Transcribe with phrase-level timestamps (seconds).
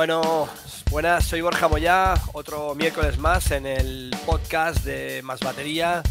[0.00, 0.48] Bueno,
[0.90, 6.02] buenas, soy Borja Moyá, otro miércoles más en el podcast de Más Batería,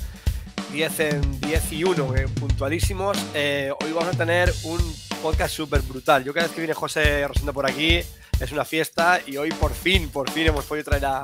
[0.71, 3.17] 10 en 10 y 1, eh, puntualísimos.
[3.33, 4.77] Eh, hoy vamos a tener un
[5.23, 6.23] podcast súper brutal.
[6.23, 7.99] Yo cada vez que viene José Rosendo por aquí
[8.39, 11.23] es una fiesta y hoy por fin, por fin hemos podido traer a,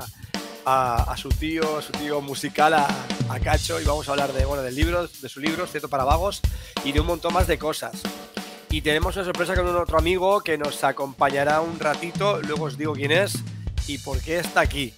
[0.66, 2.88] a, su tío, su tío musical, a,
[3.30, 6.04] a, Cacho, y vamos a hablar de, bueno, del libro, de su libro, Cierto para
[6.04, 6.42] Vagos,
[6.84, 8.02] y de un montón más de cosas.
[8.70, 12.78] Y tenemos una sorpresa con un otro amigo que nos acompañará un ratito, luego os
[12.78, 13.36] digo quién es
[13.88, 14.94] y por qué está aquí.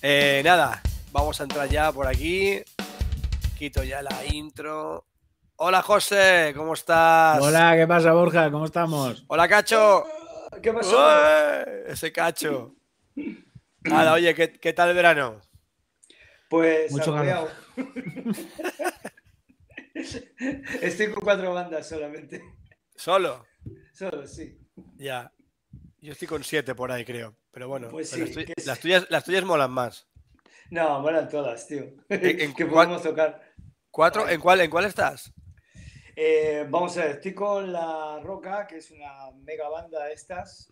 [0.00, 0.80] Eh, nada,
[1.12, 2.62] vamos a entrar ya por aquí.
[3.58, 5.04] Quito ya la intro.
[5.56, 7.40] Hola José, ¿cómo estás?
[7.42, 8.50] Hola, ¿qué pasa Borja?
[8.50, 9.24] ¿Cómo estamos?
[9.26, 10.04] Hola Cacho.
[10.62, 11.06] ¿Qué pasó?
[11.86, 12.74] Ese Cacho.
[13.82, 15.40] Nada, oye, ¿qué, ¿qué, tal el verano?
[16.48, 17.50] Pues Mucho calor.
[20.80, 22.42] Estoy con cuatro bandas solamente.
[23.00, 23.46] ¿Solo?
[23.94, 24.58] Solo, sí.
[24.96, 25.32] Ya.
[26.00, 27.34] Yo estoy con siete por ahí, creo.
[27.50, 28.82] Pero bueno, Pues pero sí, las, sí.
[28.82, 30.06] tuyas, las tuyas molan más.
[30.70, 31.84] No, molan todas, tío.
[32.10, 33.40] ¿En- en que podemos tocar.
[33.90, 34.28] ¿Cuatro?
[34.28, 35.32] ¿En cuál, ¿En cuál estás?
[36.14, 40.70] Eh, vamos a ver, estoy con La Roca, que es una mega banda de estas.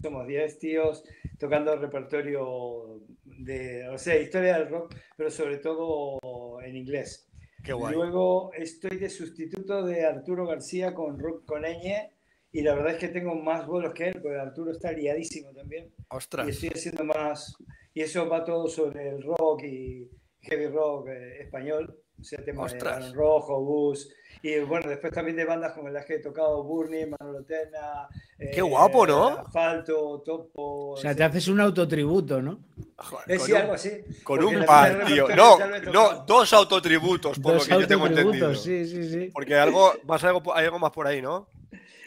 [0.00, 1.04] Somos 10 tíos
[1.38, 6.18] tocando repertorio de, o sea, historia del rock, pero sobre todo
[6.62, 7.27] en inglés.
[7.68, 7.94] Qué guay.
[7.94, 12.10] Luego estoy de sustituto de Arturo García con Rock con Ñ,
[12.50, 15.92] y la verdad es que tengo más bolos que él, porque Arturo está liadísimo también.
[16.08, 16.46] Ostras.
[16.46, 17.54] Y estoy haciendo más,
[17.92, 20.08] y eso va todo sobre el rock y
[20.40, 23.10] heavy rock eh, español, o sea, tema Ostras.
[23.10, 27.06] de Rojo, Bus, y bueno, después también de bandas como las que he tocado, Burnie,
[27.06, 28.08] Manolo Tena,
[28.38, 29.28] eh, Qué guapo, ¿no?
[29.38, 30.90] Asfalto, Topo.
[30.92, 32.60] O sea, te haces un autotributo, ¿no?
[32.96, 33.90] Joder, Eh, con sí, un- algo así.
[34.24, 35.28] Con porque un par, tío.
[35.36, 35.56] No,
[35.92, 38.48] no, dos autotributos, por Dos lo que yo tengo entendido.
[38.48, 39.30] autotributos, sí, sí, sí.
[39.32, 41.48] Porque algo, a algo, hay algo más por ahí, ¿no?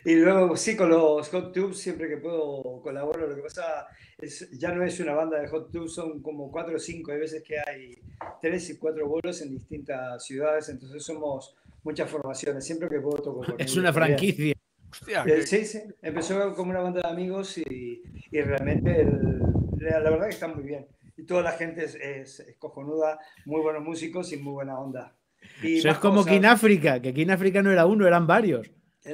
[0.04, 3.28] Y luego sí, con los Hot Tubes siempre que puedo colaboro.
[3.28, 3.86] Lo que pasa
[4.20, 7.12] es ya no es una banda de Hot Tubes, son como cuatro o cinco.
[7.12, 8.00] Hay veces que hay
[8.42, 12.66] tres y cuatro bolos en distintas ciudades, entonces somos muchas formaciones.
[12.66, 14.54] Siempre que puedo toco con Es una franquicia.
[14.92, 15.80] Hostia, Eh, qué- Sí, sí.
[16.02, 19.40] Empezó como una banda de amigos y, y realmente el-
[19.78, 20.88] la, la verdad que está muy bien.
[21.18, 25.16] Y toda la gente es, es, es cojonuda, muy buenos músicos y muy buena onda.
[25.64, 26.34] Y Eso es como cosas.
[26.34, 28.70] King África, que King África no era uno, eran varios.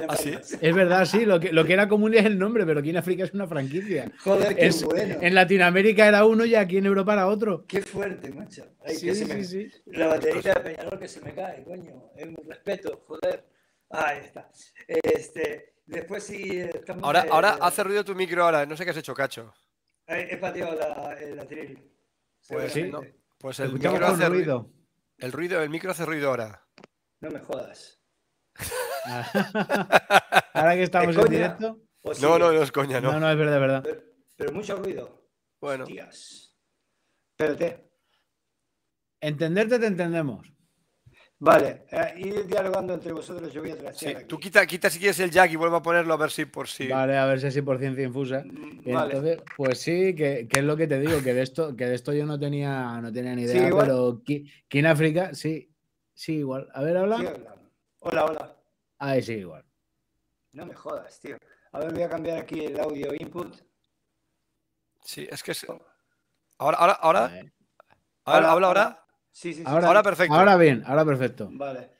[0.08, 0.34] ¿Ah, sí?
[0.60, 3.24] Es verdad, sí, lo que, lo que era común es el nombre, pero King África
[3.24, 4.12] es una franquicia.
[4.22, 5.16] Joder, qué Es- bueno.
[5.22, 7.64] En Latinoamérica era uno y aquí en Europa era otro.
[7.66, 8.66] Qué fuerte, macho.
[8.84, 9.70] Ay, Sí, que se sí, me- sí.
[9.86, 12.10] La baterita de Peñarol que se me cae, coño.
[12.16, 13.44] Es un respeto, joder.
[13.90, 14.50] Ahí está.
[14.86, 17.02] Este, después sí estamos.
[17.02, 18.66] Ahora, eh, ahora hace ruido tu micro ahora.
[18.66, 19.54] No sé qué has hecho, Cacho.
[20.06, 21.78] He, he pateado la, el atril.
[22.46, 22.82] Pues sí.
[22.84, 23.00] no.
[23.38, 24.28] Pues el micro hace ruido.
[24.28, 24.70] ruido.
[25.18, 26.62] El ruido, el micro hace ruido ahora.
[27.20, 27.97] No me jodas.
[30.54, 31.80] Ahora que estamos ¿De en directo.
[32.02, 32.22] ¿O sí?
[32.22, 33.20] No, no, no es coña, No, no.
[33.20, 33.82] no, es verdad, es verdad.
[33.84, 34.02] Pero,
[34.36, 35.28] pero mucho ruido.
[35.60, 36.56] Bueno, Hostias.
[37.36, 37.88] Espérate.
[39.20, 40.52] Entenderte te entendemos.
[41.40, 43.80] Vale, eh, ir dialogando entre vosotros, yo voy a sí.
[43.80, 44.24] trastear aquí.
[44.26, 46.66] Tú quita, quita si quieres el jack y vuelve a ponerlo a ver si por
[46.66, 46.88] si.
[46.88, 48.42] Vale, a ver si así por ciencia infusa.
[48.44, 49.14] Mm, Vale.
[49.14, 51.94] Entonces, pues sí, que, que es lo que te digo, que de esto, que de
[51.94, 53.86] esto yo no tenía, no tenía ni Sí, idea, igual.
[53.86, 55.72] pero Ki- King África, sí,
[56.12, 56.68] sí, igual.
[56.74, 57.18] A ver, habla.
[57.18, 57.26] Sí,
[58.00, 58.24] hola.
[58.24, 58.56] Hola.
[58.98, 59.64] Ahí sí, igual.
[60.52, 61.36] No me jodas, tío.
[61.72, 63.54] A ver, voy a cambiar aquí el audio input.
[65.04, 65.66] Sí, es que es.
[66.58, 67.32] Ahora, ahora, ahora.
[68.24, 69.04] Ahora, habla ahora.
[69.30, 69.64] Sí, sí, sí.
[69.66, 70.34] Ahora, Ahora perfecto.
[70.34, 71.48] Ahora bien, ahora perfecto.
[71.52, 71.96] Vale.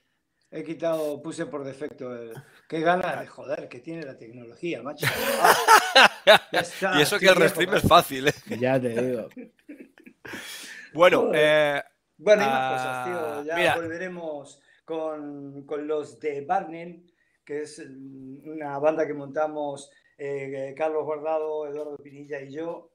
[0.50, 2.32] He quitado, puse por defecto el.
[2.68, 5.06] Qué ganas de joder que tiene la tecnología, macho.
[5.42, 6.10] Ah,
[6.52, 8.34] ya está, Y eso que el restream es fácil, ¿eh?
[8.58, 9.28] Ya te digo.
[10.94, 11.82] Bueno, eh,
[12.16, 13.44] Bueno, hay más Ah, cosas, tío.
[13.44, 13.76] Ya mira.
[13.76, 14.60] volveremos
[14.92, 17.04] con, con los de Barnen,
[17.44, 22.90] que es mm, una banda que montamos eh, Carlos Guardado, Eduardo Pinilla y yo,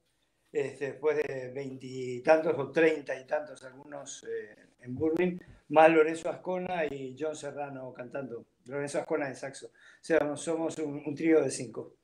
[0.51, 5.37] este, después de veintitantos o treinta y tantos algunos eh, en Burning,
[5.69, 8.45] más Lorenzo Ascona y John Serrano cantando.
[8.65, 9.67] Lorenzo Ascona en saxo.
[9.67, 9.71] O
[10.01, 11.95] sea, somos un, un trío de cinco.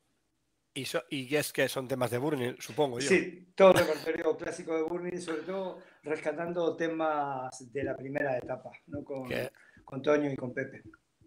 [0.73, 3.09] y, so- y es que son temas de Burning, supongo yo.
[3.09, 8.71] Sí, todo el repertorio clásico de Burning, sobre todo rescatando temas de la primera etapa,
[8.87, 9.03] ¿no?
[9.03, 9.51] Con, Que-
[9.89, 10.83] con Toño y con Pepe.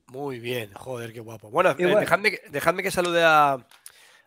[0.07, 1.51] Muy bien, joder, qué guapo.
[1.51, 1.99] Bueno, eh, bueno.
[1.99, 3.59] dejadme, que- dejadme que salude a,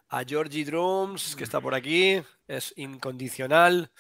[0.10, 3.92] a Georgie Drums, que está por aquí, es incondicional.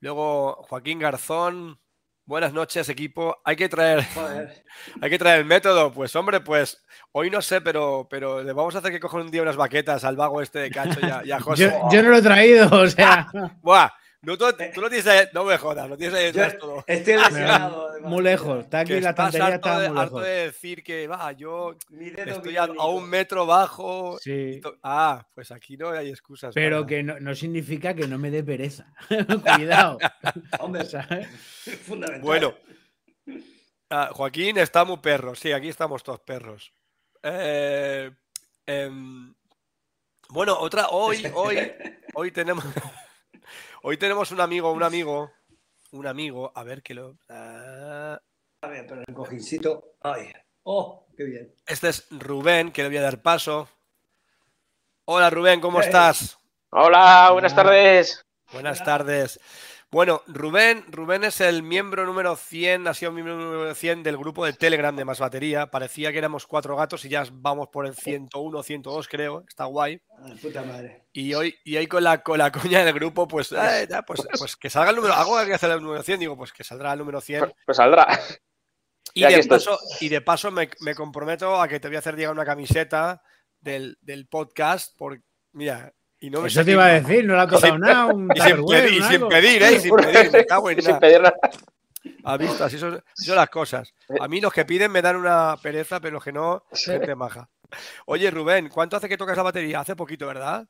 [0.00, 1.78] Luego Joaquín Garzón.
[2.26, 3.36] Buenas noches, equipo.
[3.44, 4.64] Hay que traer, Joder,
[5.02, 5.92] hay que traer el método.
[5.92, 6.82] Pues hombre, pues
[7.12, 10.02] hoy no sé, pero, pero le vamos a hacer que coja un día unas baquetas
[10.04, 11.64] al vago este de Cacho y a, y a José.
[11.64, 13.28] Yo, yo no lo he traído, o sea.
[13.60, 13.90] Buah,
[14.24, 14.44] No, tú,
[14.74, 16.84] tú lo tienes ahí, no me jodas, lo tienes ahí detrás todo.
[16.86, 17.88] estoy lesionado.
[17.90, 18.10] además.
[18.10, 18.64] Muy lejos.
[18.64, 20.24] Está Que aquí la estás estantería, harto está de, muy harto lejos.
[20.28, 21.74] de decir que va, yo
[22.26, 24.18] estoy a, un metro bajo.
[24.20, 24.60] Sí.
[24.62, 26.54] To- Ah, pues aquí no hay excusas.
[26.54, 28.92] Pero para- que no, no significa que no me dé pereza.
[29.56, 29.98] Cuidado.
[30.60, 31.28] Hombre, ¿sabes?
[31.86, 32.22] fundamental.
[32.22, 32.54] Bueno,
[33.90, 35.34] ah, Joaquín está muy perro.
[35.34, 36.72] Sí, aquí estamos todos perros.
[37.22, 38.10] Eh,
[38.66, 39.34] em,
[40.28, 41.58] bueno, otra, hoy, hoy,
[42.14, 42.64] hoy tenemos,
[43.86, 45.30] hoy tenemos un amigo, un amigo,
[45.92, 47.18] un amigo, a ver que lo.
[47.28, 48.18] ah,
[48.62, 49.96] A ver, pero el cojincito.
[50.00, 50.32] Ay.
[50.62, 51.54] Oh, qué bien.
[51.66, 53.68] este es Rubén, que le voy a dar paso.
[55.04, 56.38] Hola Rubén, ¿cómo estás?
[56.70, 57.62] Hola, buenas Hola.
[57.62, 58.24] tardes.
[58.52, 58.84] Buenas Hola.
[58.84, 59.40] tardes.
[59.94, 64.44] Bueno, Rubén, Rubén es el miembro número 100, ha sido miembro número 100 del grupo
[64.44, 65.70] de Telegram de Más Batería.
[65.70, 69.44] Parecía que éramos cuatro gatos y ya vamos por el 101, 102 creo.
[69.46, 70.02] Está guay.
[70.20, 71.04] Ay, puta madre.
[71.12, 74.26] Y hoy, y hoy con, la, con la coña del grupo, pues, eh, ya, pues,
[74.36, 76.92] pues que salga el número, algo que hacer el número 100, digo, pues que saldrá
[76.94, 77.38] el número 100.
[77.38, 78.20] Pues, pues saldrá.
[79.12, 82.16] Y de paso, y de paso me, me comprometo a que te voy a hacer
[82.16, 83.22] llegar una camiseta
[83.60, 84.98] del, del podcast.
[84.98, 88.06] Por, mira, y no me Eso te iba a decir, no le ha tocado nada.
[88.06, 89.80] Un Y sin, pedir, y sin pedir, ¿eh?
[89.80, 91.36] Sin pedir, me cago en Y sin pedir nada.
[92.24, 92.64] ¿Has visto?
[92.64, 93.92] Así son, así son las cosas.
[94.20, 97.48] A mí los que piden me dan una pereza, pero los que no, gente maja.
[98.06, 99.80] Oye, Rubén, ¿cuánto hace que tocas la batería?
[99.80, 100.66] Hace poquito, ¿verdad?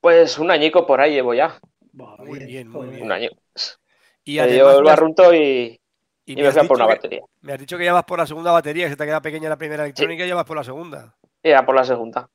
[0.00, 1.58] Pues un añico por ahí llevo ya.
[1.92, 3.02] Muy bien, muy bien.
[3.02, 3.30] Un año.
[4.24, 5.80] Y Me además dio el barrunto y,
[6.26, 7.20] y y me me a por una que- batería.
[7.40, 9.48] Me has dicho que ya vas por la segunda batería, que se te queda pequeña
[9.48, 11.14] la primera electrónica y ya vas por la segunda.
[11.42, 12.28] Y era por la segunda.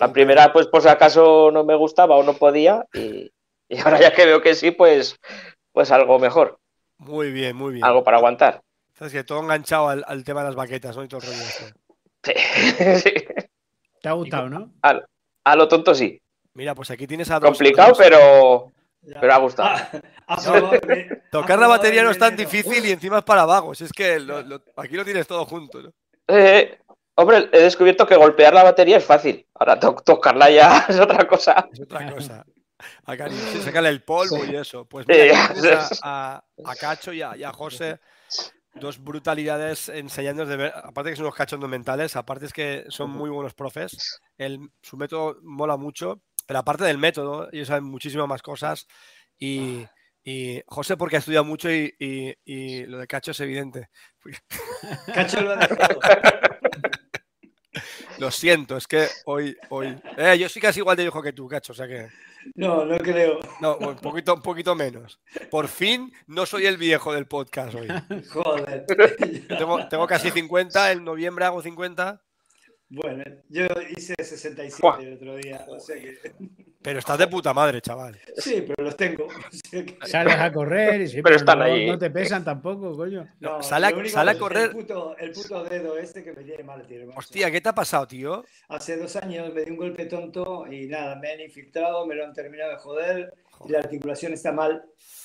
[0.00, 2.84] La primera, pues por si acaso no me gustaba o no podía.
[2.92, 3.30] Y,
[3.68, 5.16] y ahora ya que veo que sí, pues,
[5.72, 6.58] pues algo mejor.
[6.98, 7.84] Muy bien, muy bien.
[7.84, 8.62] Algo para aguantar.
[8.94, 11.04] Sabes que todo enganchado al, al tema de las baquetas, ¿no?
[11.04, 12.98] Y todo el rollo este.
[12.98, 13.12] Sí.
[14.02, 14.72] Te ha gustado, ¿no?
[15.44, 16.20] A lo tonto sí.
[16.54, 17.48] Mira, pues aquí tienes a dos.
[17.50, 18.72] Complicado, dos- pero,
[19.02, 19.20] Ya.
[19.20, 19.78] pero ha gustado.
[20.26, 23.80] Ah, ha Tocar la batería no es tan difícil y encima es para vagos.
[23.82, 25.92] Es que lo- lo- aquí lo tienes todo junto, ¿no?
[26.28, 26.78] Eh,
[27.16, 29.46] hombre, he descubierto que golpear la batería es fácil.
[29.54, 31.68] Ahora to- tocarla ya es otra cosa.
[31.72, 32.44] Es otra cosa.
[33.04, 34.84] Acá sí, sacarle el polvo y eso.
[34.84, 37.98] Pues Sí, mira, a, a- a Cacho y a, y a José,
[38.74, 43.10] dos brutalidades enseñándonos de ver, aparte que son unos cachondos mentales, aparte es que son
[43.10, 48.28] muy buenos profes, el, su método mola mucho, pero aparte del método, ellos saben muchísimas
[48.28, 48.86] más cosas
[49.38, 49.86] y,
[50.22, 53.88] y José porque ha estudiado mucho y, y- y lo de Cacho es evidente.
[55.14, 55.98] Cacho lo ha dejado.
[58.18, 61.48] Lo siento, es que hoy, hoy, eh, yo soy casi igual de viejo que tú,
[61.48, 62.08] Cacho, o sea que...
[62.54, 63.40] No, no creo.
[63.60, 65.18] No, un poquito, un poquito menos.
[65.50, 67.88] Por fin no soy el viejo del podcast hoy.
[68.32, 68.86] Joder.
[69.48, 72.22] Tengo, tengo casi 50, en noviembre hago 50,
[72.88, 73.66] Bueno, yo
[73.96, 75.00] hice 67 Buah.
[75.02, 75.64] el otro día.
[75.68, 76.16] O sea que...
[76.80, 78.16] pero estás de puta madre, chaval.
[78.36, 79.26] Sí, pero los tengo.
[79.26, 81.86] O sea que- Sales a correr y sí, Pero están no, ahí.
[81.88, 83.26] no te pesan tampoco, coño.
[83.40, 86.62] No, sale a- sale a correr- El puto, el puto dedo este que me tiene
[86.62, 87.08] mal, tío.
[87.16, 88.44] Hostia, ¿qué te ha pasado, tío?
[88.68, 92.24] Hace dos años me di un golpe tonto y nada, me han infiltrado, me lo
[92.24, 93.34] han terminado de joder
[93.66, 94.84] y la articulación está mal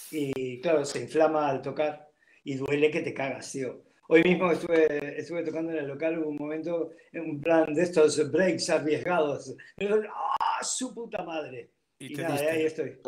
[0.10, 2.08] y claro, se inflama al tocar
[2.44, 3.84] y duele que te cagas, tío.
[4.14, 7.84] Hoy mismo estuve, estuve tocando en el local, hubo un momento, en un plan de
[7.84, 9.56] estos breaks arriesgados.
[9.80, 11.72] ¡Ah, su puta madre!
[11.98, 12.50] Y Y te nada, diste.
[12.50, 13.00] ahí estoy.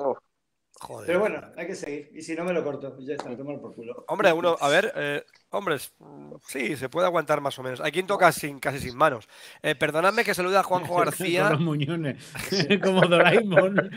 [0.79, 1.07] Joder.
[1.07, 2.09] Pero bueno, hay que seguir.
[2.13, 4.06] Y si no me lo corto, ya está, tomar por culo.
[4.07, 7.81] Hombre, uno, a ver, eh, hombres, mm, sí, se puede aguantar más o menos.
[7.81, 9.28] Hay quien toca sin, casi sin manos.
[9.61, 11.49] Eh, perdonadme que salude a Juanjo Con García.
[11.49, 12.18] los muñones.
[12.83, 13.92] Como Doraemon.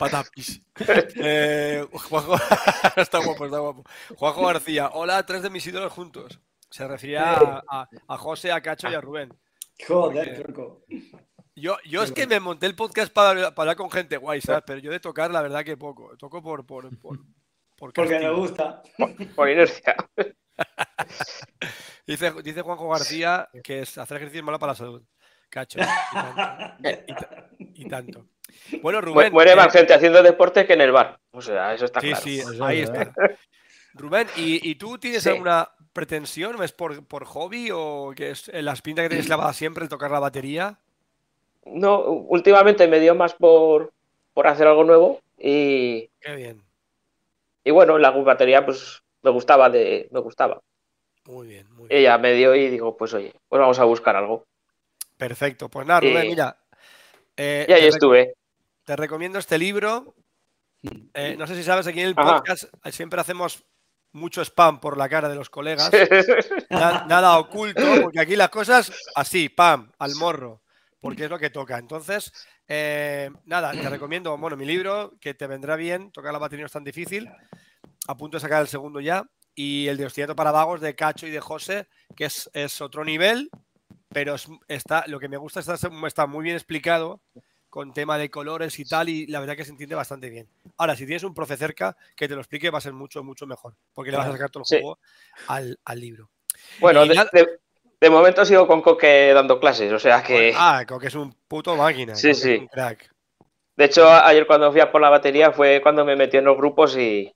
[0.00, 0.60] Patapis.
[1.22, 2.34] Eh, Juanjo,
[2.96, 3.84] está guapo, está guapo.
[4.16, 6.40] Juanjo García, hola, tres de mis ídolos juntos.
[6.70, 9.32] Se refería a, a- a José, a Cacho y a Rubén.
[9.86, 10.84] Joder, tronco.
[11.54, 14.62] Yo, yo es que me monté el podcast para, para hablar con gente guay, ¿sabes?
[14.66, 16.16] Pero yo de tocar, la verdad que poco.
[16.16, 16.64] Toco por.
[16.64, 17.18] por, por,
[17.76, 18.82] por Porque me gusta.
[19.34, 19.94] Por inercia.
[22.06, 25.02] Dice, dice Juanjo García que es hacer ejercicio es malo para la salud.
[25.50, 25.78] Cacho.
[25.80, 26.88] Y tanto.
[27.08, 28.26] Y, ta- y tanto.
[28.82, 29.32] Bueno, Rubén.
[29.32, 31.18] Muere eh, más gente haciendo deporte que en el bar.
[31.32, 32.22] O sea, eso está Sí, claro.
[32.24, 33.12] sí, Eso ahí es está.
[33.94, 35.30] Rubén, ¿y, y tú tienes Sí.
[35.30, 36.62] alguna pretensión?
[36.62, 40.10] ¿Es por, por hobby o que es la espinta que tienes clavada siempre el tocar
[40.10, 40.78] la batería?
[41.66, 43.92] No, últimamente me dio más por,
[44.32, 46.62] por hacer algo nuevo y, Qué bien,
[47.64, 50.60] y bueno, la batería pues me gustaba de, me gustaba.
[51.26, 52.00] muy bien, muy bien.
[52.00, 54.44] Ella me dio y digo, pues oye, pues vamos a buscar algo.
[55.16, 55.68] Perfecto.
[55.68, 56.56] Pues nada, Rubén, Y- mira.
[57.36, 58.34] eh, Y ahí estuve.
[58.90, 60.16] Te recomiendo este libro.
[61.14, 63.62] Eh, no sé si sabes, aquí en el podcast eh, siempre hacemos
[64.10, 65.92] mucho spam por la cara de los colegas.
[66.70, 70.62] Na- nada oculto, porque aquí las cosas así, pam, al morro.
[70.98, 71.78] porque es lo que toca.
[71.78, 72.32] Entonces,
[72.66, 76.66] eh, nada, te recomiendo, bueno, mi libro, que te vendrá bien, tocar la batería no
[76.66, 77.30] es tan difícil,
[78.08, 81.28] a punto de sacar el segundo ya, y el de Ostinato para Vagos de Cacho
[81.28, 83.50] y de José, que es, es otro nivel,
[84.08, 85.76] pero es- está, lo que me gusta está,
[86.08, 87.22] está muy bien explicado
[87.70, 90.48] con tema de colores y tal, y la verdad que se entiende bastante bien.
[90.76, 93.46] Ahora, si tienes un profe cerca que te lo explique, va a ser mucho, mucho
[93.46, 94.76] mejor, porque le vas a sacar todo el Sí.
[94.80, 94.98] juego
[95.46, 96.28] al, al libro.
[96.80, 97.58] Bueno, Y de, de-
[98.00, 100.52] de momento sigo con Coque dando clases, o sea que.
[100.56, 102.14] Ah, que es un puto máquina.
[102.16, 102.54] Sí, Coque es sí.
[102.56, 103.10] un crack.
[103.76, 106.56] De hecho, ayer cuando fui a por la batería fue cuando me metí en los
[106.56, 107.32] grupos y,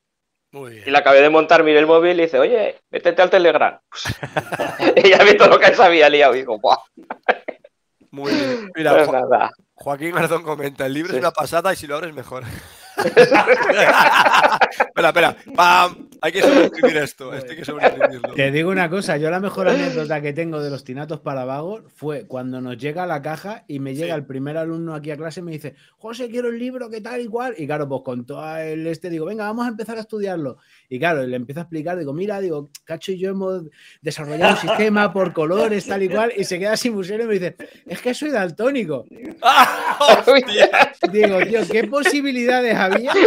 [0.52, 3.78] y la acabé de montar, miré el móvil y dice, oye, métete al Telegram.
[4.96, 6.76] y ya vi todo lo que se había liado y digo, ¡buah!
[8.10, 8.70] Muy bien.
[8.76, 9.08] Mira, Pues.
[9.74, 11.16] Joaquín Garzón comenta, el libro Sí.
[11.16, 12.44] es una pasada y si lo abres mejor.
[12.96, 14.58] Espera,
[15.08, 15.36] espera.
[15.54, 16.08] ¡Pam!
[16.20, 17.34] Hay que sobreescribir esto.
[17.34, 18.34] Esto hay que sobreescribirlo.
[18.34, 21.82] Te digo una cosa, yo la mejor anécdota que tengo de los tinatos para vagos
[21.94, 24.20] fue cuando nos llega la caja y me llega Sí.
[24.20, 27.20] el primer alumno aquí a clase y me dice, José, quiero el libro, ¿qué tal
[27.20, 27.54] y cual?
[27.58, 30.56] Y claro, pues con todo el este digo, venga, vamos a empezar a estudiarlo.
[30.88, 33.64] Y claro, le empiezo a explicar, digo, mira, digo, Cacho y yo hemos
[34.00, 37.34] desarrollado un sistema por colores, tal y cual, y se queda sin museo y me
[37.34, 39.04] dice, es que soy daltónico.
[39.42, 40.22] ¡Ah!
[41.12, 43.12] Digo, tío, ¿qué posibilidades había?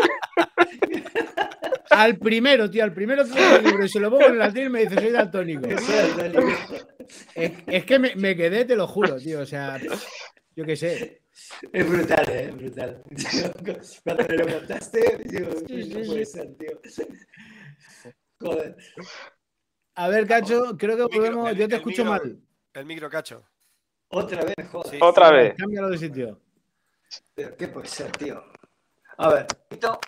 [1.89, 4.63] Al primero, tío, al primero que el libro y se lo pongo en el altar
[4.63, 5.67] y me dice, soy daltónico.
[7.33, 9.39] Es, es que me, me quedé, te lo juro, tío.
[9.39, 9.79] O sea,
[10.55, 11.21] yo qué sé.
[11.71, 12.43] Es brutal, ¿eh?
[12.49, 13.01] es brutal.
[14.03, 16.31] Cuando me lo contaste, digo, Sí, sí, no puede sí.
[16.33, 16.79] ser, tío.
[18.41, 18.75] Joder.
[19.95, 21.49] A ver, Cacho, creo que Micro, podemos.
[21.51, 22.19] el- Yo te escucho micro.
[22.25, 22.39] mal.
[22.73, 23.43] El micro cacho.
[24.09, 24.91] Otra vez, joder.
[24.91, 24.97] Sí.
[25.01, 25.55] Otra vez.
[25.57, 26.41] Cámbialo de sitio.
[27.57, 28.43] ¿Qué puede ser, tío?
[29.17, 29.99] A ver, Tito,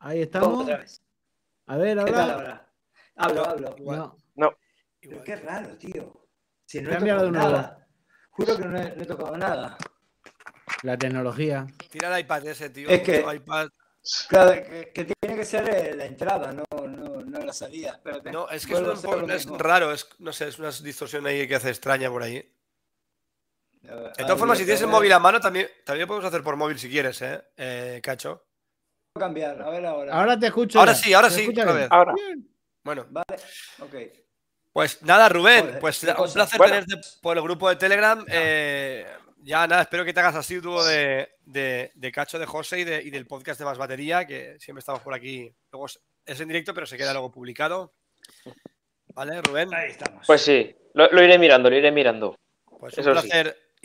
[0.00, 0.62] Ahí estamos.
[0.62, 1.00] otra vez.
[1.66, 2.68] A ver, ¿Qué tal ahora.
[3.16, 3.76] Hablo, hablo.
[4.34, 4.56] No.
[5.00, 6.26] Pero qué raro, tío.
[6.64, 7.48] Si no he tocado de nuevo.
[7.50, 7.86] nada.
[8.30, 9.76] Juro que no he, no he tocado nada.
[10.82, 11.66] La tecnología.
[11.90, 12.88] Tira el iPad ese, tío.
[12.88, 13.68] Es que- iPad.
[14.28, 17.90] Claro, que, que tiene que ser eh, la entrada, no, no, no la salida.
[17.92, 18.32] Espérate.
[18.32, 21.68] No, es que es, un raro, es, no sé, es una distorsión ahí que hace
[21.68, 22.52] extraña por ahí.
[23.82, 26.56] Ver, De todas formas, si tienes el móvil a mano, también, también podemos hacer por
[26.56, 27.42] móvil si quieres, ¿eh?
[27.56, 28.44] Eh, Cacho.
[29.18, 30.12] cambiar, a ver ahora.
[30.14, 30.78] Ahora te escucho.
[30.78, 30.98] Ahora ya.
[30.98, 31.52] sí, ahora ¿Se sí.
[31.90, 32.14] Ahora.
[32.84, 33.36] Bueno, Vale,
[33.80, 33.94] ok.
[34.72, 36.34] pues nada, Rubén, Joder, pues un cosa.
[36.34, 36.74] placer Bueno.
[36.80, 38.24] tenerte por el grupo de Telegram.
[38.28, 39.06] Eh,
[39.44, 43.02] ya nada, espero que te hagas asiduo de, de, de Cacho, de José y, de-
[43.02, 45.52] y del podcast de Más Batería, que siempre estamos por aquí.
[45.72, 46.00] Luego es-
[46.40, 47.92] en directo, pero se queda luego publicado.
[49.14, 49.74] ¿Vale, Rubén?
[49.74, 50.26] Ahí estamos.
[50.26, 52.34] Pues sí, lo, lo iré mirando, lo iré mirando.
[52.80, 53.28] Pues un eso sí.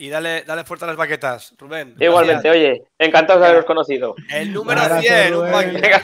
[0.00, 1.96] Y dale, dale fuerte a las baquetas, Rubén.
[1.98, 4.14] Igualmente, oye, encantado de haberos conocido.
[4.30, 5.74] El número Un abrazo, 100, un Rubén.
[5.74, 6.00] Venga,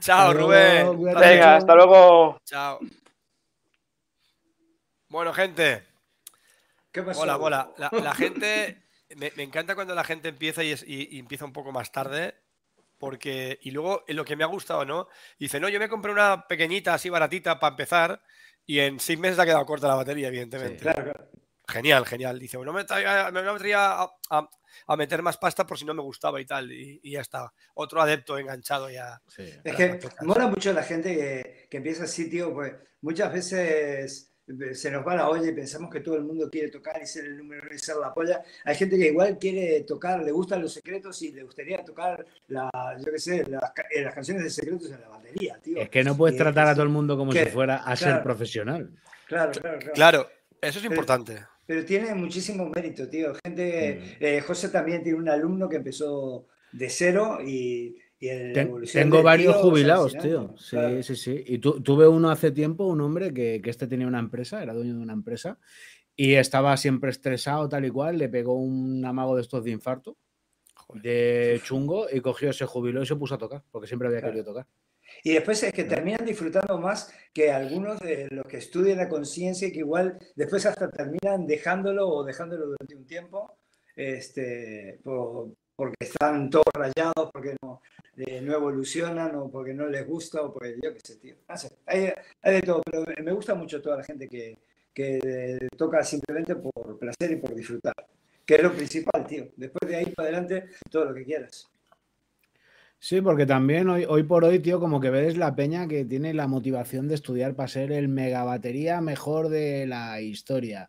[0.00, 0.86] Chao, Rubén.
[0.88, 2.38] Un venga, hasta luego.
[2.44, 2.78] Chao.
[5.08, 5.82] Bueno, gente,
[6.90, 7.22] ¿Qué pasó?
[7.22, 7.70] hola, hola.
[7.78, 8.82] La, la gente,
[9.16, 11.90] me, me encanta cuando la gente empieza y, es- y- y empieza un poco más
[11.92, 12.34] tarde,
[12.98, 15.08] porque, y luego lo que me ha gustado, ¿no?
[15.38, 18.22] Dice, no, yo me compré una pequeñita, así baratita, para empezar,
[18.66, 20.78] y en seis meses ha quedado corta la batería, evidentemente.
[20.82, 21.28] Claro, claro.
[21.68, 22.38] Genial, genial.
[22.38, 24.48] Dice, bueno, me, traiga- me metería a, a-
[24.86, 27.52] a meter más pasta por si no me gustaba y tal, y, y ya está.
[27.74, 29.20] Otro adepto enganchado ya.
[29.28, 29.48] Sí.
[29.62, 34.28] Es que mola mucho la gente que, que empieza así, tío, pues muchas veces
[34.74, 37.26] se nos va la olla y pensamos que todo el mundo quiere tocar y ser
[37.26, 38.42] el número uno y ser la polla.
[38.64, 42.68] Hay gente que igual quiere tocar, le gustan los secretos y le gustaría tocar, la,
[42.98, 45.78] yo qué sé, las, ca- eh, las canciones de secretos en la batería, tío.
[45.78, 47.94] Es que no puedes Y- tratar a todo el mundo como que- si fuera a
[47.94, 48.90] ser profesional.
[49.28, 49.92] Claro, claro, claro.
[49.94, 51.44] Claro, eso es importante.
[51.72, 53.32] Pero tiene muchísimo mérito, tío.
[53.42, 54.24] Gente, Mm.
[54.24, 58.82] eh, José también tiene un alumno que empezó de cero y, y en la Ten-
[58.92, 60.54] tengo varios tío, o sea, jubilados, tío.
[60.58, 61.02] Sí, Claro.
[61.02, 61.44] sí, sí.
[61.46, 64.74] Y tu- tuve uno hace tiempo, un hombre que, que este tenía una empresa, era
[64.74, 65.58] dueño de una empresa,
[66.14, 70.18] y estaba siempre estresado, tal y cual, le pegó un amago de estos de infarto,
[70.74, 71.02] Joder.
[71.02, 74.34] de chungo, y cogió, se jubiló y se puso a tocar, porque siempre había Claro.
[74.34, 74.66] querido tocar.
[75.24, 79.68] Y después es que terminan disfrutando más que algunos de los que estudian la conciencia
[79.68, 83.56] y que igual después hasta terminan dejándolo o dejándolo durante un tiempo
[83.96, 87.80] este, por- porque están todos rayados, porque no,
[88.16, 91.36] eh, no evolucionan o porque no les gusta o porque yo qué sé, tío.
[91.48, 94.58] No sé, hay, hay de todo, pero me- gusta mucho toda la gente que,
[94.94, 97.94] que eh, toca simplemente por placer y por disfrutar,
[98.46, 99.48] que es lo principal, tío.
[99.56, 101.71] Después de ahí para adelante, todo lo que quieras.
[103.04, 106.32] Sí, porque también hoy, hoy por hoy, tío, como que ves la peña que tiene
[106.34, 110.88] la motivación de estudiar para ser el mega batería mejor de la historia.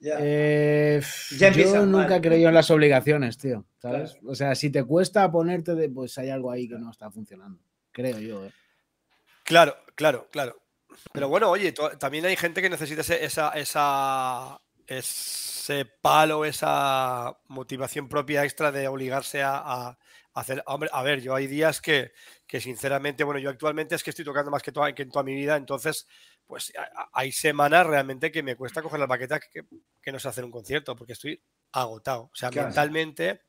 [0.00, 0.16] Ya.
[0.20, 1.00] Eh,
[1.38, 3.64] Ya yo nunca he creído en las obligaciones, tío.
[3.78, 4.12] ¿Sabes?
[4.12, 4.28] Claro.
[4.30, 7.58] O sea, si te cuesta ponerte de, pues hay algo ahí que no está funcionando.
[7.90, 8.52] Creo yo, ¿eh?
[9.44, 10.60] Claro, claro, claro.
[11.10, 18.10] Pero bueno, oye, también hay gente que necesita ese- esa, esa, ese palo, esa motivación
[18.10, 19.96] propia extra de obligarse a,
[20.34, 20.62] hacer.
[20.66, 22.12] Hombre, a ver, yo hay días que,
[22.46, 25.22] que, sinceramente, bueno, yo actualmente es que estoy tocando más que, toda, que en toda
[25.22, 26.06] mi vida, entonces,
[26.46, 26.72] pues
[27.12, 29.64] hay semanas realmente que me cuesta coger la baqueta que,
[30.00, 32.22] que no sé hacer un concierto, porque estoy agotado.
[32.24, 33.42] O sea, mentalmente.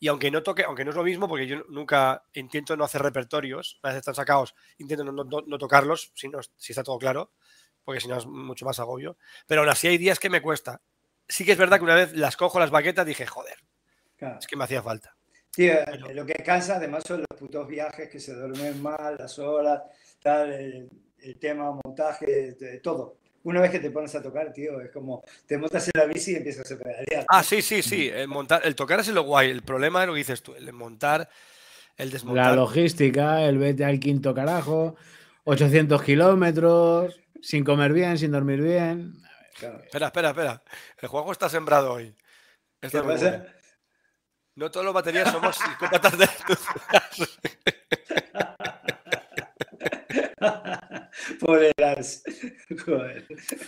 [0.00, 3.02] Y aunque no toque, aunque no es lo mismo, porque yo nunca intento no hacer
[3.02, 7.32] repertorios, una vez están sacados, intento no, no, tocarlos, si, no, si está todo claro,
[7.84, 9.16] porque si no es mucho más agobio.
[9.46, 10.82] Pero aún así hay días que me cuesta.
[11.26, 13.58] Sí que es verdad que una vez las cojo las baquetas dije, joder,
[14.38, 15.17] es que me hacía falta.
[15.58, 15.74] Tío,
[16.14, 19.82] lo que cansa además son los putos viajes que se duermen mal, las horas,
[20.22, 20.88] tal, el,
[21.20, 25.24] el tema montaje, de, todo una vez que te pones a tocar, tío, es como
[25.48, 27.26] te montas en la bici y empiezas a pedalear.
[27.28, 28.08] Ah, sí, sí, sí.
[28.08, 29.50] El, montar, el tocar es lo guay.
[29.50, 31.28] El problema es lo que dices tú, el montar,
[31.96, 32.50] el desmontar.
[32.50, 34.94] La logística, el vete al quinto carajo,
[35.42, 39.14] 800 kilómetros, sin comer bien, sin dormir bien.
[39.54, 40.62] Espera, espera, espera.
[41.00, 42.14] El juego está sembrado hoy.
[42.80, 43.57] ¿Qué pasa?
[44.58, 46.26] No todos los baterías somos psicópatas de
[51.38, 52.24] Pobre Lars.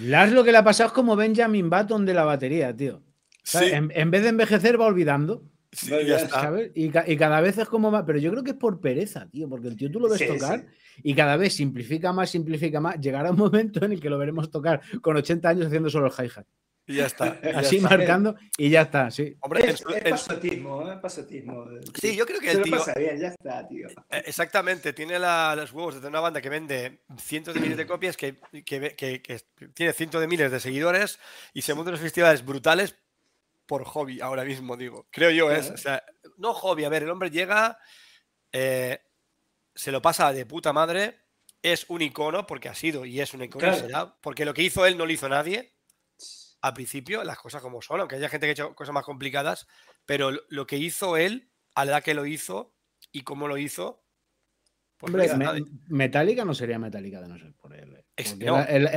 [0.00, 3.04] Lars lo que le ha pasado es como Benjamin Button de la batería, tío.
[3.54, 5.44] En, vez de envejecer va olvidando.
[6.74, 8.02] Y, cada vez es como más.
[8.04, 9.48] Pero yo creo que es por pereza, tío.
[9.48, 10.66] Porque el tío tú lo ves tocar
[11.04, 12.98] y cada vez simplifica más, simplifica más.
[12.98, 16.12] Llegará un momento en el que lo veremos tocar con 80 años haciendo solo el
[16.12, 16.46] hi-hat.
[16.90, 17.38] Y ya está.
[17.54, 19.36] Así marcando y ya está, sí.
[19.42, 20.96] Hombre, es, pasotismo, ¿eh?
[21.00, 21.64] pasotismo.
[22.00, 22.78] Sí, yo creo que el tío.
[22.78, 23.88] Pasa bien, ya está, tío.
[23.88, 28.16] Eh, exactamente, tiene los huevos de una banda que vende cientos de miles de copias,
[28.16, 28.40] que,
[29.72, 31.20] tiene cientos de miles de seguidores
[31.54, 32.96] y se monta unos festivales brutales
[33.66, 35.06] por hobby ahora mismo, digo.
[35.12, 35.70] Creo yo, es.
[35.70, 36.02] O sea,
[36.38, 37.78] no hobby, a ver, el hombre llega,
[38.50, 38.98] eh,
[39.76, 41.20] se lo pasa de puta madre,
[41.62, 44.84] es un icono, porque ha sido y es un icono, será, porque lo que hizo
[44.86, 45.79] él no lo hizo nadie
[46.62, 49.66] al principio las cosas como son, aunque haya gente que ha hecho cosas más complicadas,
[50.06, 52.74] pero lo que hizo él, a la edad que lo hizo
[53.12, 54.02] y cómo lo hizo.
[54.98, 58.04] Pues Hombre, Metallica no sería Metallica de no ser por él.
[58.16, 58.88] él,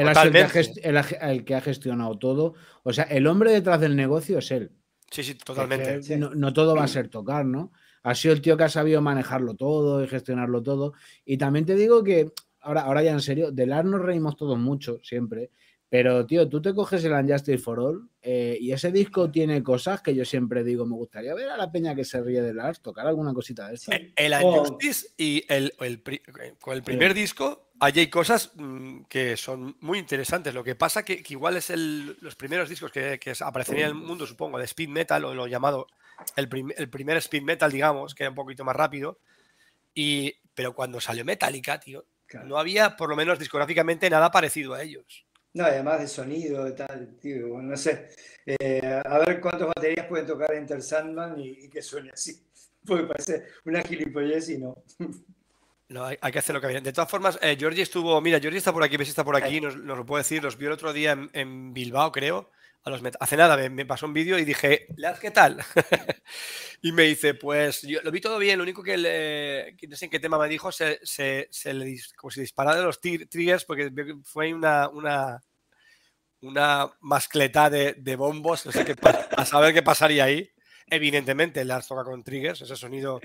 [1.22, 2.56] el, que ha gestionado todo.
[2.84, 4.72] O sea, el hombre detrás del negocio es él.
[5.10, 6.18] Sí, sí, totalmente.
[6.18, 7.72] No, todo va a ser tocar, ¿no?
[8.02, 10.94] Ha sido el tío que ha sabido manejarlo todo y gestionarlo todo.
[11.24, 14.60] Y también te digo que, ahora, ahora ya en serio, de Lars nos reímos todos
[14.60, 15.52] mucho, siempre.
[15.94, 20.02] Pero, tío, tú te coges el Unjustice for All eh, y ese disco tiene cosas
[20.02, 22.82] que yo siempre digo, me gustaría ver a la peña que se ríe de Lars,
[22.82, 23.96] tocar alguna cosita de esta.
[24.16, 25.72] El, Unjustice y el,
[26.60, 30.56] con el primer disco hay cosas mm, que son muy interesantes.
[30.56, 34.04] Lo que pasa que, que igual es los primeros discos que, que, aparecerían en el
[34.04, 35.86] mundo, supongo, de speed metal o lo llamado
[36.36, 39.20] el, primer speed metal, digamos, que era un poquito más rápido.
[39.94, 42.04] Y, pero cuando salió Metallica, tío,
[42.46, 45.28] no había, por lo menos discográficamente, nada parecido a ellos.
[45.54, 48.10] No, además de sonido y tal, tío, no sé.
[48.46, 52.44] Eh, a ver cuántas baterías pueden tocar Enter Sandman y, que suene así.
[52.86, 54.76] Porque parece una gilipollez y no.
[55.90, 56.82] No, hay, que hacer lo que había.
[56.82, 59.36] De todas formas, eh, Georgie estuvo, mira, Georgie está por aquí, ves si está por
[59.36, 62.50] aquí, nos, lo puede decir, los vio el otro día en, Bilbao, creo.
[62.86, 64.88] A los hace nada me, pasó un vídeo y dije,
[65.22, 65.58] ¿qué tal?
[66.82, 70.06] y me dice, pues yo lo vi todo bien, lo único que, le, no sé
[70.06, 73.64] en qué tema me dijo, se, se, se le como si disparara de los triggers
[73.64, 73.90] porque
[74.26, 75.42] fue una, una,
[76.42, 78.96] una mascleta de, de bombos, no sé qué,
[79.38, 80.50] a saber qué pasaría ahí.
[80.88, 83.22] Evidentemente, las toca con triggers, ese sonido.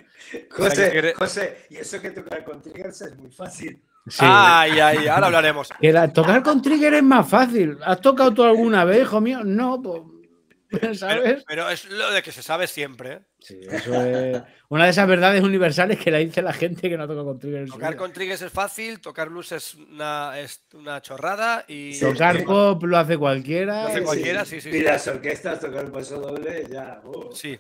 [0.51, 3.83] José, José, y eso que tocar con triggers es muy fácil.
[4.19, 5.69] Ay, ay, ahora hablaremos.
[6.15, 7.79] tocar con trigger es más fácil.
[7.85, 9.41] ¿Has tocado tú alguna vez, hijo mío?
[9.45, 10.03] No, pues.
[10.99, 11.45] ¿sabes?
[11.47, 13.13] Pero, es lo de que se sabe siempre.
[13.13, 13.21] ¿eh?
[13.39, 17.07] Sí, eso es una de esas verdades universales que la dice la gente que no
[17.07, 17.71] toca con triggers.
[17.71, 21.99] Tocar con triggers es fácil, tocar blues es una, es una chorrada y.
[21.99, 23.85] Tocar pop lo hace cualquiera.
[23.85, 24.69] Lo hace cualquiera, sí, sí.
[24.69, 27.01] y las orquestas, tocar el paso doble, ya.
[27.05, 27.33] Oh.
[27.33, 27.59] Sí.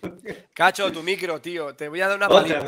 [0.52, 1.74] Cacho, tu micro, tío.
[1.74, 2.60] Te voy a dar una paliza.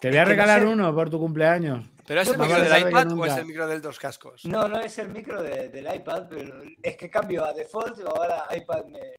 [0.00, 1.86] Te voy a regalar uno por tu cumpleaños.
[2.10, 4.44] ¿Pero es el micro del iPad o es el micro del dos cascos?
[4.44, 8.48] No, no es el micro del iPad, pero es que cambio a default o ahora
[8.50, 9.14] iPad me...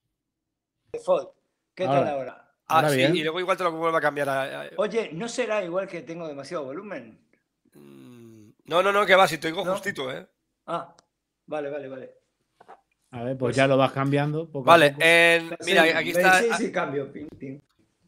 [0.91, 1.29] default.
[1.73, 2.51] ¿Qué tal ahora?
[2.67, 4.73] Ah, sí, y luego igual te lo vuelvo a cambiar.
[4.75, 7.17] Oye, ¿no será igual que tengo demasiado volumen?
[7.75, 10.27] Mm, no, no, no, que va, si te oigo justito, ¿eh?
[10.65, 10.93] Ah,
[11.45, 12.15] vale, vale, vale.
[13.11, 14.47] A ver, pues, ya lo vas cambiando.
[14.65, 14.97] vale,
[15.65, 16.41] mira, aquí está.
[16.41, 17.09] Sí, sí, cambio.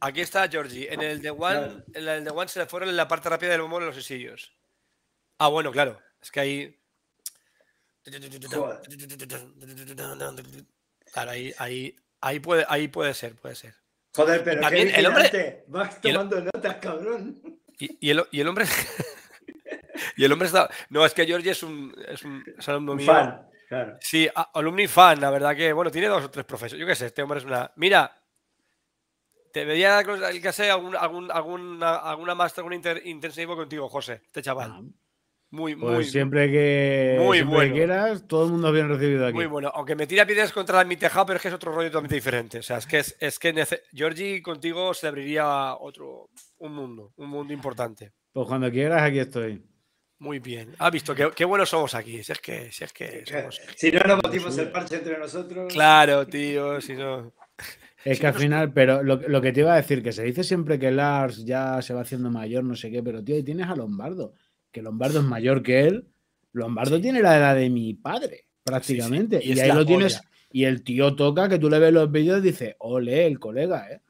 [0.01, 0.93] Aquí está Georgie.
[0.93, 3.51] En el de One, en el de One se le fueron en la parte rápida
[3.51, 4.53] del humor en los sencillos.
[5.43, 5.99] Ah, bueno, claro.
[6.21, 6.79] Es que ahí.
[11.11, 13.75] Claro, ahí, ahí, ahí, puede, ahí puede ser, puede ser.
[14.15, 15.65] Joder, pero también el hombre.
[15.67, 17.41] Vas tomando notas, cabrón.
[17.77, 18.65] Y, el, y el hombre.
[20.15, 20.69] y el hombre está.
[20.89, 23.49] No, es que George es un, es un, es un Fan.
[23.67, 23.97] Claro.
[23.99, 26.79] Sí, a- alumni fan, la verdad que, bueno, tiene dos o tres profesores.
[26.79, 27.69] Yo qué sé, este hombre es una.
[27.75, 28.23] Mira,
[29.51, 34.41] te el que sea algún, algún, alguna, alguna máster, algún inter- intensivo contigo, José, este
[34.41, 34.71] chaval.
[34.73, 34.81] Ah,
[35.53, 39.35] Muy, pues muy, siempre que, muy siempre que quieras, todo el mundo bien recibido aquí.
[39.35, 39.71] muy bueno.
[39.75, 42.57] Aunque me tira piedras contra mi tejado, pero es que es otro rollo totalmente diferente.
[42.57, 47.13] O sea, es que es, es que nece- Georgie contigo se abriría otro, un mundo,
[47.17, 48.13] un mundo importante.
[48.31, 49.63] Pues cuando quieras, aquí estoy.
[50.17, 50.73] Muy bien.
[50.79, 52.23] Ha visto qué, qué buenos somos aquí.
[52.23, 53.61] Si es que, si es que somos.
[53.75, 55.71] Si no nos batimos el parche entre nosotros.
[55.71, 57.31] Claro, tío, si no.
[58.05, 60.43] Es que al final, pero lo, lo que te iba a decir, que se dice
[60.43, 63.67] siempre que Lars ya se va haciendo mayor, no sé qué, pero tío, ahí tienes
[63.69, 64.33] a Lombardo,
[64.73, 66.09] que Lombardo es mayor que él.
[66.51, 69.39] Lombardo tiene la edad de mi padre, prácticamente.
[69.41, 70.21] Y Y, ahí lo tienes.
[70.51, 73.89] Y el tío toca, que tú le ves los vídeos y dices, ole, el colega,
[73.89, 74.01] ¿eh?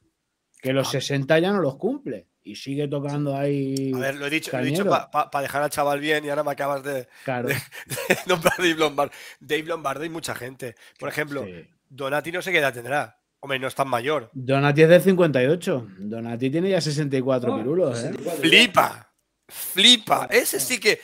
[0.61, 0.91] Que los Ah.
[0.91, 2.27] 60 ya no los cumple.
[2.45, 3.91] Y sigue tocando ahí.
[3.95, 6.43] A ver, lo he dicho, lo he dicho para dejar al chaval bien y ahora
[6.43, 7.47] me acabas de Claro.
[8.27, 9.13] nombrar Dave Lombardo.
[9.39, 10.75] Dave Lombardo hay mucha gente.
[10.99, 11.65] Por ejemplo, sí.
[11.89, 13.17] Donati no sé qué edad tendrá.
[13.39, 14.29] Hombre, no es tan mayor.
[14.33, 15.87] Donati es del 58.
[15.99, 18.07] Donati tiene ya 64 Oh, pirulos, ¿eh?
[18.07, 18.49] 64 ya.
[18.49, 19.12] Flipa.
[19.53, 20.27] Flipa.
[20.31, 20.99] Ese sí que.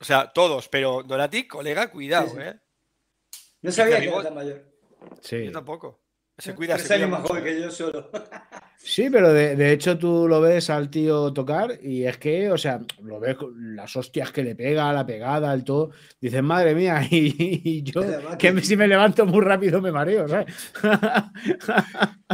[0.00, 2.42] O sea, todos, pero Donati, colega, cuidado, Sí, sí.
[2.42, 2.54] ¿eh?
[3.62, 4.64] No sabía que digo- era tan mayor.
[5.20, 5.44] Sí.
[5.46, 6.02] Yo tampoco.
[6.38, 7.46] Se cuida, Tres se cuida años más joven ¿eh?
[7.54, 8.10] que yo solo.
[8.76, 12.58] Sí, pero de, de hecho tú lo ves al tío tocar y es que, o
[12.58, 15.92] sea, lo ves con las hostias que le pega, la pegada, el todo.
[16.20, 18.02] Dices, madre mía, y, y yo,
[18.38, 20.54] que si me levanto muy rápido me mareo, ¿sabes?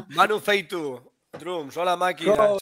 [0.08, 1.00] Manu Feitu,
[1.38, 2.58] Drums, hola máquinas.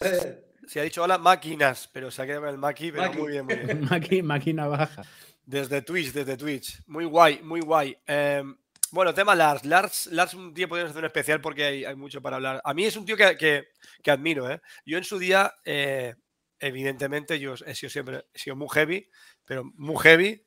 [0.71, 3.19] Se ha dicho hola máquinas, pero se ha quedado con el maqui, pero Maqui.
[3.19, 3.89] muy bien, muy bien.
[3.89, 5.03] Maqui- máquina baja.
[5.45, 6.81] Desde Twitch, desde Twitch.
[6.87, 7.97] Muy guay, muy guay.
[8.07, 8.45] Eh,
[8.93, 9.65] bueno, tema Lars.
[9.65, 10.07] Lars.
[10.13, 12.61] Lars un día podríamos hacer un especial porque hay, hay mucho para hablar.
[12.65, 13.65] A mí es un tío que, que-
[14.01, 14.49] que admiro.
[14.49, 14.61] ¿eh?
[14.87, 16.15] Yo en su día, eh,
[16.61, 19.11] evidentemente, yo he sido siempre he sido muy heavy,
[19.45, 20.47] pero muy heavy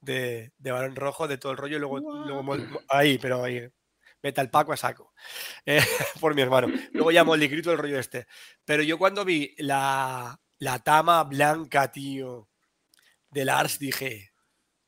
[0.00, 1.76] de, de balón rojo, de todo el rollo.
[1.76, 2.56] y Luego, luego
[2.88, 3.68] ahí, pero ahí.
[4.22, 5.12] Metal Paco a saco.
[5.66, 5.80] eh,
[6.20, 6.68] por mi hermano.
[6.92, 8.26] Luego ya Molly Crew, todo el rollo este.
[8.64, 12.48] Pero yo cuando vi la, la tama blanca, tío,
[13.30, 14.32] de Lars, dije,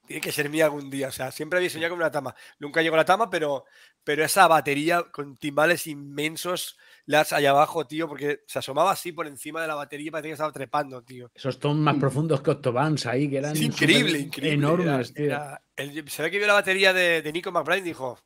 [0.06, 1.08] tiene que ser mía algún día.
[1.08, 2.34] O sea, siempre había soñado con una tama.
[2.58, 3.64] Nunca llegó la tama, pero,
[4.02, 9.26] pero esa batería con timbales inmensos, Lars allá abajo, tío, porque se asomaba así por
[9.28, 11.30] encima de la batería y parecía que estaba trepando, tío.
[11.34, 14.54] Esos tonos más profundos que Octobans ahí, que eran increíble, increíble.
[14.54, 15.24] enormes, Era- tío.
[15.26, 18.18] era- el- se ve que vio la batería de, de Nico McBride y dijo,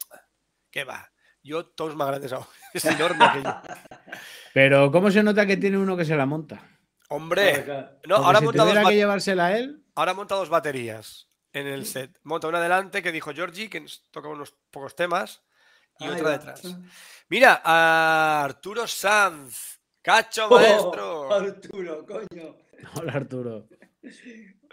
[0.74, 1.08] ¿qué va?
[1.40, 2.46] Yo, todos más grandes aún.
[2.74, 3.54] Es enorme aquello.
[4.54, 6.68] Pero ¿cómo se nota que tiene uno que se la monta?
[7.08, 7.64] Hombre,
[8.08, 12.18] no, ahora si monta, dos que llevársela él, ahora monta dos baterías en el set.
[12.24, 15.42] Monta una delante que dijo Georgie, que nos toca unos pocos temas,
[16.00, 16.62] y Ahí otra detrás.
[17.28, 21.32] Mira, a Arturo Sanz, cacho Oh, maestro.
[21.32, 22.56] Arturo, coño.
[22.96, 23.68] hola Arturo.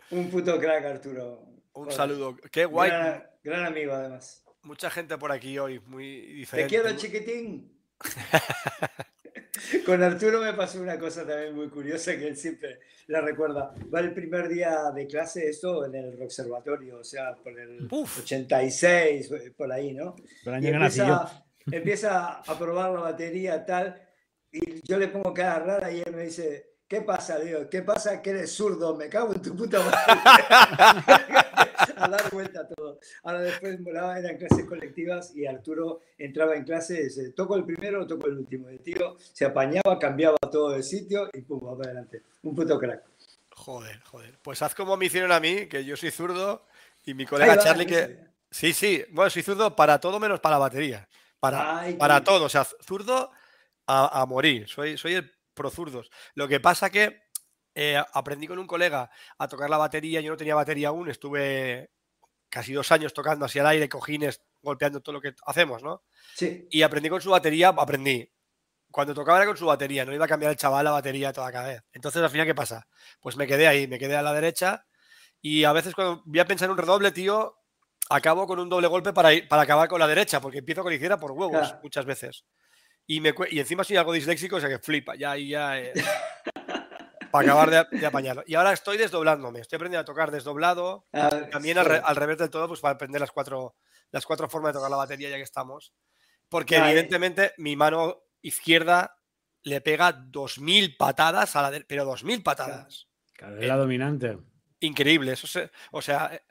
[0.09, 1.41] Un puto crack, Arturo.
[1.73, 1.93] Un Joder.
[1.93, 2.37] saludo.
[2.51, 2.89] Qué guay.
[2.89, 4.43] Gran, gran amigo, además.
[4.63, 6.69] Mucha gente por aquí hoy, muy Te diferente.
[6.69, 7.71] quiero, muy- chiquitín.
[9.85, 13.73] Con Arturo me pasó una cosa también muy curiosa que él siempre la recuerda.
[13.93, 18.19] Va el primer día de clase, esto en el observatorio, o sea, por el Uf.
[18.19, 20.15] 86, por ahí, ¿no?
[20.61, 24.01] Y empieza, empieza a probar la batería, tal,
[24.51, 27.67] y yo le pongo cara rara y él me dice, ¿qué pasa, Dios?
[27.71, 28.97] ¿Qué pasa que eres zurdo?
[28.97, 29.95] Me cago en tu puta madre.
[31.95, 32.99] a dar vuelta a todo.
[33.23, 37.63] Ahora después molaba, eran clases colectivas y Arturo entraba en clase y dice, ¿toco el
[37.63, 38.67] primero o toco el último?
[38.67, 42.23] El tío se apañaba, cambiaba todo de sitio y pum, va para adelante.
[42.43, 43.03] Un puto crack.
[43.55, 44.37] Joder, joder.
[44.41, 46.65] Pues haz como me hicieron a mí, que yo soy zurdo,
[47.05, 48.19] y mi colega va, Charlie, que.
[48.49, 51.07] Sí, sí, bueno, soy zurdo para todo menos para la batería.
[51.39, 53.31] Para, Ay, para todo, o sea, zurdo
[53.87, 54.67] a, a morir.
[54.67, 56.09] Soy, soy el pro zurdos.
[56.35, 57.23] Lo que pasa que
[57.75, 60.21] eh, aprendí con un colega a tocar la batería.
[60.21, 61.91] Yo no tenía batería aún, estuve
[62.49, 66.03] casi dos años tocando así al aire, cojines, golpeando todo lo que hacemos, ¿no?
[66.35, 68.29] Sí, Y aprendí con su batería, aprendí.
[68.91, 71.49] Cuando tocaba era con su batería, no iba a cambiar el chaval la batería toda
[71.51, 71.83] cada vez.
[71.93, 72.87] Entonces, al final, ¿qué pasa?
[73.21, 74.85] Pues me quedé ahí, me quedé a la derecha
[75.41, 77.55] y a veces cuando voy a pensar en un redoble, tío,
[78.09, 80.91] acabo con un doble golpe para, ir- para acabar con la derecha, porque empiezo con
[80.91, 81.79] la izquierda por huevos Claro.
[81.83, 82.43] muchas veces.
[83.11, 85.77] Y, me, cue- y encima soy algo disléxico, o sea que flipa, ya, ya.
[85.79, 85.91] eh,
[87.31, 88.43] para acabar de, de apañarlo.
[88.45, 92.03] Y ahora estoy desdoblándome, estoy aprendiendo a tocar desdoblado, Ah, también al, re- sí.
[92.05, 93.75] al revés del todo, pues para aprender las cuatro,
[94.11, 95.93] las cuatro formas de tocar la batería ya que estamos.
[96.49, 96.91] Porque Ya, eh.
[96.91, 99.17] evidentemente mi mano izquierda
[99.63, 103.07] le pega 2.000 patadas a la de- pero 2.000 patadas.
[103.33, 104.37] Claro, es la dominante.
[104.79, 105.33] Increíble.
[105.33, 106.41] Eso se- o sea, eh,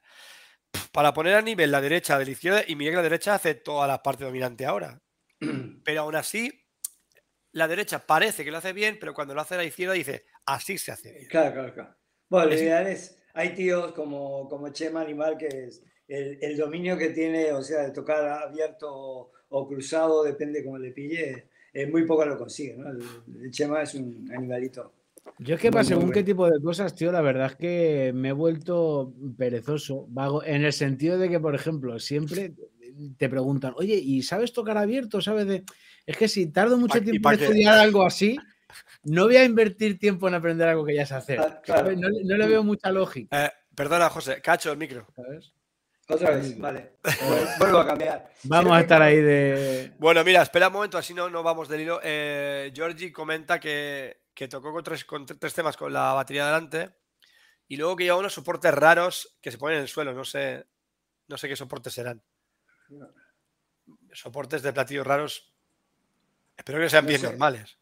[0.92, 3.54] para poner a nivel la derecha de la izquierda, y mira que la derecha hace
[3.54, 5.00] toda la parte dominante ahora.
[5.84, 6.52] Pero aún así,
[7.52, 10.78] la derecha parece que lo hace bien, pero cuando lo hace la izquierda dice, así
[10.78, 11.26] se hace bien.
[11.26, 11.96] Claro, claro, claro.
[12.28, 16.98] Bueno, lo ideal es, hay tíos como, como Chema Animal que es- el, el dominio
[16.98, 21.88] que tiene, o sea, de tocar abierto o, o cruzado, depende cómo le pille, es
[21.88, 22.90] muy poco lo consigue, ¿no?
[22.90, 23.00] El,
[23.44, 24.92] el Chema es un animalito.
[25.38, 28.30] Yo es que para según qué tipo de cosas, tío, la verdad es que me
[28.30, 32.52] he vuelto perezoso, vago, en el sentido de que, por ejemplo, siempre
[33.16, 35.20] te preguntan, oye, ¿y sabes tocar abierto?
[35.20, 35.64] ¿Sabes de...?
[36.06, 38.38] Es que si tardo mucho tiempo en estudiar algo así,
[39.04, 41.40] no voy a invertir tiempo en aprender algo que ya sé hacer.
[41.40, 41.60] Ah.
[41.96, 45.06] No, le- no le veo mucha lógica, Eh, perdona, José, cacho el micro.
[45.14, 45.52] ¿sabes?
[46.08, 46.96] Otra vez, vale.
[47.58, 48.32] Vuelvo a cambiar.
[48.44, 49.92] Vamos a estar ahí de...
[49.98, 52.00] Bueno, mira, espera un momento, así no, no vamos del hilo.
[52.02, 56.90] Eh, Georgie comenta que, que tocó con tres, con tres temas con la batería delante
[57.68, 60.12] y luego que lleva unos soportes raros que se ponen en el suelo.
[60.12, 60.66] No sé,
[61.28, 62.20] no sé qué soportes serán.
[64.12, 65.52] Soportes de platillos raros.
[66.56, 67.26] Espero que sean No bien sé.
[67.28, 67.76] normales.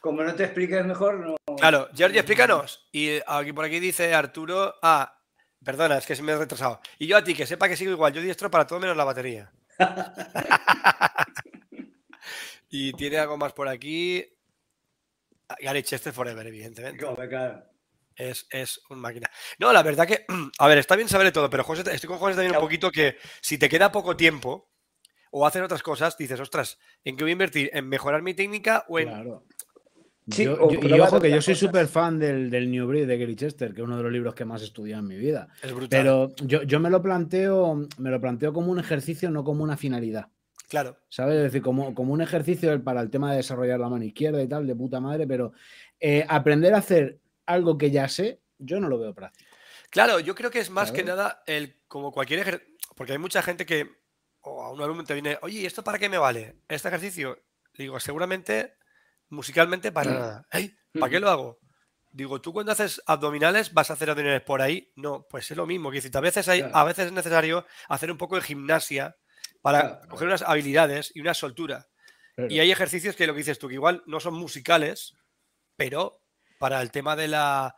[0.00, 1.36] Como no te expliques mejor, no.
[1.56, 2.88] Claro, Georgie, explícanos.
[2.92, 4.74] Y aquí por aquí dice Arturo.
[4.82, 5.18] Ah,
[5.64, 6.80] perdona, es que se me he retrasado.
[6.98, 8.12] Y yo a ti, que sepa que sigo igual.
[8.12, 9.50] Yo diestro para todo menos la batería.
[12.70, 14.26] y tiene algo más por aquí.
[15.60, 16.98] Gary Chester Forever, evidentemente.
[16.98, 17.64] Claro.
[18.16, 19.28] Es, es un máquina.
[19.58, 20.24] No, la verdad que,
[20.58, 22.90] a ver, está bien saber de todo, pero José, estoy con José también un poquito
[22.90, 24.70] que si te queda poco tiempo
[25.30, 27.70] o hacer otras cosas, dices, ostras, ¿en qué voy a invertir?
[27.72, 29.44] ¿En mejorar mi técnica o en Claro.
[30.30, 33.36] Sí, Yo- y ojo que yo soy súper fan del, del New Breed de Gary
[33.36, 35.48] Chester, que es uno de los libros que más he estudiado en mi vida.
[35.62, 35.88] Es brutal.
[36.00, 39.76] Pero yo, yo me lo planteo, me lo planteo como un ejercicio, no como una
[39.76, 40.28] finalidad.
[40.66, 40.96] Claro.
[41.10, 41.36] ¿Sabes?
[41.36, 44.48] Es decir, como, como un ejercicio para el tema de desarrollar la mano izquierda y
[44.48, 45.52] tal, de puta madre, pero
[46.00, 49.50] eh, aprender a hacer algo que ya sé, yo no lo veo práctico.
[49.90, 53.42] Claro, yo creo que es más que nada el como cualquier ejercicio, porque hay mucha
[53.42, 53.88] gente que,
[54.40, 56.56] o a un alumno te viene, oye, ¿y esto para qué me vale?
[56.68, 57.38] Este ejercicio,
[57.76, 58.74] digo, seguramente
[59.30, 60.14] musicalmente para Mm.
[60.14, 60.46] nada.
[60.52, 61.58] "Ey, ¿Para qué lo hago?
[62.12, 64.92] Digo, tú cuando haces abdominales vas a hacer abdominales por ahí.
[64.94, 65.90] No, pues es lo mismo.
[65.90, 66.76] decir, a veces, hay, Claro.
[66.76, 69.16] a veces es necesario hacer un poco de gimnasia
[69.62, 70.08] para Claro.
[70.08, 71.88] coger unas habilidades y una soltura.
[72.48, 75.14] Y hay ejercicios que lo que dices tú, que igual no son musicales,
[75.76, 76.23] pero
[76.64, 77.74] para el tema de la.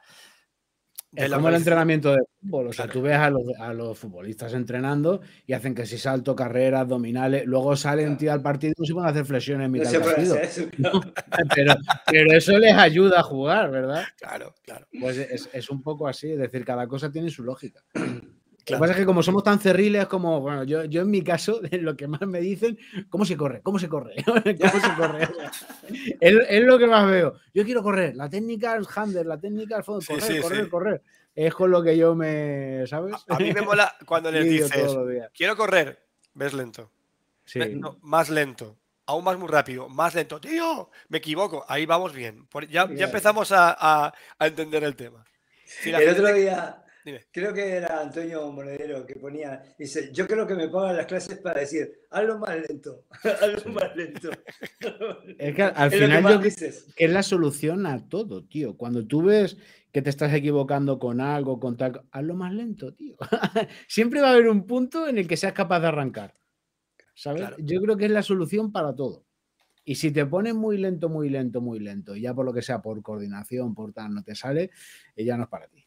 [1.10, 2.68] de Es la como el entrenamiento de fútbol.
[2.68, 2.92] O sea, Claro.
[3.00, 7.46] tú ves a los, a los futbolistas entrenando y hacen que si salto, carreras, abdominales,
[7.46, 8.18] luego salen, Claro.
[8.18, 10.36] tío, al partido y no se pueden hacer flexiones en No mitad se del partido.
[10.36, 10.62] eso.
[11.56, 11.74] Pero,
[12.06, 14.04] pero eso les ayuda a jugar, ¿verdad?
[14.18, 14.86] Claro, claro.
[15.00, 17.82] Pues es, es un poco así, es decir, cada cosa tiene su lógica.
[18.68, 21.22] Lo que pasa es que como somos tan cerriles, como, bueno, yo, yo en mi
[21.22, 22.76] caso, lo que más me dicen,
[23.08, 23.60] ¿cómo se corre?
[23.62, 24.14] ¿Cómo se corre?
[24.26, 25.28] ¿Cómo se corre?
[26.20, 27.34] es, es lo que más veo.
[27.54, 30.70] Yo quiero correr, la técnica al handler, la técnica al fondo, correr, sí, correr, sí.
[30.70, 31.02] correr.
[31.34, 33.14] Es con lo que yo me, ¿sabes?
[33.28, 34.72] A, a mí me mola cuando les dices,
[35.34, 36.02] quiero correr,
[36.34, 36.90] ves lento.
[37.76, 38.76] No, más lento.
[39.08, 40.40] Aún más muy rápido, más lento.
[40.40, 41.64] Tío, me equivoco.
[41.68, 42.46] Ahí vamos bien.
[42.48, 45.24] Por- ya, ya empezamos a, a- a entender el tema.
[45.64, 47.20] Si la El gente- otro día, Dime.
[47.30, 51.38] creo que era Antonio Monedero que ponía, dice, yo creo que me pagan las clases
[51.38, 53.04] para decir, hazlo más lento,
[53.40, 54.28] hazlo más lento.
[55.38, 56.92] Es que al- al Es lo que final más yo- dices.
[56.96, 58.76] que es la solución a todo, tío.
[58.76, 59.56] Cuando tú ves
[59.92, 63.16] que te estás equivocando con algo, con tal, hazlo más lento, tío.
[63.88, 66.34] Siempre va a haber un punto en el que seas capaz de arrancar.
[67.14, 67.42] ¿Sabes?
[67.42, 67.56] Claro.
[67.60, 69.24] Yo creo que es la solución para todo.
[69.84, 72.60] Y si te pones muy lento, muy lento, muy lento, y ya por lo que
[72.62, 74.70] sea, por coordinación, por tal, no te sale,
[75.14, 75.85] eh, ya no es para ti.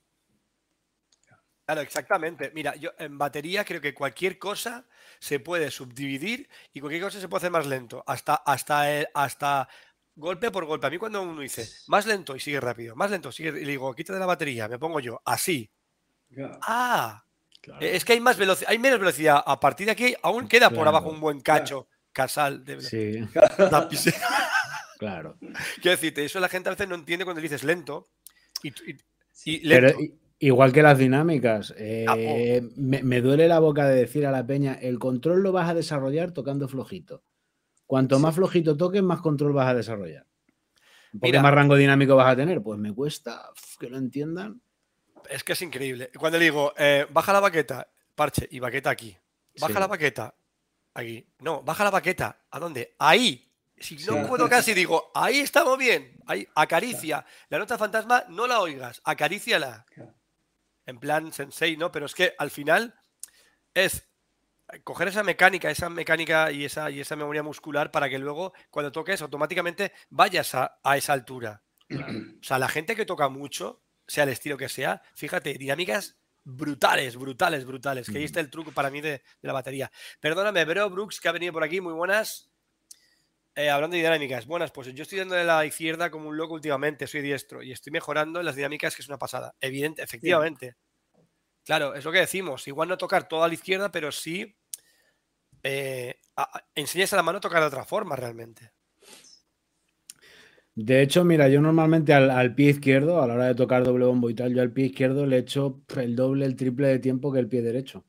[1.69, 2.49] Claro, exactamente.
[2.55, 4.87] Mira, yo en batería creo que cualquier cosa
[5.19, 8.03] se puede subdividir y cualquier cosa se puede hacer más lento.
[8.07, 9.69] Hasta, hasta, el- hasta
[10.15, 10.87] golpe por golpe.
[10.87, 13.69] A mí cuando uno dice más lento y sigue rápido, más lento, sigue, y le
[13.71, 15.69] digo, quítate la batería, me pongo yo, así.
[16.33, 16.57] Claro.
[16.63, 17.23] Ah,
[17.79, 19.43] Eh, Es que hay más velocidad, hay menos velocidad.
[19.45, 23.19] A partir de aquí aún queda por abajo un buen cacho, casal de Sí,
[24.97, 25.37] claro.
[25.83, 28.07] Quiero decirte, eso la gente a veces no entiende cuando dices lento.
[28.63, 28.97] Y, y-
[29.45, 30.15] y Pero lento.
[30.39, 34.73] Igual que las dinámicas, eh, me, me duele la boca de decir a la peña,
[34.73, 37.23] el control lo vas a desarrollar tocando flojito.
[37.85, 40.25] Cuanto más flojito toques, más control vas a desarrollar.
[41.11, 41.41] ¿Por qué Mira.
[41.41, 42.61] más rango dinámico vas a tener?
[42.61, 43.49] Pues me cuesta
[43.79, 44.61] que lo entiendan.
[45.29, 46.11] Es que es increíble.
[46.17, 49.17] Cuando le digo, eh, baja la baqueta, parche, y baqueta aquí.
[49.59, 49.79] Baja Sí.
[49.79, 50.35] la baqueta,
[50.93, 51.27] aquí.
[51.39, 52.39] No, baja la baqueta.
[52.51, 52.95] ¿A dónde?
[52.99, 53.45] Ahí.
[53.77, 54.27] Si no Sí.
[54.27, 56.15] puedo casi, digo, ahí estamos bien.
[56.27, 57.25] Ahí, acaricia.
[57.49, 59.85] La nota fantasma, no la oigas, acaríciala.
[59.93, 60.13] Claro.
[60.89, 61.91] En plan sensei, ¿no?
[61.91, 62.95] Pero es que al final
[63.73, 64.07] es
[64.83, 68.91] coger esa mecánica, esa mecánica y esa, y esa memoria muscular para que luego, cuando
[68.91, 71.63] toques, automáticamente vayas a, a esa altura.
[71.91, 77.15] O sea, la gente que toca mucho, sea el estilo que sea, fíjate, dinámicas brutales,
[77.15, 78.09] brutales, brutales.
[78.09, 79.91] Que ahí está el truco para mí de, la batería.
[80.19, 82.48] Perdóname, Bro Brooks, que ha venido por aquí, muy buenas.
[83.59, 86.53] Eh, hablando de dinámicas, buenas, pues yo estoy dando de la izquierda como un loco
[86.53, 89.53] últimamente, soy diestro y estoy mejorando en las dinámicas, que es una pasada.
[89.59, 90.77] Evidente, efectivamente.
[91.65, 92.65] Claro, es lo que decimos.
[92.69, 94.55] Igual no tocar toda a la izquierda, pero sí
[95.61, 96.21] eh,
[96.73, 98.71] enseñas a la mano a tocar de otra forma realmente.
[100.73, 104.29] De hecho, mira, yo normalmente al, pie izquierdo, a la hora de tocar doble bombo
[104.29, 107.39] y tal, yo al pie izquierdo le echo el doble, el triple de tiempo que
[107.39, 108.05] el pie derecho.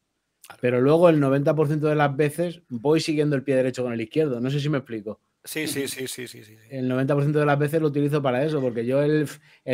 [0.61, 4.41] Pero luego el 90% de las veces voy siguiendo el pie derecho con el izquierdo.
[4.41, 5.19] No sé si me explico.
[5.43, 6.45] Sí, sí, sí, sí, sí.
[6.45, 6.57] sí.
[6.69, 9.29] El 90% de las veces lo utilizo para eso, porque yo el,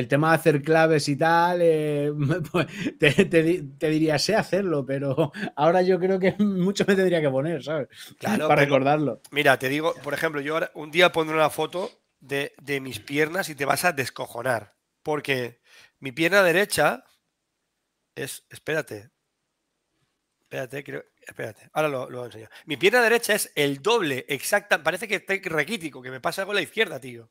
[0.09, 2.13] tema de hacer claves y tal, eh,
[2.53, 2.67] pues,
[2.99, 7.89] te, diría, sé hacerlo, pero ahora yo creo que mucho me tendría que poner, ¿sabes?
[8.19, 9.21] Claro, para recordarlo.
[9.33, 13.01] Mira, te digo, por ejemplo, yo ahora un día pondré una foto de, de mis
[13.01, 15.61] piernas y te vas a descojonar, porque
[15.99, 17.05] mi pierna derecha
[18.15, 19.11] es, espérate,
[20.43, 22.49] espérate, creo, Espérate, ahora lo, lo enseño.
[22.67, 24.83] Mi pierna derecha es el doble, exacta.
[24.83, 27.29] Parece que está requítico, que me pasa con la izquierda, tío.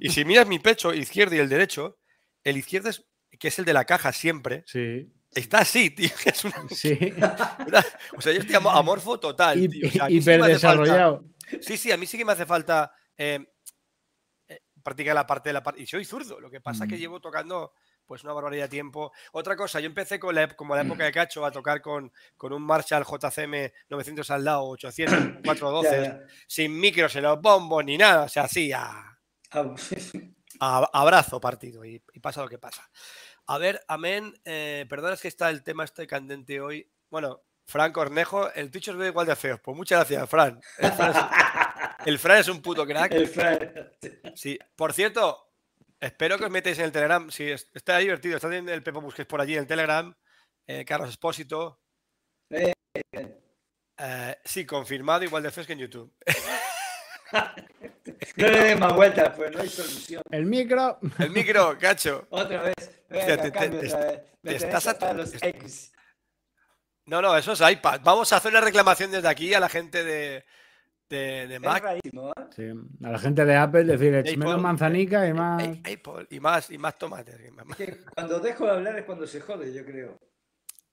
[0.00, 1.98] Y si miras mi pecho izquierdo y el derecho,
[2.42, 3.04] el izquierdo es,
[3.38, 4.64] que es el de la caja siempre.
[4.66, 5.08] Sí.
[5.30, 6.10] Está así, tío.
[6.26, 6.44] Es
[6.76, 6.98] sí.
[8.16, 9.62] o sea, yo estoy amorfo total.
[9.62, 10.06] Y, tío.
[10.44, 11.24] desarrollado.
[11.60, 13.38] sí, sí, a mí sí que me hace falta eh,
[14.48, 15.80] eh, practicar la parte de la parte.
[15.80, 16.40] Y soy zurdo.
[16.40, 17.00] Lo que pasa es que mm.
[17.00, 17.72] llevo tocando
[18.06, 19.12] pues una barbaridad de tiempo.
[19.32, 22.52] Otra cosa, yo empecé con la, como la época de Cacho a tocar con, con
[22.52, 28.24] un Marshall JCM 900 al lado, 800, 412, sin micros en los bombos ni nada,
[28.24, 29.18] o sea, así a,
[30.60, 32.88] abrazo partido y, pasa lo que pasa.
[33.46, 36.88] A ver, amén, eh, perdona, es que está el tema este candente hoy.
[37.10, 39.60] Bueno, Fran Cornejo, el Twitch os ve igual de feo.
[39.62, 40.60] Pues muchas gracias, Fran.
[42.04, 43.12] El Fran es, un puto crack.
[43.12, 43.92] El Fran.
[44.34, 45.51] Sí, por cierto,
[46.02, 47.30] Espero que os metáis en el Telegram.
[47.30, 48.34] Sí, está divertido.
[48.34, 50.12] Está en el Pepo Busques por allí en el Telegram.
[50.66, 51.80] Eh, Carlos Espósito.
[52.50, 52.74] Eh,
[54.44, 56.12] sí, confirmado, igual de feo que en YouTube.
[58.36, 60.22] no le des más vueltas, pues no hay solución.
[60.28, 60.98] El micro.
[61.20, 62.26] El micro, cacho.
[62.30, 62.74] Otra vez.
[63.08, 65.92] te, estás a los X.
[67.06, 68.00] No, no, eso es iPad.
[68.02, 70.44] Vamos a hacer una reclamación desde aquí a la gente de,
[71.12, 71.84] de, Mac.
[72.56, 72.74] ¿eh?
[73.04, 75.62] a la gente de Apple decir menos manzanica y más.
[75.62, 77.52] Apple y más y más tomate.
[78.14, 80.18] cuando dejo de hablar es cuando se jode, yo creo.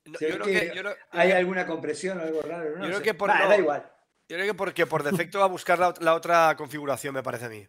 [0.05, 2.75] yo, creo que, hay alguna compresión o algo raro.
[2.79, 3.91] yo creo que por, da igual.
[4.27, 7.49] Yo creo que porque por defecto va a buscar la, otra configuración, me parece a
[7.49, 7.67] mí.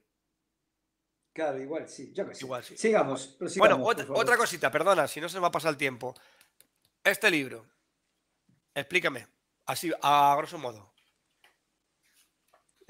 [1.32, 2.12] Claro, igual sí.
[2.12, 2.44] Yo que sí.
[2.44, 2.76] Igual, sí.
[2.76, 3.38] Sigamos.
[3.56, 6.14] Bueno, otra, cosita, perdona, si no se me va a pasar el tiempo.
[7.02, 7.64] Este libro,
[8.74, 9.26] explícame,
[9.64, 10.89] así, a grosso modo.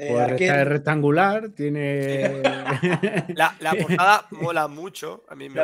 [0.03, 2.41] Eh, pues es rectangular, tiene.
[3.35, 5.27] La, portada mola mucho.
[5.29, 5.63] A mí me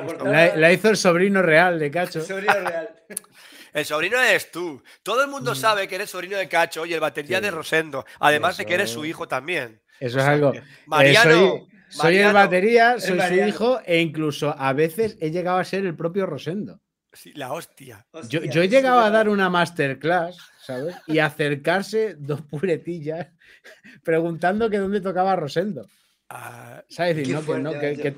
[0.57, 2.19] la, hizo el sobrino real de Cacho.
[2.19, 2.91] El sobrino real.
[3.73, 4.83] El sobrino eres tú.
[5.03, 5.57] Todo el mundo mm.
[5.57, 8.07] sabe que eres sobrino de Cacho y el batería de Rosendo.
[8.21, 9.83] Además de que eres su hijo también.
[10.01, 10.55] Eso es algo.
[10.55, 11.67] Eh, Mariano.
[11.91, 15.95] soy, el batería, soy su hijo e incluso a veces he llegado a ser el
[15.95, 16.81] propio Rosendo.
[17.13, 18.07] Sí, la hostia.
[18.29, 20.97] yo, yo, he llegado a dar una masterclass, ¿sabes?
[21.07, 23.29] Y acercarse dos puretillas
[24.03, 25.87] preguntando que dónde tocaba Rosendo.
[26.29, 27.17] Ah, ¿Sabes?
[27.17, 27.73] Decir, no,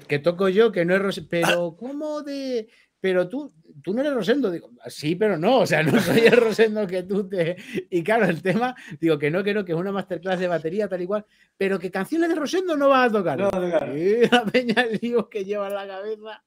[0.09, 1.29] que, toco yo, que no es Rosendo.
[1.31, 2.69] Pero, ¿cómo de.?
[3.01, 4.51] Pero tú, tú no eres Rosendo.
[4.51, 5.59] Digo, sí, pero no.
[5.59, 7.57] O sea, no soy el Rosendo que tú te.
[7.91, 10.89] Y claro, el tema, digo que no, que no, que es una masterclass de batería,
[10.89, 11.27] tal igual.
[11.57, 13.39] Pero que canciones de Rosendo no vas a tocar.
[13.39, 16.43] No, no, Y la peña digo que lleva en la cabeza.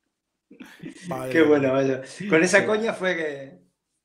[1.32, 2.02] Qué bueno, vaya.
[2.28, 3.61] Con esa coña fue que,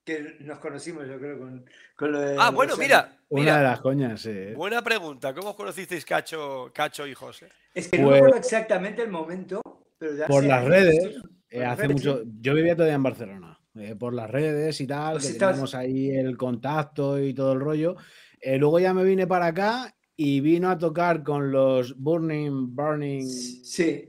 [0.06, 1.64] que nos conocimos, yo creo, con,
[1.96, 2.36] con lo de.
[2.38, 4.54] Ah, bueno, mira, Una de las coñas, sí.
[4.54, 5.34] Buena pregunta.
[5.34, 7.48] ¿Cómo os conocisteis Cacho, Cacho y José?
[7.74, 9.60] Es que no pues recuerdo exactamente el momento,
[9.98, 11.16] pero ya Por las redes.
[11.50, 12.22] Eh, hace mucho.
[12.40, 13.58] Yo vivía todavía en Barcelona.
[13.74, 17.60] Eh, por las redes y tal, pues que teníamos ahí el contacto y todo el
[17.60, 17.96] rollo.
[18.40, 23.26] Eh, luego ya me vine para acá y vino a tocar con los Burning, Burning.
[23.26, 24.08] Sí.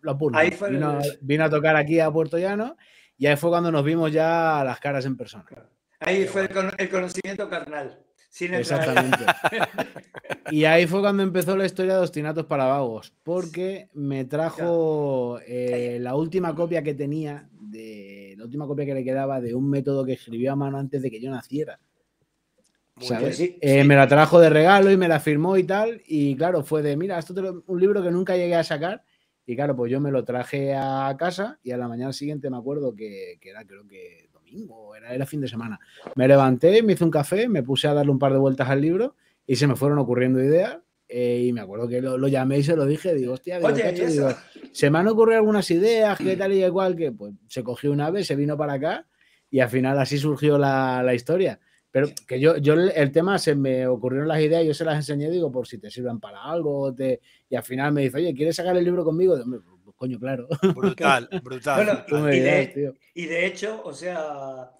[0.00, 0.50] los Burning.
[1.20, 2.76] vino, a tocar aquí a Puerto Llano
[3.20, 5.44] y ahí fue cuando nos vimos ya las caras en persona.
[5.98, 8.02] Ahí fue el, conocimiento carnal.
[8.40, 9.18] Exactamente.
[10.50, 15.98] y ahí fue cuando empezó la historia de Ostinatos para Vagos, porque me trajo eh,
[16.00, 20.06] la última copia que tenía, de la última copia que le quedaba de un método
[20.06, 21.78] que escribió a mano antes de que yo naciera.
[23.00, 23.38] ¿Sabes?
[23.38, 26.00] Eh, me la trajo de regalo y me la firmó y tal.
[26.06, 29.04] Y claro, fue de, mira, esto es un libro que nunca llegué a sacar.
[29.50, 32.56] Y claro, pues yo me lo traje a casa y a la mañana siguiente me
[32.56, 34.30] acuerdo que, que era, creo que
[34.96, 35.80] era, era fin de semana.
[36.14, 38.80] Me levanté, me hice un café, me puse a darle un par de vueltas al
[38.80, 40.78] libro y se me fueron ocurriendo ideas.
[41.08, 43.58] Eh, y me acuerdo que lo, llamé y se lo dije, digo, hostia,
[44.70, 48.08] se me han ocurrido algunas ideas, que tal y igual, que pues se cogió una
[48.12, 49.08] vez, se vino para acá
[49.50, 51.58] y al final así surgió la, la historia.
[51.92, 55.28] Pero que yo, yo el tema se me ocurrieron las ideas, yo se las enseñé,
[55.30, 56.94] digo, por si te sirven para algo.
[56.94, 57.20] Te...
[57.48, 59.36] Y al final me dice, oye, ¿quieres sacar el libro conmigo?
[59.96, 60.48] coño, claro.
[60.74, 62.04] Brutal, brutal.
[62.08, 62.94] Bueno, y, dirás, de, tío.
[63.12, 64.70] y de hecho, o sea,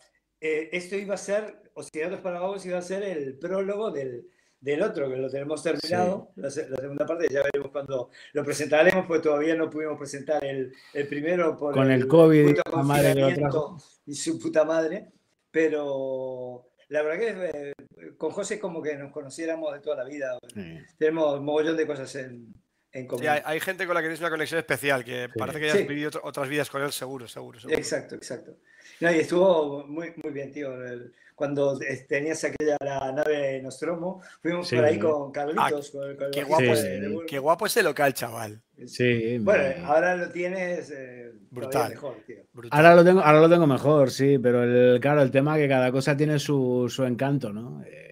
[0.41, 4.27] eh, esto iba a ser, Oceanos para Vagos iba a ser el prólogo del,
[4.61, 8.45] del otro, que lo tenemos terminado, la, se- la segunda parte, ya veremos cuando lo
[8.45, 12.73] presentaremos, pues todavía no pudimos presentar el, el primero por Con el COVID la lo
[12.73, 15.11] confinamiento y su puta madre,
[15.51, 20.05] pero la verdad que eh, con José es como que nos conociéramos de toda la
[20.05, 20.79] vida, Sí.
[20.99, 22.53] tenemos un mogollón de cosas en,
[22.93, 23.23] en común.
[23.23, 25.39] Sí, hay, hay gente con la que tienes una conexión especial, que Sí.
[25.39, 25.87] parece que ya has Sí.
[25.87, 27.59] vivido otro- otras vidas con él, seguro, seguro.
[27.61, 27.79] seguro.
[27.79, 28.57] Exacto, exacto.
[29.01, 30.75] No, y estuvo muy, muy bien, tío.
[30.85, 34.77] El- Cuando eh, tenías aquella la nave Nostromo, fuimos Sí.
[34.77, 35.91] por ahí con Carlitos.
[35.91, 37.25] con, con el Qué guapo, Sí, de- es, de Burgos.
[37.31, 38.61] qué guapo ese local, chaval.
[38.87, 41.89] Sí, Bueno, me- ahora lo tienes eh, Brutal.
[41.93, 42.37] mejor, tío.
[42.53, 42.79] Brutal.
[42.79, 45.69] Ahora lo tengo, ahora lo tengo mejor, sí, pero el, claro, el tema es que
[45.71, 47.83] cada cosa tiene su, su encanto, ¿no?
[47.87, 48.10] Eh,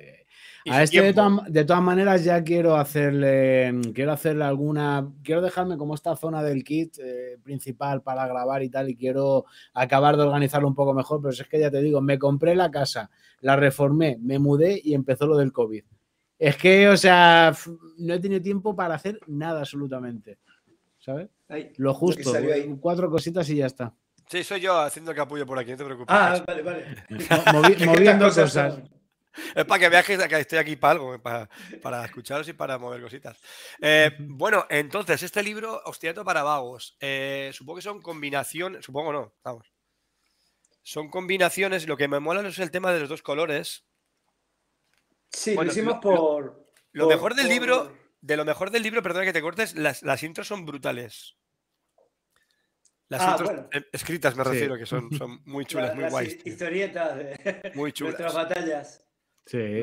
[0.71, 5.77] a este de todas, de todas maneras ya quiero hacerle, quiero hacerle alguna, quiero dejarme
[5.77, 9.45] como esta zona del kit eh, principal para grabar y tal y quiero
[9.75, 12.71] acabar de organizarlo un poco mejor, pero es que ya te digo, me compré la
[12.71, 13.11] casa,
[13.41, 15.85] la reformé, me mudé y empezó lo del COVID.
[16.39, 17.53] Es que, o sea,
[17.99, 20.39] no he tenido tiempo para hacer nada absolutamente,
[20.99, 21.29] ¿sabes?
[21.49, 22.33] Ay, Lo justo,
[22.81, 23.95] cuatro cositas y ya está.
[24.31, 26.15] Sí, soy yo haciendo capullo por aquí, no te preocupes.
[26.15, 26.85] Ah, vale, vale.
[27.09, 28.79] Movi- moviendo cosas.
[29.55, 31.49] Es para que veas que, que estoy aquí para algo, para,
[31.83, 33.39] para escucharos y para mover cositas.
[33.81, 39.35] Eh, bueno, entonces, este libro, Hostiato para Vagos, eh, supongo que son combinaciones, supongo no,
[39.43, 39.73] vamos.
[40.83, 43.85] Son combinaciones, lo que me mola es el tema de los dos colores.
[45.31, 46.67] Sí, Bueno, lo hicimos por.
[46.93, 49.75] Lo por- mejor del por- libro, de lo mejor del libro, perdona que te cortes,
[49.75, 51.37] las, las intros son brutales.
[53.11, 53.69] Las Ah, bueno.
[53.73, 54.51] eh, escritas me Sí.
[54.51, 56.39] refiero, que son, son muy chulas, la- muy guays.
[56.47, 59.05] historietas de Muy nuestras batallas.
[59.49, 59.83] Sí.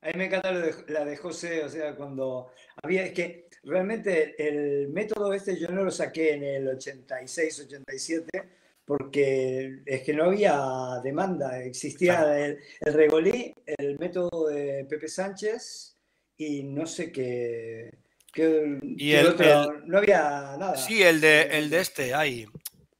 [0.00, 2.50] A mí me encanta lo de- la de José, o sea, cuando
[2.82, 8.42] había, es que realmente el método este yo no lo saqué en el 86, 87,
[8.84, 10.60] porque es que no había
[11.02, 12.32] demanda, existía Claro.
[12.34, 15.96] el, el regolí, el método de Pepe Sánchez
[16.36, 17.90] y no sé qué,
[18.32, 20.76] qué- Y qué el- otro, no había nada.
[20.76, 22.46] Sí, el de, el de este, ahí.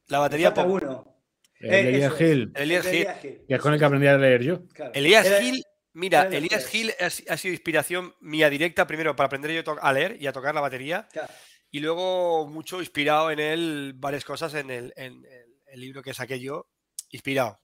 [0.09, 1.14] La batería uno.
[1.61, 2.14] El Eh, Elías.
[2.14, 3.07] Gil, Elías Gil.
[3.49, 4.66] Que es con el que aprendí a leer yo.
[4.68, 4.92] Claro.
[4.94, 5.62] Elías Era- Gil,
[5.99, 6.66] mira, Elías.
[6.66, 10.32] Gil ha, sido inspiración mía directa, primero para aprender yo to- a leer y a
[10.32, 11.32] tocar la batería, claro.
[11.70, 16.14] y luego mucho inspirado en él varias cosas en el, en el- el libro que
[16.14, 16.70] saqué yo,
[17.11, 17.61] inspirado.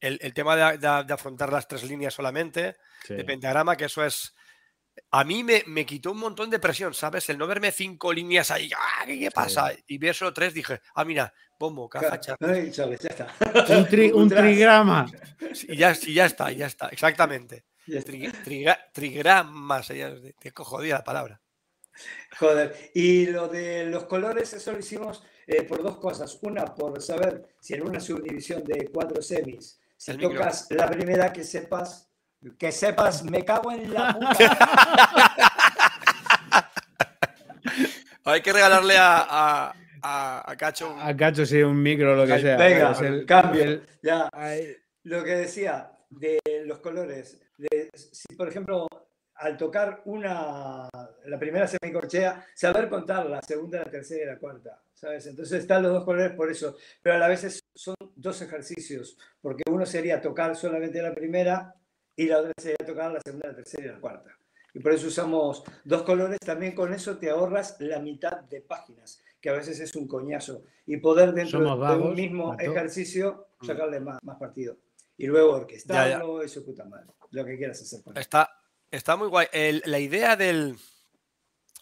[0.00, 2.76] El, el tema de, de- de afrontar las tres líneas solamente,
[3.06, 3.14] Sí.
[3.14, 4.34] de pentagrama, que eso es...
[5.10, 7.26] A mí me, me quitó un montón de presión, ¿sabes?
[7.30, 9.04] El no verme cinco líneas ahí, ¡ah!
[9.06, 9.72] ¿qué, qué pasa?
[9.86, 12.62] Y ver solo tres, dije, ah, mira, bombo, caja, Claro.
[12.64, 13.34] ya está.
[13.78, 15.10] Un, tri- un trigrama.
[15.66, 17.64] y ya, y ya está, ya está, exactamente.
[17.86, 18.12] Ya está.
[18.12, 21.40] Tri- triga- trigrama sería, te, jodida la palabra.
[22.38, 26.38] Joder, y lo de los colores, eso lo hicimos eh, por dos cosas.
[26.42, 30.38] Una, por saber si en una subdivisión de cuatro semis, si El micro.
[30.38, 32.08] tocas la primera, que sepas,
[32.58, 34.58] que sepas, me cago en la puta.
[38.24, 42.26] Hay que regalarle a, a, a- a Cacho un- A Cacho, sí, un micro, lo
[42.26, 42.56] que Ay, sea.
[42.56, 43.64] venga, el- cambio.
[43.64, 44.28] el- Ya,
[45.04, 48.86] lo que decía de los colores, de si por ejemplo
[49.34, 50.88] al tocar una,
[51.24, 55.26] la primera semicorchea, saber contar la segunda, la tercera y la cuarta, ¿sabes?
[55.26, 59.64] Entonces están los dos colores por eso, pero a la vez son dos ejercicios, porque
[59.68, 61.74] uno sería tocar solamente la primera
[62.14, 64.30] y la otra sería tocar la segunda, la tercera y la cuarta.
[64.74, 69.22] Y por eso usamos dos colores, también con eso te ahorras la mitad de páginas,
[69.40, 73.48] que a veces es un coñazo, y poder dentro Somos de vagos, un mismo ejercicio
[73.62, 73.66] Mm.
[73.66, 74.76] sacarle más, más partido.
[75.16, 78.16] Y luego orquestarlo y su puta madre, lo que quieras hacer con.
[78.16, 78.50] Está,
[78.90, 79.46] está muy guay.
[79.52, 80.76] El- la idea del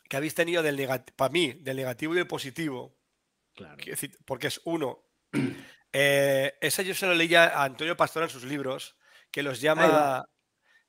[0.08, 2.98] que habéis tenido del negativo, para mí, del negativo y del positivo,
[3.54, 3.76] claro.
[4.26, 5.04] porque es uno.
[5.92, 8.96] eh, ese yo se lo leía a Antonio Pastor en sus libros,
[9.30, 10.24] que los llama,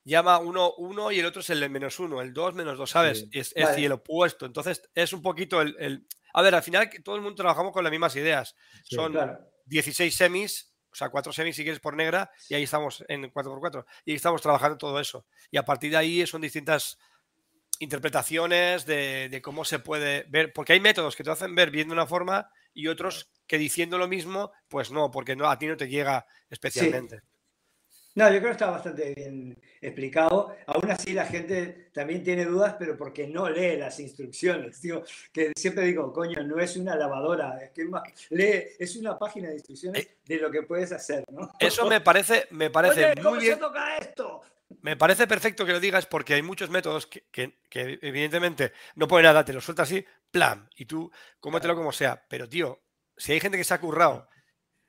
[0.04, 3.20] llama uno, uno y el otro es el menos uno, el dos menos dos, ¿sabes?
[3.20, 3.28] Sí.
[3.32, 3.84] Es, es Vale.
[3.86, 4.44] el opuesto.
[4.46, 7.84] Entonces, es un poquito el, el- A ver, al final todo el mundo trabajamos con
[7.84, 8.54] las mismas ideas.
[8.84, 9.38] Sí, Son Claro.
[9.66, 13.84] 16 semis, o sea, 4 semis si quieres por negra, y ahí estamos en 4x4.
[14.04, 15.26] Y ahí estamos trabajando todo eso.
[15.50, 16.98] Y a partir de ahí son distintas
[17.78, 21.88] interpretaciones de, de cómo se puede ver, porque hay métodos que te hacen ver bien
[21.88, 25.66] de una forma y otros que diciendo lo mismo, pues no, porque no, a ti
[25.66, 27.22] no te llega especialmente.
[28.14, 30.54] No, yo creo que está bastante bien explicado.
[30.66, 34.80] Aún así, la gente también tiene dudas, pero porque no lee las instrucciones.
[34.82, 35.02] Digo,
[35.32, 39.48] que siempre digo, coño, no es una lavadora, es que más, lee, es una página
[39.48, 41.52] de instrucciones de lo que puedes hacer, ¿no?
[41.58, 43.58] Eso me parece, me parece Oye, ¿cómo muy se bien.
[43.58, 44.42] toca esto?
[44.80, 49.06] me parece perfecto que lo digas porque hay muchos métodos que, que- que evidentemente no
[49.06, 51.10] pone nada, te lo suelta así, plan, y tú
[51.40, 52.24] cómetelo como sea.
[52.28, 52.80] Pero, tío,
[53.16, 54.28] si hay gente que se ha currado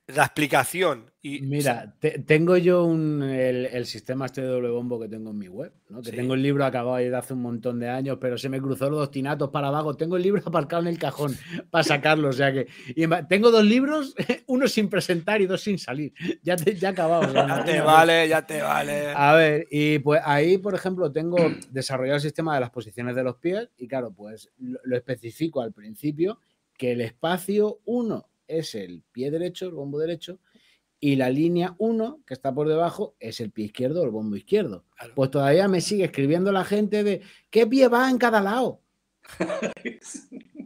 [0.08, 1.42] la explicación y.
[1.42, 5.38] Mira, te- tengo yo un, el, el sistema este de doble bombo que tengo en
[5.38, 6.02] mi web, ¿no?
[6.02, 6.16] que Sí.
[6.18, 9.10] tengo el libro acabado de hace un montón de años, pero se me cruzó los
[9.10, 9.96] tinatos para abajo.
[9.96, 11.34] Tengo el libro aparcado en el cajón
[11.72, 12.28] para sacarlo.
[12.28, 14.14] O sea que y tengo dos libros,
[14.48, 16.14] uno sin presentar y dos sin salir.
[16.42, 17.28] Ya, te, ya acabado.
[17.30, 19.08] o sea, Ya te vale, ya te vale.
[19.16, 21.38] A ver, y pues ahí, por ejemplo, tengo
[21.72, 25.62] desarrollado el sistema de las posiciones de los pies y claro, pues lo, lo especifico
[25.62, 26.40] al principio
[26.78, 30.40] que el espacio 1 es el pie derecho, el bombo derecho,
[31.00, 34.36] y la línea 1 que está por debajo es el pie izquierdo o el bombo
[34.38, 34.86] izquierdo.
[34.96, 35.14] Claro.
[35.16, 38.82] Pues todavía me sigue escribiendo la gente de qué pie va en cada lado.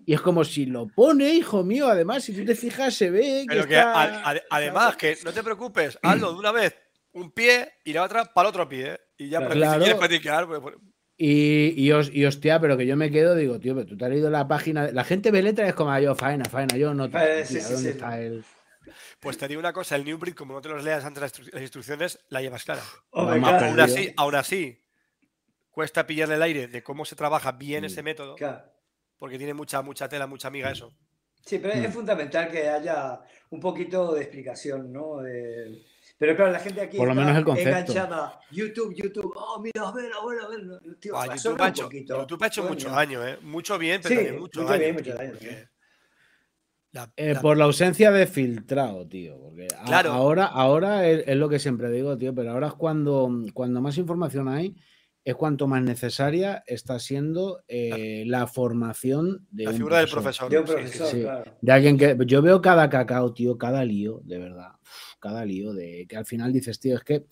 [0.05, 3.41] Y es como si lo pone, hijo mío, además, si tú te fijas, se ve
[3.41, 6.73] que, Pero que está- a- a- además, que no te preocupes, hazlo de una vez
[7.11, 8.93] un pie y la otra para el otro pie.
[8.93, 8.99] ¿eh?
[9.17, 9.73] Y ya, Claro.
[9.73, 10.75] si quieres practicar, pues, pues,
[11.19, 14.05] Y, y, os- y hostia, pero que yo me quedo, digo, tío, pero tú te
[14.05, 14.85] has leído la página.
[14.85, 17.41] de- La gente ve letras y es como, "Ah, yo, faena, faena, yo no te.
[17.41, 17.97] Eh, sí, sí, ¿dónde sí.
[17.97, 18.45] está el.?
[19.19, 21.33] pues te digo una cosa, el New Breed, como no te los leas antes las,
[21.33, 22.81] instru- las instrucciones, la llevas clara.
[23.11, 24.79] Vamos, claro, Aún así, aún así,
[25.71, 28.61] cuesta pillarle el aire de cómo se trabaja bien ese método, claro.
[29.17, 30.93] porque tiene mucha, mucha tela, mucha amiga eso.
[31.43, 31.85] Sí, pero Mm.
[31.85, 35.17] es fundamental que haya un poquito de explicación, ¿no?
[35.17, 35.83] De-
[36.19, 37.69] Pero claro, la gente aquí Por lo está menos el concepto.
[37.69, 38.39] enganchada.
[38.51, 39.31] YouTube, YouTube.
[39.35, 40.97] Oh, mira, a ver, a ver, a ver.
[40.99, 42.73] Tío, razona YouTube, ha un hecho, poquito, YouTube ha hecho coño.
[42.73, 43.37] mucho daño, ¿eh?
[43.43, 44.79] Mucho bien, pero Sí, también mucho, mucho daño.
[44.81, 45.55] bien, mucho tío, daño, porque sí.
[46.93, 49.39] la- Eh, la- por la ausencia de filtrado, tío.
[49.39, 50.11] Porque Claro.
[50.11, 53.97] ahora, ahora es, es lo que siempre digo, tío, pero ahora es cuando, cuando más
[53.99, 54.75] información hay,
[55.23, 60.47] es cuanto más necesaria está siendo eh, la formación de la un figura del profesor.
[60.49, 60.49] profesor.
[60.49, 61.21] De un sí, sí, profesor, sí.
[61.21, 61.57] claro.
[61.61, 62.17] De alguien que.
[62.25, 64.71] Yo veo cada cacao, tío, cada lío, de verdad.
[65.19, 67.25] Cada lío, de que al final dices, tío, es que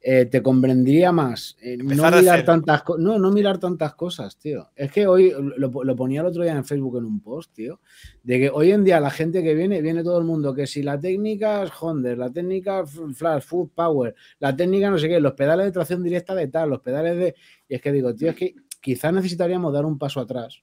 [0.00, 3.02] eh, te convendría más eh, no mirar tantas cosas.
[3.02, 4.68] No, no mirar tantas cosas, tío.
[4.76, 7.80] Es que hoy lo, lo ponía el otro día en Facebook en un post, tío.
[8.22, 10.82] De que hoy en día la gente que viene, viene todo el mundo, que si
[10.82, 15.32] la técnica es Honda, la técnica Flash, Food Power, la técnica no sé qué, los
[15.32, 17.34] pedales de tracción directa de tal, los pedales de.
[17.68, 20.62] Y es que digo, tío, es que quizás necesitaríamos dar un paso atrás.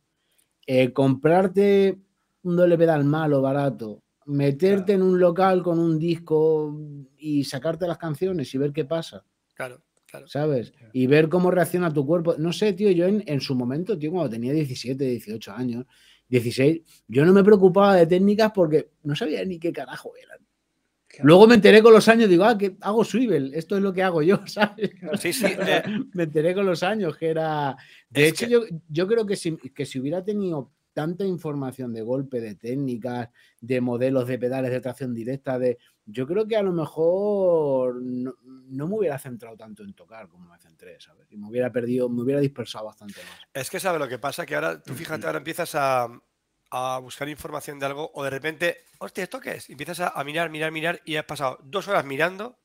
[0.65, 1.97] Eh, comprarte
[2.43, 6.78] un doble pedal malo, barato, meterte en un local con un disco
[7.17, 9.23] y sacarte las canciones y ver qué pasa,
[9.55, 10.28] Claro, claro.
[10.28, 10.73] ¿sabes?
[10.93, 12.36] Y ver cómo reacciona tu cuerpo.
[12.38, 15.86] No sé, tío, yo en, en su momento, tío, cuando tenía 17, 18 años,
[16.30, 20.39] 16, yo no me preocupaba de técnicas porque no sabía ni qué carajo eran.
[21.07, 21.25] Claro.
[21.25, 24.03] Luego me enteré con los años, digo, ah, que hago swivel, esto es lo que
[24.03, 24.91] hago yo, ¿sabes?
[25.19, 25.45] Sí, sí.
[25.67, 25.82] eh,
[26.13, 27.75] me enteré con los años que era.
[28.09, 31.93] De Es hecho, que- yo, yo creo que si, que si hubiera tenido tanta información
[31.93, 33.30] de golpe, de técnicas,
[33.62, 35.78] de modelos de pedales de tracción directa, de.
[36.08, 40.50] Yo creo que a lo mejor no, no me hubiera centrado tanto en tocar como
[40.50, 41.28] me centré, ¿sabes?
[41.30, 43.39] Y me hubiera perdido, me hubiera dispersado bastante más.
[43.54, 46.08] Es que sabe lo que pasa, que ahora, tú fíjate, ahora empiezas a,
[46.72, 49.70] a buscar información de algo o de repente, hostia, ¿esto qué es?
[49.70, 52.58] Y empiezas a, a mirar, mirar, mirar y has pasado dos horas mirando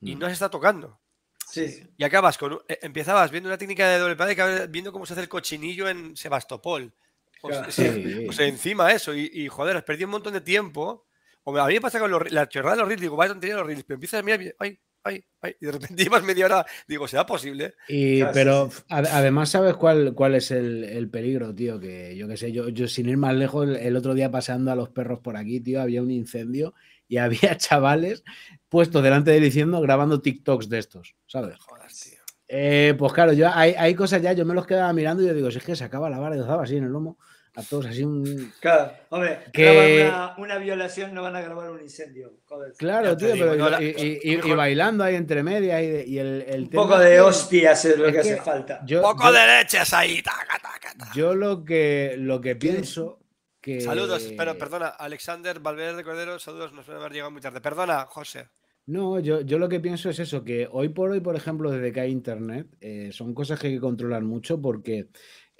[0.00, 0.18] y Mm.
[0.20, 1.00] no se está tocando.
[1.46, 4.92] Sí, Y acabas con, eh, empezabas viendo una técnica de doble pedal y acabas viendo
[4.92, 6.94] cómo se hace el cochinillo en Sebastopol.
[7.42, 7.70] O, Claro.
[7.70, 8.26] sea, Sí.
[8.28, 11.06] o sea, encima eso, y, y, joder, has perdido un montón de tiempo.
[11.42, 13.56] O a mí me pasa con los, la chorrada de los reels, digo, vaya tontería
[13.56, 16.44] los reels, pero empiezas a mirar, y, ay, ay, ay, y de repente llevas media
[16.44, 17.74] hora, digo, ¿será posible?
[17.88, 21.80] Y, pero además, ¿sabes cuál, cuál es el, el peligro, tío?
[21.80, 24.70] Que yo qué sé, yo, yo sin ir más lejos, el, el otro día paseando
[24.70, 26.74] a los perros por aquí, tío, había un incendio
[27.08, 27.16] y
[27.54, 28.22] había chavales
[28.68, 31.58] puestos delante de él diciendo, grabando TikToks de estos, ¿sabes?
[31.58, 32.20] Joder, tío.
[32.52, 35.34] Eh, pues claro, yo hay, hay cosas ya, yo me los quedaba mirando y yo
[35.34, 37.16] digo, si es que se acaba la vara y os daba así en el lomo,
[37.60, 38.52] a todos así un...
[38.60, 38.92] claro.
[39.10, 42.32] Hombre, Que- graban una, una violación, no van a grabar un incendio.
[42.46, 42.72] Joder.
[42.76, 46.18] Claro, tío, pero y- la- y, y- y- y mejor- bailando ahí entre medias y,
[46.18, 48.80] el, el Un tema poco de hostias es lo es que hace falta.
[48.84, 51.12] yo- Poco yo- de leches ahí, taca, taca, taca.
[51.14, 53.18] Yo lo que, lo que pienso
[53.60, 53.80] que...
[53.80, 57.60] Saludos, pero perdona, Alexander Valverde Cordero, saludos, nos puede haber llegado muy tarde.
[57.60, 58.48] Perdona, José.
[58.86, 61.92] No, yo, yo lo que pienso es eso, que hoy por hoy, por ejemplo, desde
[61.92, 65.08] que hay internet, eh, son cosas que hay que controlar mucho porque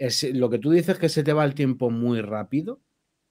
[0.01, 2.81] es, lo que tú dices que se te va el tiempo muy rápido.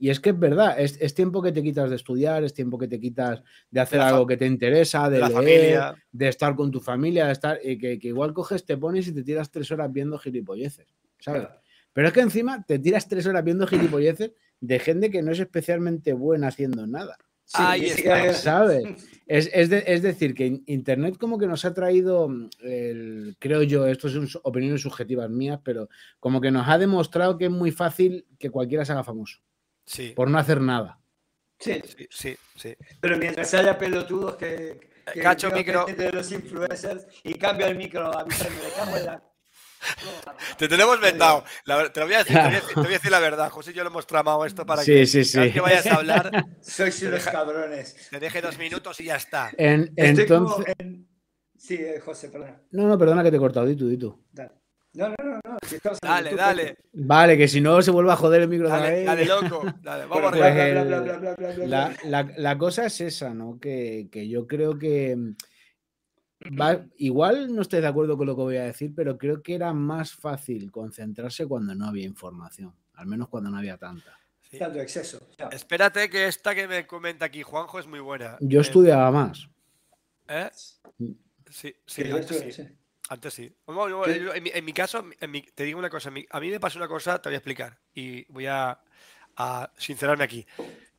[0.02, 2.78] Y es que es verdad, es, es tiempo que te quitas de estudiar, es tiempo
[2.78, 5.96] que te quitas de hacer la algo que te interesa, de, la leer, familia.
[6.14, 9.14] de estar con tu familia, de estar, y que, que igual coges, te pones y
[9.14, 10.88] te tiras tres horas viendo gilipolleces,
[11.20, 11.42] ¿sabes?
[11.42, 11.62] Claro.
[11.92, 15.40] Pero es que encima te tiras tres horas viendo gilipolleces de gente que no es
[15.40, 17.18] especialmente buena haciendo nada.
[17.52, 18.34] Sí, Ahí está.
[18.34, 18.84] ¿Sabes?
[19.30, 23.36] Es, es de- es decir, que in- Internet como que nos ha traído, mm, el-
[23.38, 25.88] creo yo, esto son su- opiniones subjetivas mías, pero
[26.20, 29.38] como que nos ha demostrado que es muy fácil que cualquiera se haga famoso,
[29.86, 31.00] Sí, por no hacer nada.
[31.60, 32.76] Sí, sí, sí, sí.
[33.00, 34.80] pero mientras haya pelotudos que,
[35.14, 35.86] que Cacho, micro.
[35.86, 39.24] de los influencers y cambio el micro a avisarme, le cago en la-
[40.58, 41.44] Te tenemos vetado.
[41.66, 43.12] La ver- te, lo voy a decir, te, voy a decir, te voy a decir
[43.12, 43.50] la verdad.
[43.50, 45.52] José y yo lo hemos tramado esto para Sí, que, sí, sí.
[45.52, 47.96] que vayas a hablar Sois unos deja- cabrones.
[48.10, 49.52] te deje dos minutos y ya está.
[49.58, 50.76] En- Estoy como entonces.
[50.80, 51.08] en-
[51.58, 52.62] Sí, eh, José, perdona.
[52.72, 54.18] No, no, perdona que te he cortado, di tú, di tú.
[54.32, 54.52] Dale.
[54.94, 55.58] No, no, no, no.
[55.68, 58.80] si Dale, YouTube, dale, Vale, que si no se vuelve a joder el micro otra
[58.80, 59.06] dale, vez.
[59.06, 59.62] dale, loco.
[59.84, 61.36] Dale, vamos arriba.
[61.36, 63.60] pues, bla, La, la- la cosa es esa, ¿no?
[63.60, 65.16] Que, que yo creo que
[66.60, 69.56] va- igual no estoy de acuerdo con lo que voy a decir, pero creo que
[69.56, 74.18] era más fácil concentrarse cuando no había información, al menos cuando no había tanta.
[74.50, 74.58] Sí.
[74.58, 75.20] Tanto exceso.
[75.52, 78.38] Espérate que esta que me comenta aquí Juanjo es muy buena.
[78.40, 79.48] Yo Eh, estudiaba más.
[80.28, 80.50] ¿eh?
[81.50, 82.52] Sí, sí, antes sí.
[82.52, 82.64] sí.
[83.10, 83.56] Antes sí.
[83.66, 84.20] Bueno, yo- ¿Qué?
[84.24, 86.10] yo- en, mi, en mi caso, en mi- te digo una cosa.
[86.12, 87.80] mi- a mí me pasó una cosa, te voy a explicar.
[87.94, 88.80] Y voy a,
[89.36, 90.46] a sincerarme aquí.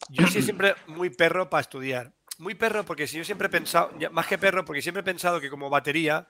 [0.09, 2.13] Yo soy siempre muy perro para estudiar.
[2.41, 5.41] Muy perro porque si yo siempre he pensado, más que perro, porque siempre he pensado
[5.41, 6.29] que como batería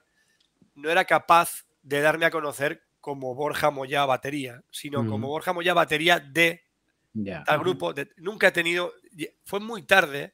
[0.75, 5.29] no era capaz de darme a conocer como Borja Moya batería, sino como.
[5.29, 6.63] Borja Moya batería de
[7.45, 7.93] tal grupo.
[7.93, 8.93] de- nunca he tenido.
[9.45, 10.33] Fue muy tarde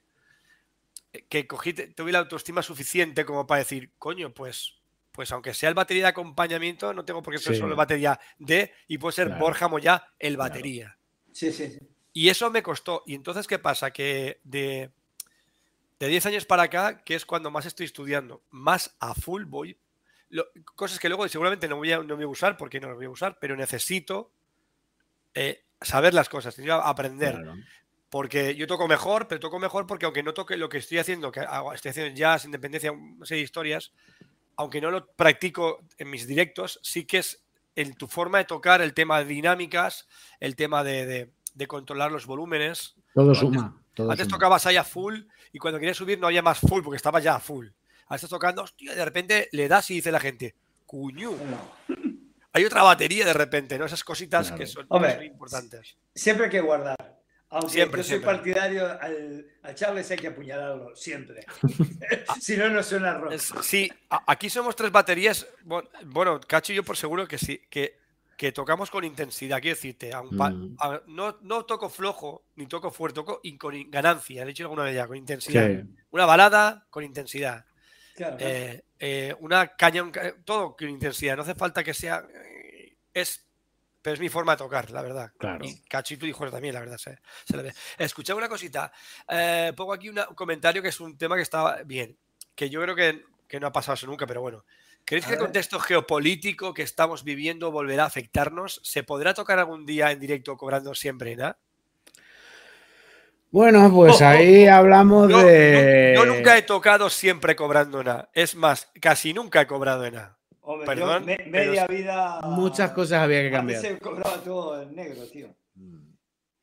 [1.14, 5.70] eh, que cogí, tuve la autoestima suficiente como para decir, coño, pues, pues aunque sea
[5.70, 7.60] el batería de acompañamiento, no tengo por qué ser Sí.
[7.60, 9.42] solo el batería de, y puede ser Claro.
[9.42, 10.50] Borja Moya el Claro.
[10.50, 10.98] batería.
[11.32, 11.80] Sí, sí, sí.
[12.14, 13.04] Y eso me costó.
[13.06, 13.92] Y entonces, ¿qué pasa?
[13.92, 14.92] Que de,
[16.00, 19.78] de 10 años para acá, que es cuando más estoy estudiando, más a full voy.
[20.30, 20.46] lo-
[20.76, 23.06] cosas que luego seguramente no voy, a, no voy a usar porque no las voy
[23.06, 24.32] a usar, pero necesito
[25.34, 27.36] eh, saber las cosas, necesito aprender.
[27.36, 27.56] Claro.
[28.10, 31.32] Porque yo toco mejor, pero toco mejor porque aunque no toque lo que estoy haciendo,
[31.32, 32.92] que hago- estoy haciendo jazz, independencia,
[33.24, 33.92] serie de historias,
[34.56, 37.44] aunque no lo practico en mis directos, sí que es
[37.76, 40.08] en tu forma de tocar el tema de dinámicas,
[40.40, 42.96] el tema de, de- de controlar los volúmenes.
[43.14, 43.82] Todo suma.
[43.98, 44.38] Todo Antes suma.
[44.38, 45.20] tocabas ahí a full
[45.52, 47.68] y cuando querías subir no había más full porque estaba ya a full.
[48.06, 51.36] Ahora estás tocando, hostia, y de repente le das y dice la gente, cuñu,
[52.54, 53.86] hay otra batería de repente, ¿no?
[53.86, 54.60] Esas cositas Claro.
[54.60, 55.98] que son, Hombre, son importantes.
[56.16, 56.96] Siempre hay que guardar.
[57.50, 58.34] Aunque Siempre, yo soy siempre.
[58.36, 61.46] partidario, al, a Charles hay que apuñalarlo, siempre.
[62.42, 63.38] si no, no suena rock.
[63.62, 65.48] Sí, aquí somos tres baterías.
[65.64, 68.00] Bueno, bueno, Cacho y yo por seguro que sí, que,
[68.38, 69.60] que tocamos con intensidad.
[69.60, 70.76] Quiero decirte, Mm.
[70.80, 74.44] a- no, no toco flojo ni toco fuerte, toco in- con in- ganancia.
[74.44, 75.68] He dicho alguna vez ya, con intensidad.
[75.68, 75.84] Sí.
[76.12, 77.66] Una balada con intensidad.
[78.16, 80.12] Claro, Eh, eh, una caña, un
[80.46, 81.36] todo con intensidad.
[81.36, 82.26] No hace falta que sea.
[82.34, 83.44] eh, Es,
[84.04, 85.32] pero es mi forma de tocar, la verdad.
[85.40, 85.66] Claro.
[85.66, 87.00] Y Cachito y Jorge también, la verdad.
[87.00, 87.74] Se, se le ve.
[87.98, 88.92] Escuché una cosita.
[89.28, 92.16] eh, pongo aquí una- un comentario que es un tema que está bien.
[92.54, 94.64] Que yo creo que, que no ha pasado eso nunca, pero bueno.
[95.08, 98.82] ¿Creéis que el contexto geopolítico que estamos viviendo volverá a afectarnos?
[98.84, 101.58] ¿Se podrá tocar algún día en directo cobrando siempre nada?
[103.50, 106.12] Bueno, pues ahí hablamos de.
[106.14, 108.30] yo nunca he tocado siempre cobrando nada.
[108.34, 110.38] Es más, casi nunca he cobrado en nada.
[110.60, 112.42] Hombre, perdón, yo me- pero media vida.
[112.44, 113.80] Muchas cosas había que cambiar.
[113.80, 115.56] se cobraba todo en negro, tío.
[115.76, 116.02] Mm.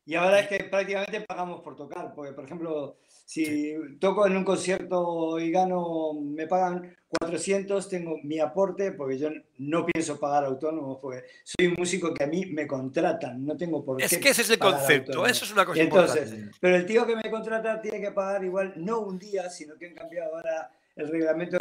[0.05, 4.45] Y ahora es que prácticamente pagamos por tocar, porque por ejemplo, si toco en un
[4.45, 10.99] concierto y gano, me pagan 400, tengo mi aporte, porque yo no pienso pagar autónomos,
[11.01, 14.05] porque soy un músico que a mí me contratan, no tengo por qué.
[14.05, 15.31] Es que ese es el concepto, autónomos.
[15.31, 16.59] eso es una cosa entonces, importante.
[16.61, 19.87] pero el tío que me contrata tiene que pagar igual, no un día, sino que
[19.87, 21.59] han cambiado ahora el reglamento,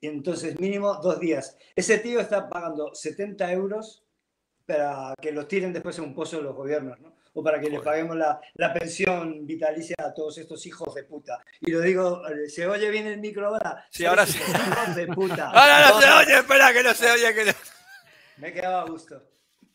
[0.00, 1.56] entonces mínimo dos días.
[1.76, 4.04] Ese tío está pagando 70 euros
[4.66, 7.13] para que los tiren después en un pozo de los gobiernos, ¿no?
[7.34, 7.84] O para que le Joder.
[7.84, 11.44] paguemos la, la pensión vitalicia a todos estos hijos de puta.
[11.60, 13.84] Y lo digo, eh, ¿se oye bien el micro ahora?
[13.90, 14.38] Sí, ahora sí.
[14.38, 15.50] Hijos de puta.
[15.50, 17.34] Ahora no se oye, espera, que no se oye.
[17.34, 17.52] Que no-
[18.38, 19.20] Me quedaba a gusto.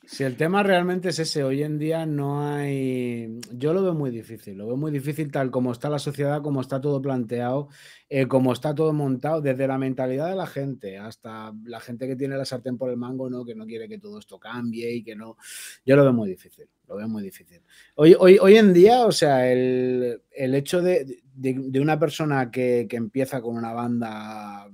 [0.06, 3.40] Si el tema realmente es ese, hoy en día no hay.
[3.52, 6.62] Yo lo veo muy difícil, lo veo muy difícil tal como está la sociedad, como
[6.62, 7.68] está todo planteado,
[8.10, 12.16] eh, como está todo montado, desde la mentalidad de la gente hasta la gente que
[12.16, 13.46] tiene la sartén por el mango, ¿no?
[13.46, 15.38] Que no quiere que todo esto cambie y que no.
[15.86, 17.62] Yo lo veo muy difícil, lo veo muy difícil.
[17.96, 22.50] Hoy, hoy, hoy en día, o sea, el, el hecho de, de- de una persona
[22.52, 24.68] que, que empieza con una banda,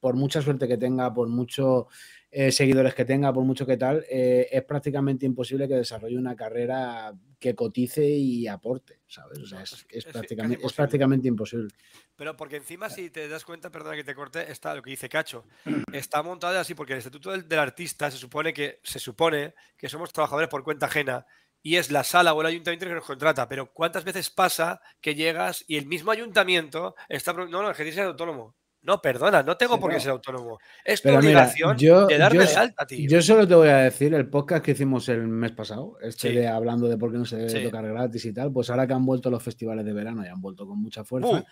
[0.00, 1.88] por mucha suerte que tenga, por mucho
[2.30, 6.34] eh, seguidores que tenga, por mucho que tal, eh, es prácticamente imposible que desarrolle una
[6.36, 9.38] carrera que cotice y aporte, ¿sabes?
[9.38, 11.68] O sea, es, es- prácticamente, es prácticamente imposible.
[12.16, 15.08] Pero porque encima, si te das cuenta, perdona que te corte, está lo que dice
[15.08, 15.44] Cacho.
[15.92, 19.88] Está montado así porque el estatuto del, del artista se supone que se supone que
[19.88, 21.24] somos trabajadores por cuenta ajena
[21.62, 23.48] y es la sala o el ayuntamiento que nos contrata.
[23.48, 27.32] Pero ¿cuántas veces pasa que llegas y el mismo ayuntamiento está.
[27.32, 28.56] No, no, el que tienes es autónomo.
[28.80, 30.58] No, perdona, no tengo por qué ser autónomo.
[30.84, 33.08] Es tu Pero mira, obligación yo- de darme yo- de alta, tío.
[33.10, 36.34] Yo solo te voy a decir, el podcast que hicimos el mes pasado, este Sí.
[36.36, 37.64] de hablando de por qué no se debe Sí.
[37.64, 40.40] tocar gratis y tal, pues ahora que han vuelto los festivales de verano y han
[40.40, 41.44] vuelto con mucha fuerza,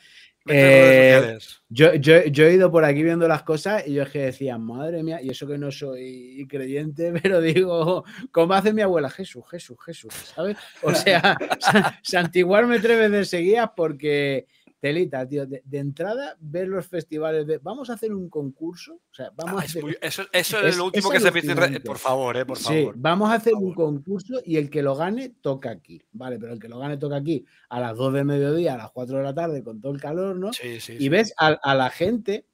[0.48, 4.10] Uh, eh, yo, yo- yo he ido por aquí viendo las cosas y yo es
[4.10, 8.82] que decía, madre mía, y eso que no soy creyente, pero digo, como hace mi
[8.82, 10.56] abuela, Jesús, Jesús, Jesús, ¿sabes?
[10.82, 14.46] O sea, sa- santiguarme tres veces seguidas porque,
[14.80, 19.14] telita, tío, de, de entrada, ver los festivales de, vamos a hacer un concurso, o
[19.14, 19.82] sea, vamos Ah, a hacer...
[19.82, 21.80] muy- eso, eso es, es- lo último es que se alucinante.
[21.80, 22.94] Por favor, eh, por Sí, favor.
[22.98, 26.38] vamos a hacer un concurso y el que lo gane toca aquí, ¿vale?
[26.38, 29.16] Pero el que lo gane toca aquí a las 2 de mediodía, a las 4
[29.18, 30.52] de la tarde, con todo el calor, ¿no?
[30.52, 32.46] Sí, sí, Y ves a, a la gente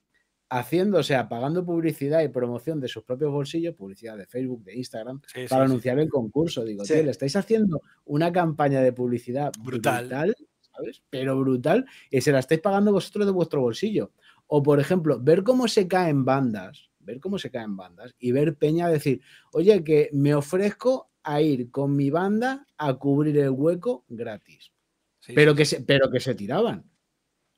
[0.48, 4.76] haciendo, o sea, pagando publicidad y promoción de sus propios bolsillos, publicidad de Facebook, de
[4.76, 5.70] Instagram, Sí, para sí.
[5.70, 6.62] anunciar el concurso.
[6.62, 10.04] Digo, tío, le estáis haciendo una campaña de publicidad Brutal.
[10.08, 10.36] brutal.
[10.74, 11.02] ¿Sabes?
[11.10, 14.12] Pero brutal, y se la estáis pagando vosotros de vuestro bolsillo.
[14.46, 18.56] O, por ejemplo, ver cómo se caen bandas, ver cómo se caen bandas y ver
[18.56, 19.20] Peña decir,
[19.52, 24.72] oye, que me ofrezco a ir con mi banda a cubrir el hueco gratis.
[25.20, 26.84] Sí, Pero sí, que se, pero que se tiraban.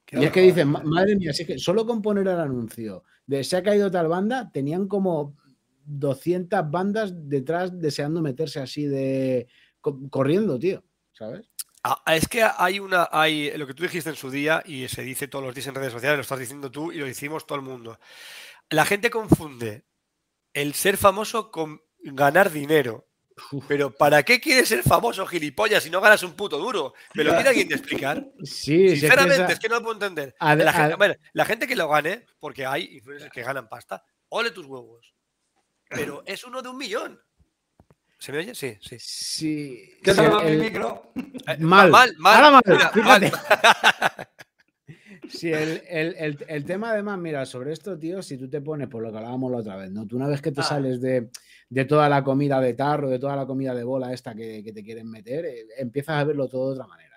[0.05, 2.39] Qué Y es que dicen, "Ma- madre mía, si es que solo con poner el
[2.39, 5.35] anuncio de se ha caído tal banda, tenían como
[5.87, 9.49] 200 bandas detrás deseando meterse así de
[9.81, 11.51] co- corriendo, tío, ¿sabes?
[11.87, 15.03] Ah, es que hay una, hay lo que tú dijiste en su día y se
[15.03, 17.57] dice todos los días en redes sociales, lo estás diciendo tú y lo decimos todo
[17.57, 17.99] el mundo.
[18.71, 19.85] La gente confunde
[20.55, 23.07] el ser famoso con ganar dinero.
[23.67, 26.95] Pero ¿para qué quieres ser famoso, gilipollas, si no ganas un puto duro?
[27.15, 28.25] ¿Me lo tiene alguien de explicar?
[28.45, 30.35] Sí, Sinceramente, es que no lo puedo entender.
[30.39, 34.05] Ad- La gente, bueno, la gente que lo gane, porque hay influencers que ganan pasta,
[34.29, 35.13] ole tus huevos.
[35.91, 37.21] Pero es uno de un millón.
[38.25, 38.55] ¿Se me oye?
[38.55, 38.97] Sí, sí.
[38.99, 41.13] sí, ¿Qué sí, tal el- mi micro?
[41.15, 42.35] Eh, Mal, mal, mal.
[42.37, 43.31] ahora mal, mira, fíjate.
[43.31, 44.29] mal.
[45.29, 48.89] Sí, el, el- el- el tema además, mira, sobre esto, tío, si tú te pones
[48.89, 50.07] por lo que hablábamos la otra vez, ¿no?
[50.07, 50.65] Tú una vez que te Ah.
[50.65, 51.29] sales de,
[51.69, 54.73] de toda la comida de tarro, de toda la comida de bola esta que, que
[54.73, 57.14] te quieren meter, eh, empiezas a verlo todo de otra manera.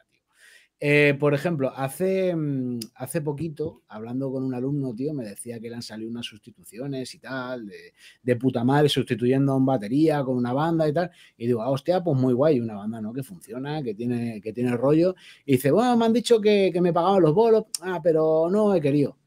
[0.80, 5.70] Eh, por ejemplo, hace, mm, hace poquito, hablando con un alumno, tío, me decía que
[5.70, 10.24] le han salido unas sustituciones y tal, de, de puta madre, sustituyendo a un batería
[10.24, 11.10] con una banda y tal.
[11.36, 13.12] Y digo, ah, hostia, pues muy guay, una banda, ¿no?
[13.12, 15.16] Que funciona, que tiene, que tiene rollo.
[15.46, 18.76] Y dice, bueno, me han dicho que, que me pagaban los bolos, ah, pero no
[18.76, 19.18] he querido.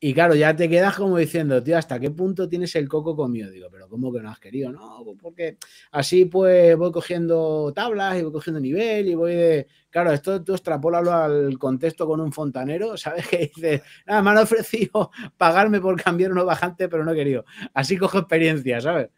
[0.00, 3.50] Y claro, ya te quedas como diciendo, tío, ¿hasta qué punto tienes el coco comido?
[3.50, 4.70] Digo, pero ¿cómo que no has querido?
[4.70, 5.56] No, pues porque
[5.92, 9.66] así pues voy cogiendo tablas y voy cogiendo nivel y voy de...
[9.88, 13.26] Claro, esto tú extrapólalo al contexto con un fontanero, ¿sabes?
[13.28, 17.44] Que dices, nada, me han ofrecido pagarme por cambiar unos bajantes, pero no he querido.
[17.72, 19.08] Así cojo experiencia, ¿sabes?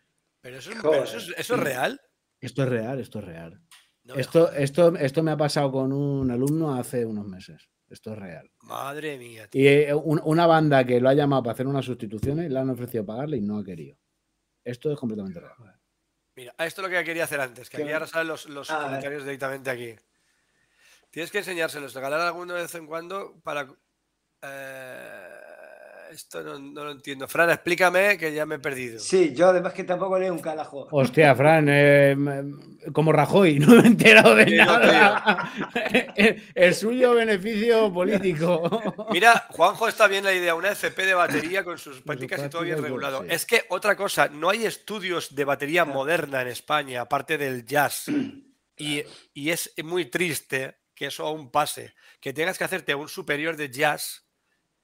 [0.40, 2.00] Pero eso, pero eso es, eso es real.
[2.40, 3.60] Esto es real, esto es real.
[4.04, 7.68] No Esto, esto, esto me ha pasado con un alumno hace unos meses.
[7.88, 8.50] Esto es real.
[8.62, 9.46] Madre mía.
[9.48, 9.62] tío.
[9.62, 12.68] Y eh, un- una banda que lo ha llamado para hacer unas sustituciones, le han
[12.70, 13.96] ofrecido pagarle y no ha querido.
[14.64, 15.54] Esto es completamente real.
[16.34, 18.82] Mira, esto es lo que quería hacer antes, que aquí ahora salen los, los Ah,
[18.82, 19.94] comentarios directamente aquí.
[21.10, 23.68] Tienes que enseñárselos, regalar alguno de vez en cuando para...
[24.42, 25.40] eh,
[26.10, 27.26] esto no, no lo entiendo.
[27.28, 28.98] Fran, explícame que ya me he perdido.
[28.98, 30.88] Sí, yo además que tampoco leo un carajo.
[30.90, 32.16] Hostia, Fran, eh,
[32.92, 35.52] como Rajoy, no me he enterado de nada.
[36.16, 39.06] el, el suyo beneficio político.
[39.10, 42.62] Mira, Juanjo está bien la idea, una FP de batería con sus prácticas y todo
[42.62, 43.22] bien regulado.
[43.22, 43.28] sí.
[43.30, 48.06] Es que otra cosa, no hay estudios de batería moderna en España, aparte del jazz.
[48.78, 49.02] Y,
[49.32, 53.70] y es muy triste que eso aún pase, que tengas que hacerte un superior de
[53.70, 54.26] jazz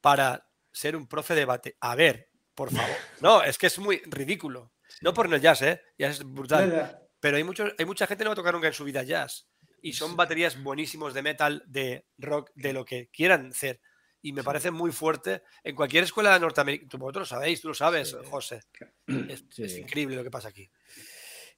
[0.01, 1.77] para ser un profe de batería.
[1.81, 2.97] A ver, por favor.
[3.21, 4.73] No, es que es muy ridículo.
[5.01, 5.83] No por el jazz, ¿eh?
[5.99, 6.99] Ya es brutal.
[7.21, 9.03] Pero hay, muchos, hay mucha gente que no va a tocar nunca en su vida
[9.03, 9.49] jazz.
[9.81, 13.81] Y son baterías buenísimos de metal, de rock, de lo que quieran hacer.
[14.21, 15.43] Y me parece muy fuerte.
[15.65, 18.17] En cualquier escuela norteamericana, vosotros lo sabéis, tú lo sabes.
[18.31, 18.61] José.
[19.07, 20.71] Es increíble lo que pasa aquí.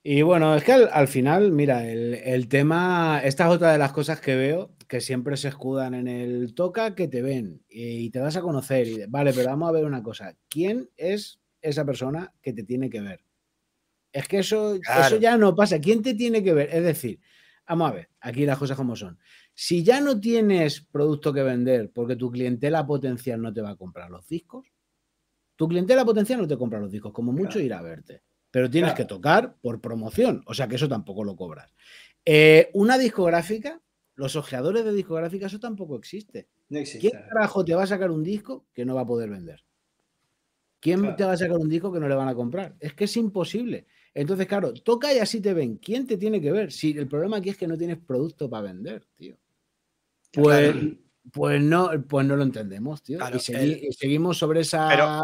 [0.07, 3.79] Y bueno, es que al, al final, mira, el, el tema, esta es otra de
[3.79, 8.11] las cosas que veo que siempre se escudan en el toca que te ven y,
[8.11, 8.87] te vas a conocer.
[8.87, 10.37] Y, vale, pero vamos a ver una cosa.
[10.51, 13.25] ¿Quién es esa persona que te tiene que ver?
[14.13, 15.07] Es que eso, Claro.
[15.07, 15.81] eso ya no pasa.
[15.81, 16.69] ¿Quién te tiene que ver?
[16.71, 17.19] Es decir,
[17.67, 19.19] vamos a ver, aquí las cosas como son.
[19.55, 23.77] Si ya no tienes producto que vender porque tu clientela potencial no te va a
[23.77, 24.67] comprar los discos,
[25.57, 27.65] tu clientela potencial no te compra los discos, como mucho Claro.
[27.65, 28.23] ir a verte.
[28.55, 28.97] Pero tienes Claro.
[29.09, 31.75] que tocar por promoción, o sea que eso tampoco lo cobras.
[32.25, 33.81] Eh, una discográfica,
[34.15, 36.47] los ojeadores de discográfica, eso tampoco existe.
[36.69, 37.11] No existe.
[37.11, 39.65] ¿Quién carajo te va a sacar un disco que no va a poder vender?
[40.79, 41.17] ¿Quién Claro.
[41.17, 42.77] te va a sacar un disco que no le van a comprar?
[42.79, 43.87] Es que es imposible.
[44.15, 45.79] Entonces, claro, toca y así te ven.
[45.79, 46.71] ¿Quién te tiene que ver?
[46.71, 49.37] Si el problema aquí es que no tienes producto para vender, tío.
[50.33, 50.97] Pues, Claro.
[51.33, 53.17] Pues no, pues no lo entendemos, tío.
[53.19, 55.23] Claro, y, segui- y seguimos sobre esa, Pero-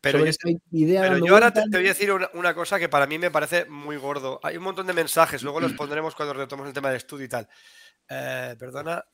[0.00, 1.02] Pero, yo, esa idea.
[1.02, 3.30] pero dando yo ahora te, voy a decir una, una cosa que para mí me
[3.30, 4.40] parece muy gordo.
[4.42, 7.28] Hay un montón de mensajes, luego los pondremos cuando retomemos el tema del estudio y
[7.28, 7.48] tal.
[8.08, 9.04] Eh, perdona.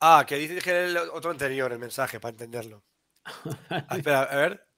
[0.00, 2.84] Ah, que dice que el otro anterior, el mensaje, para entenderlo.
[3.24, 4.68] Ah, espera, a ver.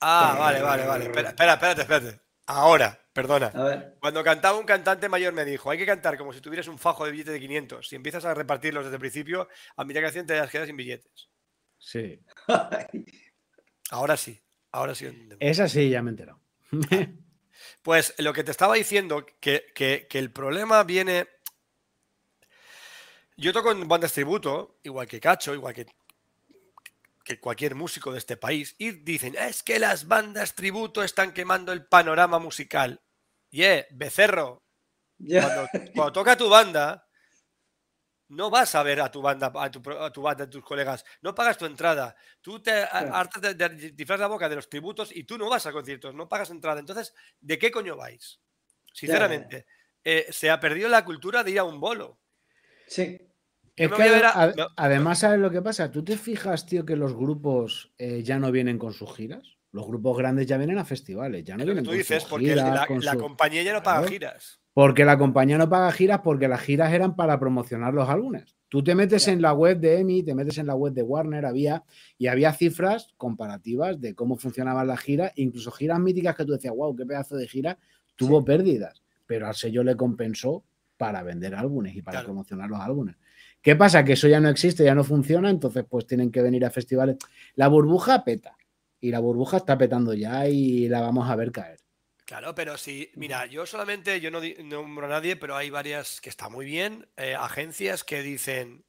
[0.00, 1.04] Ah, vale, vale, vale.
[1.06, 2.20] Espera, espera, espérate, espérate.
[2.46, 3.46] Ahora, perdona.
[3.54, 3.96] A ver.
[4.00, 7.04] Cuando cantaba un cantante mayor me dijo, hay que cantar como si tuvieras un fajo
[7.04, 7.88] de billetes de 500.
[7.88, 11.28] Si empiezas a repartirlos desde el principio, a mitad de canción te quedas sin billetes.
[11.78, 12.20] Sí.
[13.90, 14.40] Ahora sí,
[14.70, 15.28] ahora sí.
[15.38, 16.40] Esa sí, ya me he enterado.
[17.82, 21.28] Pues lo que te estaba diciendo, que, que- que el problema viene...
[23.36, 25.86] Yo toco en bandas tributo, igual que Cacho, igual que,
[27.24, 31.72] que cualquier músico de este país, y dicen, es que las bandas tributo están quemando
[31.72, 33.00] el panorama musical.
[33.50, 34.62] Y eh, becerro,
[35.18, 37.06] cuando, cuando toca tu banda,
[38.28, 41.04] no vas a ver a tu banda, a tu, a tu banda, a tus colegas,
[41.20, 42.16] no pagas tu entrada.
[42.40, 45.72] Tú te hartas de, de la boca de los tributos y tú no vas a
[45.72, 46.80] conciertos, no pagas entrada.
[46.80, 48.40] Entonces, ¿de qué coño vais?
[48.92, 49.66] Sinceramente,
[50.02, 52.20] eh, se ha perdido la cultura de ir a un bolo.
[52.86, 53.18] Sí.
[53.76, 54.66] Es que a a- no.
[54.76, 55.90] además, ¿sabes lo que pasa?
[55.90, 59.56] ¿Tú te fijas, tío, que los grupos eh, ya no vienen con sus giras?
[59.72, 61.98] Los grupos grandes ya vienen a festivales, ya no Es lo que vienen tú con
[61.98, 64.60] dices, sus porque giras, la, con la su- compañía ya no paga giras.
[64.74, 68.56] Porque la compañía no paga giras porque las giras eran para promocionar los álbumes.
[68.68, 71.44] Tú te metes en la web de EMI, te metes en la web de Warner,
[71.46, 71.84] había
[72.18, 76.74] y había cifras comparativas de cómo funcionaban las giras, incluso giras míticas que tú decías,
[76.74, 77.78] wow, qué pedazo de gira,
[78.16, 80.64] tuvo pérdidas, pero al sello le compensó
[80.96, 82.26] para vender álbumes y para Claro.
[82.28, 83.16] promocionar los álbumes.
[83.62, 84.04] ¿Qué pasa?
[84.04, 87.16] Que eso ya no existe, ya no funciona, entonces pues tienen que venir a festivales.
[87.54, 88.56] La burbuja peta
[89.00, 91.78] y la burbuja está petando ya y la vamos a ver caer.
[92.24, 96.30] Claro, pero sí, mira, yo solamente, yo no nombro a nadie, pero hay varias que
[96.30, 98.84] está muy bien, eh, agencias que dicen,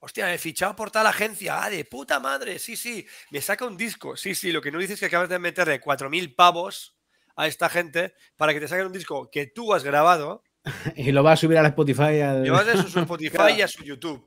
[0.00, 3.76] hostia, he fichado por tal agencia, ah, de puta madre, sí, sí, me saca un
[3.76, 6.96] disco, sí, sí, lo que no dices es que acabas de meterle 4.000 pavos
[7.36, 10.42] a esta gente para que te saquen un disco que tú has grabado,
[10.96, 12.20] Y lo va a subir a la Spotify.
[12.20, 14.26] al- llevas a su Spotify y a su YouTube,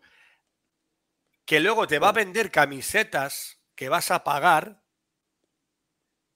[1.46, 4.84] que luego te va a vender camisetas que vas a pagar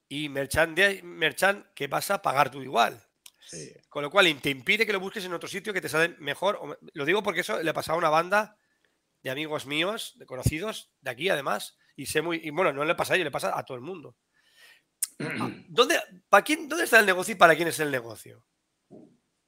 [0.08, 0.74] y merchan,
[1.04, 3.06] merchan que vas a pagar tú igual.
[3.40, 3.72] Sí.
[3.88, 6.78] Con lo cual te impide que lo busques en otro sitio que te sale mejor.
[6.92, 8.56] Lo digo porque eso le pasaba a una banda
[9.22, 11.76] de amigos míos, de conocidos, de aquí además.
[11.96, 12.40] Y sé muy.
[12.42, 14.16] Y bueno, no le pasa a ellos, le pasa a todo el mundo.
[15.68, 18.46] ¿Dónde, para quién, ¿Dónde está el negocio y para quién es el negocio?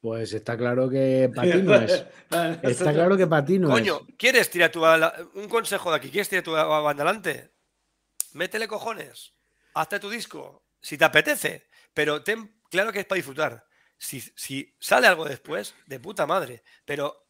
[0.04, 2.04] Pues está claro que para ti no es.
[2.62, 4.14] Está claro que para ti no Coño, es.
[4.18, 6.10] ¿quieres tirar tu bala- un consejo de aquí?
[6.10, 7.54] ¿Quieres tirar tu banda adelante?
[8.34, 9.32] Métele cojones.
[9.72, 10.66] Hazte tu disco.
[10.78, 11.68] Si te apetece.
[11.94, 13.64] Pero ten claro que es para disfrutar.
[13.96, 16.64] Si, si sale algo después, de puta madre.
[16.84, 17.24] Pero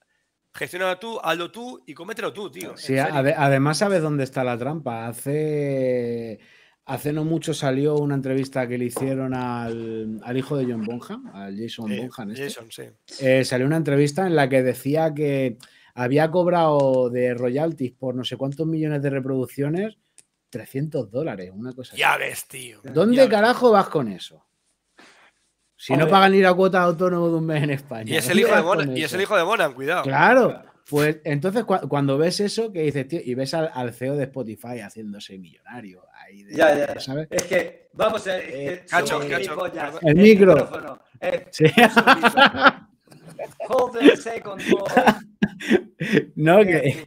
[0.53, 2.77] gestiónalo tú, hazlo tú y cómetelo tú, tío.
[2.77, 5.07] Sí, además sabes dónde está la trampa.
[5.07, 6.41] Hace,
[6.87, 11.31] hace no mucho salió una entrevista que le hicieron al, al hijo de John Bonham,
[11.35, 12.31] al Jason Sí, Bonham.
[12.33, 12.45] este.
[12.45, 12.83] Jason, sí.
[13.21, 15.57] Eh, salió una entrevista en la que decía que
[15.95, 19.97] había cobrado de royalties por no sé cuántos millones de reproducciones
[20.51, 22.01] 300 dólares, una cosa así.
[22.01, 22.81] Ya ves, tío.
[22.85, 23.31] ¿Dónde ya ves.
[23.31, 24.45] carajo vas con eso?
[25.77, 28.11] Si no pagan ni la cuota de autónomo de un mes en España.
[28.11, 30.03] Y es el ¿dónde hijo de Bonan, y es el hijo de Bonan, cuidado.
[30.05, 34.17] Claro, pues entonces cua- cuando ves eso, que dices, tío, y ves al, al CEO
[34.17, 37.01] de Spotify haciéndose millonario ahí, de- Ya, ya.
[37.01, 37.27] ¿sabes?
[37.31, 39.85] Es que, vamos es Eh, que Cacho, somos Cacho, gilipollas.
[39.95, 40.01] perdón.
[40.09, 40.53] El micro.
[40.55, 41.01] micrófono.
[41.21, 41.65] Eh, Sí.
[43.69, 44.63] Hold on a second.
[46.37, 47.05] No, que,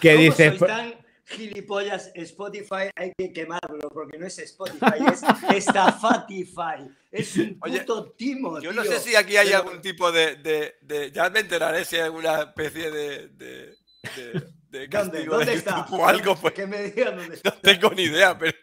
[0.00, 0.94] que ¿Cómo dices, tan
[1.24, 2.12] gilipollas?
[2.14, 5.22] Spotify hay que quemarlo porque no es Spotify, es
[5.56, 6.88] Estafatify.
[7.10, 8.60] Es un Oye, puto timo.
[8.60, 11.84] Yo no sé si aquí hay Pero- algún tipo de, de- de- Ya me enteraré
[11.84, 13.28] si hay alguna especie de.
[13.28, 13.76] de,
[14.16, 14.32] de-
[14.70, 14.88] de ¿Dónde?
[14.88, 15.86] castigo ¿Dónde de está?
[15.90, 17.50] O algo, pues Que me digan dónde está.
[17.50, 18.56] no tengo ni idea, pero.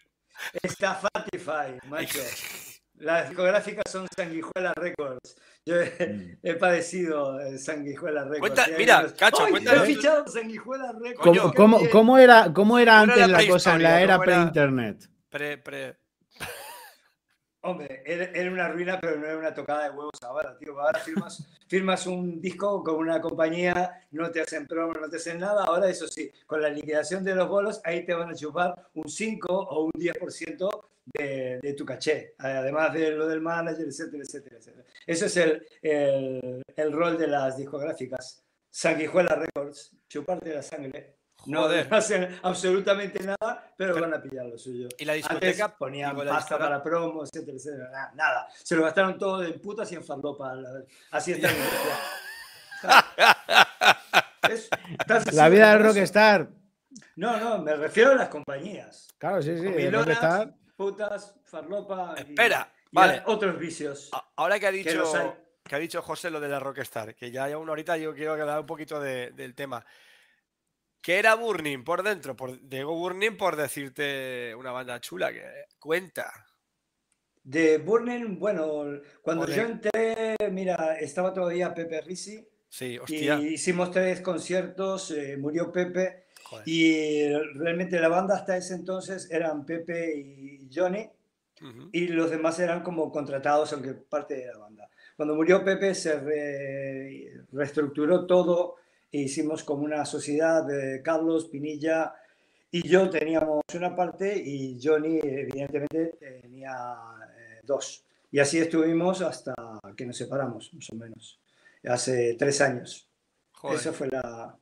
[0.61, 2.19] Estafatify, macho.
[2.97, 5.35] Las discográficas son Sanguijuela Records.
[5.65, 6.37] Yo he, Mm.
[6.43, 8.39] he padecido eh, Sanguijuela Records.
[8.39, 11.39] Cuenta- mira, unos, Cacho, ¡Ay, cuéntame he tú- fichado Sanguijuela Records!
[11.53, 14.19] ¿cómo, cómo- era, cómo era ¿Cómo antes era la cosa en la era?
[14.19, 15.09] pre-internet?
[15.29, 15.97] Pre, pre...
[17.65, 20.79] Hombre, era, una ruina, pero no era una tocada de huevos ahora, tío.
[20.79, 25.39] Ahora firmas, firmas un disco con una compañía, no te hacen promo, no te hacen
[25.39, 25.65] nada.
[25.65, 29.09] Ahora, eso sí, con la liquidación de los bolos, ahí te van a chupar un
[29.09, 34.57] 5 o un 10% de, de tu caché, además de lo del manager, etcétera, etcétera,
[34.57, 34.85] etcétera.
[35.07, 38.43] Eso es el, el, el rol de las discográficas.
[38.69, 41.14] Sanguijuela Records, chuparte la sangre.
[41.47, 41.87] No, Joder.
[41.91, 44.87] no hacen absolutamente nada, pero, Pero- van a pillar lo suyo.
[44.97, 45.75] Y la Antes discoteca.
[45.77, 47.89] ponían digo, la pasta discoteca- para promo, etcétera, etcétera.
[47.91, 48.47] Nada, nada.
[48.63, 50.53] Se lo gastaron todo en putas y en farlopa.
[51.11, 51.95] Así está la industria.
[54.49, 54.69] Es
[55.33, 56.49] La vida del rockstar.
[57.15, 59.07] No, no, me refiero a las compañías.
[59.17, 59.63] Claro, sí, sí.
[59.65, 60.53] Comilonas, rockstar.
[60.75, 62.13] putas, farlopa.
[62.17, 63.23] y- Espera, y vale.
[63.25, 64.11] otros vicios.
[64.35, 67.53] Ahora que ha dicho, que ha dicho José lo de la Rockstar, que ya hay
[67.55, 69.83] una horita yo quiero hablar un poquito de- del tema.
[71.05, 72.35] ¿Qué era Burning por dentro?
[72.35, 75.43] Por, digo Burning por decirte una banda chula que
[75.77, 76.31] cuenta.
[77.43, 78.85] De Burning, bueno,
[79.21, 83.39] cuando yo entré, mira, estaba todavía Pepe Risi Sí, hostia.
[83.39, 86.67] y hicimos tres conciertos, eh, murió Pepe joder.
[86.67, 91.07] y realmente la banda hasta ese entonces eran Pepe y Johnny
[91.91, 94.89] y los demás eran como contratados, aunque parte de la banda.
[95.15, 98.77] Cuando murió Pepe se re- reestructuró todo
[99.15, 102.13] e hicimos como una sociedad de Carlos, Pinilla
[102.71, 106.73] y yo teníamos una parte y Johnny evidentemente tenía
[107.37, 108.03] eh, dos.
[108.31, 109.53] Y así estuvimos hasta
[109.95, 111.39] que nos separamos, más o menos,
[111.87, 113.07] hace tres años.
[113.53, 114.57] Joder, Esa fue la,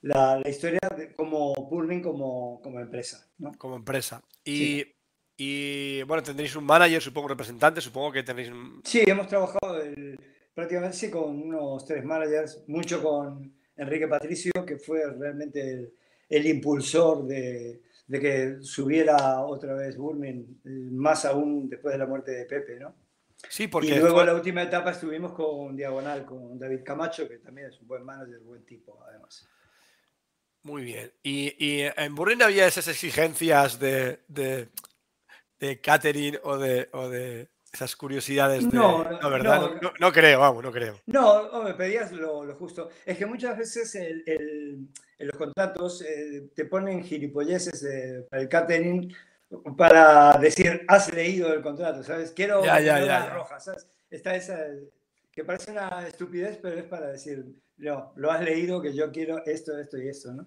[0.00, 3.28] la, la historia de, como Burning como, como empresa.
[3.38, 3.52] ¿no?
[3.56, 4.20] como empresa.
[4.44, 4.84] Y,
[5.36, 8.80] y, bueno, tendréis un manager, supongo, representante, supongo que tenéis un...
[8.84, 10.18] Sí, hemos trabajado el-
[10.52, 15.94] prácticamente sí, con unos tres managers, mucho con Enrique Patricio, que fue realmente el,
[16.28, 22.06] el impulsor de, de que subiera otra vez Burning, eh, más aún después de la
[22.06, 22.94] muerte de Pepe, ¿no?
[23.48, 27.28] Sí, Y porque luego fue- en la última etapa estuvimos con Diagonal, con David Camacho,
[27.28, 29.48] que también es un buen manager, buen tipo, además.
[30.62, 31.12] Muy bien.
[31.22, 34.68] Y, y en Burning había esas exigencias de, de,
[35.60, 38.76] de catering o de, o de esas curiosidades de...
[38.76, 39.60] No, No, ¿verdad?
[39.60, 39.74] no.
[39.80, 41.00] No, no- creo, vamos, no creo.
[41.06, 42.90] No, me pedías lo, lo justo.
[43.06, 48.42] Es que muchas veces el- el- en los contratos eh, te ponen gilipolleces de- para
[48.42, 49.14] el catering
[49.76, 52.32] para decir, has leído el contrato, ¿sabes?
[52.32, 53.86] Quiero Ya, ya, ya, roja, ¿sabes?
[54.10, 54.58] Está esa
[55.30, 57.46] que parece una estupidez, pero es para decir,
[57.78, 60.46] no, lo has leído, que yo quiero esto, esto y esto, ¿no?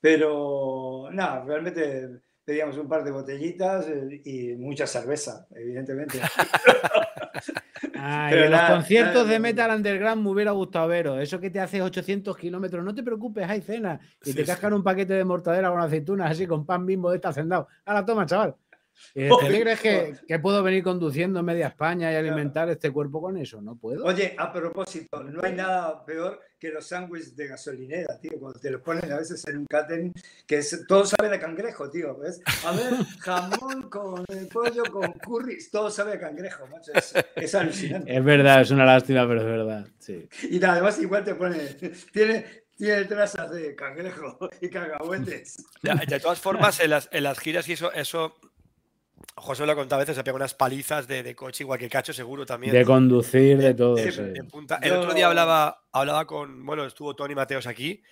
[0.00, 6.18] Pero, no, realmente pedíamos un par de botellitas eh, y mucha cerveza, evidentemente.
[7.94, 11.20] Ay, Pero en los conciertos nada, de Metal Underground me hubiera gustado veros.
[11.20, 14.00] Eso que te hace 800 kilómetros, no te preocupes, hay cena.
[14.24, 14.46] Y Sí, te sí.
[14.46, 17.68] cascan un paquete de mortadela con aceitunas, así con pan bimbo de este hacendado.
[17.84, 18.56] Ahora toma, chaval.
[19.14, 23.20] Y dices, ¿Te crees que, que puedo venir conduciendo media España y alimentar este cuerpo
[23.20, 23.60] con eso?
[23.60, 24.04] No puedo.
[24.04, 28.70] Oye, a propósito, no hay nada peor que los sándwiches de gasolinera, tío, cuando te
[28.70, 30.12] los ponen a veces en un catering,
[30.46, 32.40] que es, todo sabe de cangrejo, tío, ¿ves?
[32.64, 37.54] A ver, jamón con el pollo, con curry, todo sabe de cangrejo, macho, es, es
[37.54, 38.14] alucinante.
[38.14, 39.86] Es verdad, es una lástima, pero es verdad.
[39.98, 40.28] Sí.
[40.50, 41.58] Y nada, además igual te pone,
[42.12, 42.44] tiene,
[42.76, 45.64] tiene trazas de cangrejo y cacahuetes.
[45.82, 48.34] De, de todas formas, en las, en las giras y eso, eso,
[49.40, 51.88] José lo ha contado a veces, se pega unas palizas de, de coche, igual que
[51.88, 52.72] Cacho, seguro también.
[52.72, 53.96] De conducir, de todo.
[53.96, 54.10] Sí.
[54.10, 54.78] de punta.
[54.82, 58.02] El Yo- otro día hablaba, hablaba con, bueno, estuvo Tony Mateos aquí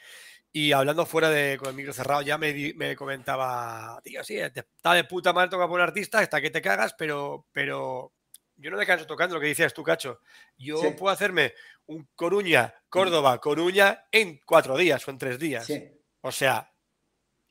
[0.53, 5.05] y hablando fuera de, con el micro cerrado ya me, comentaba, tío, sí, está de
[5.05, 8.13] puta madre tocar por un artista hasta que te cagas, pero, pero
[8.57, 10.21] yo no me canso tocando lo que decías tú, Cacho.
[10.57, 10.89] Yo Sí.
[10.99, 11.53] puedo hacerme
[11.87, 15.67] un Coruña, Córdoba, Coruña en cuatro días o en tres días.
[15.67, 15.83] Sí,
[16.23, 16.73] O sea,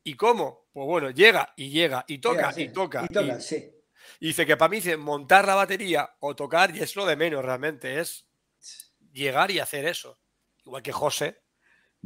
[0.04, 0.65] ¿y cómo?
[0.76, 3.06] Pues bueno, llega y llega y toca sí, y toca.
[3.10, 3.72] Y toca, y- sí.
[4.20, 7.16] y dice que para mí dice, montar la batería o tocar y es lo de
[7.16, 8.28] menos realmente, es
[9.14, 10.20] llegar y hacer eso.
[10.66, 11.45] Igual que José.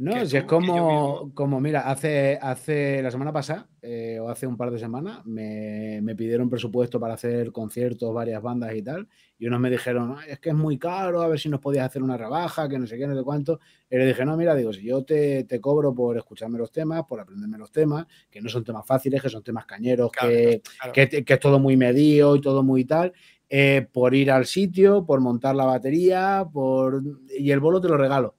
[0.02, 4.56] No, si es como, como, mira, hace, hace la semana pasada eh, o hace un
[4.56, 9.06] par de semanas me, me pidieron presupuesto para hacer conciertos, varias bandas y tal,
[9.38, 11.84] y unos me dijeron, "Ay, es que es muy caro, a ver si nos podías
[11.86, 13.60] hacer una rebaja, que no sé qué, no sé cuánto.
[13.90, 17.04] Y le dije, no, mira, digo, si yo te, te cobro por escucharme los temas,
[17.06, 20.62] por aprenderme los temas, que no son temas fáciles, que son temas cañeros, Claro, que,
[20.78, 20.92] claro.
[20.94, 23.12] que, que es todo muy medido y todo muy tal,
[23.50, 27.02] eh, por ir al sitio, por montar la batería, por
[27.38, 28.36] y el bolo te lo regalo,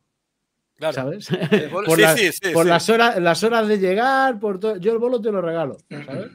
[0.82, 0.94] Claro.
[1.22, 1.30] ¿sabes?
[1.72, 2.70] Bolo- por sí, la- sí, sí, por sí.
[2.70, 4.78] las horas, las horas de llegar, por todo.
[4.78, 6.32] Yo el bolo te lo regalo, ¿sabes?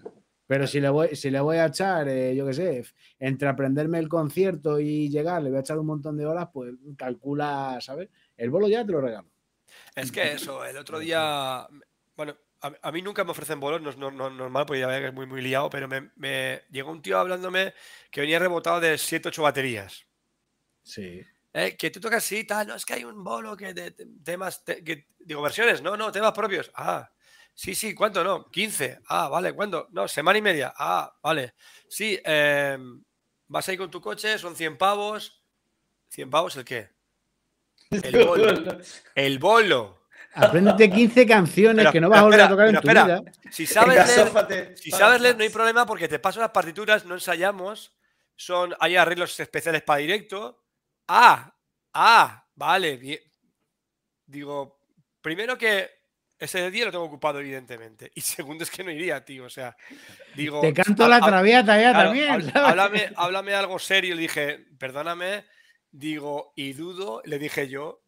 [0.47, 2.85] Pero si le voy, si le voy a echar, eh, yo qué sé,
[3.19, 6.73] entre aprenderme el concierto y llegar, le voy a echar un montón de horas, pues
[6.97, 8.09] calcula, ¿sabes?
[8.37, 9.29] El bolo ya te lo regalo.
[9.97, 11.67] Es que eso, el otro día,
[12.17, 14.87] bueno, a, a mí nunca me ofrecen bolos, no es no- no- normal, porque ya
[14.87, 17.75] veo que es muy, muy liado, pero me, me llegó un tío hablándome
[18.13, 20.07] que venía rebotado de 7, 8 baterías.
[20.85, 21.23] Sí.
[21.59, 24.07] Eh, que tú tocas sí, tal, no, es que hay un bolo que de, de-
[24.23, 26.71] temas, te- que, digo, versiones, no, no, temas propios.
[26.75, 27.11] Ah,
[27.55, 28.51] sí, sí, ¿cuánto no?
[28.51, 29.01] 15.
[29.09, 29.89] Ah, vale, ¿cuándo?
[29.93, 30.75] No, semana y media.
[30.77, 31.55] Ah, vale.
[31.89, 33.03] Sí, em,
[33.49, 35.43] vas ahí con tu coche, son 100 pavos.
[36.15, 36.91] ¿100 pavos el qué?
[37.91, 38.79] El bolo.
[39.15, 40.03] El bolo.
[40.35, 43.05] Apréndete 15 canciones Pero- que no vas a volver a tocar en tu espera.
[43.05, 43.23] vida.
[43.51, 47.15] Si sabes leer, si sabes leer, no hay problema porque te paso las partituras, no
[47.15, 47.97] ensayamos.
[48.35, 50.66] Son, hay arreglos especiales para directo.
[51.09, 51.55] Ah,
[51.95, 53.21] ah, vale, bien.
[54.27, 54.81] digo,
[55.21, 55.91] primero que
[56.39, 58.11] ese día lo tengo ocupado, evidentemente.
[58.15, 59.45] Y segundo es que no iría, tío.
[59.45, 59.77] O sea,
[60.35, 60.61] digo.
[60.61, 62.53] Te canto la traviata ya también.
[62.55, 64.15] Háblame, háblame algo serio.
[64.15, 65.47] Le dije, perdóname.
[65.91, 68.03] Digo, y dudo, le dije yo,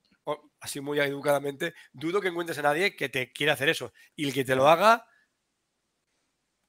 [0.60, 3.92] así muy educadamente, dudo que encuentres a nadie que te quiera hacer eso.
[4.14, 5.06] Y el que te lo haga,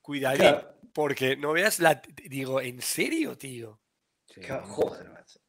[0.01, 0.75] cuidadito.
[0.93, 2.01] Porque no veas la.
[2.29, 3.81] Digo, ¿en serio, tío?
[4.63, 5.39] Joder, macho.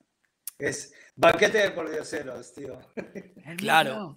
[0.60, 2.78] Es banquete de por dioseros, tío.
[3.56, 4.16] claro.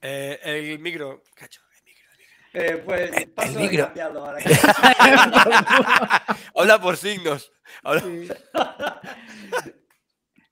[0.00, 1.22] Eh, el micro.
[1.34, 2.08] Cacho, el micro.
[2.52, 3.90] Eh, pues paso el micro.
[4.02, 4.38] ahora.
[6.54, 7.50] Habla por signos.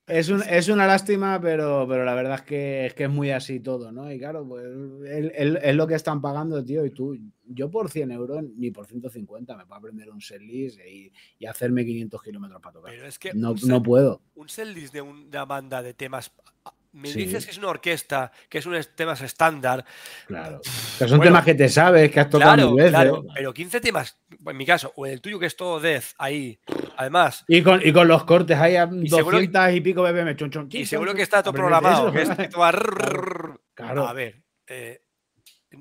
[0.05, 3.31] Es, un, es, una lástima, pero, pero la verdad es que, es que es muy
[3.31, 4.11] así todo, ¿no?
[4.11, 4.65] Y claro, pues
[5.05, 9.55] es lo que están pagando, tío, y tú, yo por 100 euros ni por 150
[9.55, 12.93] me puedo aprender un setlist y, y hacerme 500 kilómetros para tocar.
[12.93, 14.21] Pero es que no, no puedo.
[14.35, 16.33] Un setlist de una banda de temas
[16.93, 19.83] me dices que es una orquesta, que es un temas estándar.
[20.27, 20.61] Claro.
[20.97, 24.57] Que son temas que te sabes, que has tocado claro, Claro, pero 15 temas, en
[24.57, 26.59] mi caso, o el tuyo que es todo death, ahí,
[26.95, 27.43] además.
[27.47, 30.85] Y con, y con los cortes ahí a 200 y pico BPM, chon, chon, Y
[30.85, 32.11] seguro que está todo programado.
[32.11, 32.29] Que es,
[33.73, 34.07] claro.
[34.07, 35.01] A ver, eh,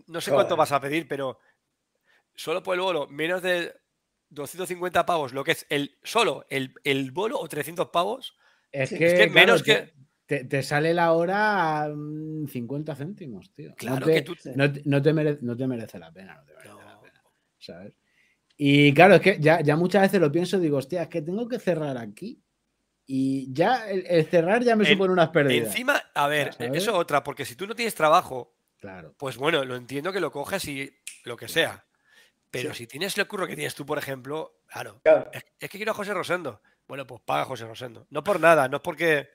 [0.07, 1.39] no sé cuánto vas a pedir, pero
[2.35, 3.75] solo por el bolo, menos de
[4.31, 8.35] 250 pavos, lo que es el solo el, el bolo o 300 pavos.
[8.71, 9.93] Es que, menos que
[10.27, 13.75] te, sale la hora a 50 céntimos, tío.
[13.75, 14.35] Claro no te, que tú...
[14.85, 17.23] no, te merece, no te merece la pena, no te merece la pena.
[17.59, 17.95] ¿Sabes?
[18.57, 21.49] Y claro, es que ya, ya muchas veces lo pienso, digo, hostia, es que tengo
[21.49, 22.43] que cerrar aquí.
[23.07, 25.69] Y ya el, cerrar ya me supone unas pérdidas.
[25.69, 29.15] Encima, a ver, eso es otra, porque si tú no tienes trabajo, claro.
[29.19, 30.91] pues bueno, lo entiendo que lo coges y
[31.25, 31.85] lo que sea.
[32.51, 35.01] Pero si tienes el curro que tienes tú, por ejemplo, claro,
[35.33, 36.61] Es, es, que quiero a José Rosendo.
[36.87, 38.07] Bueno, pues paga a José Rosendo.
[38.11, 39.31] No por nada, no es porque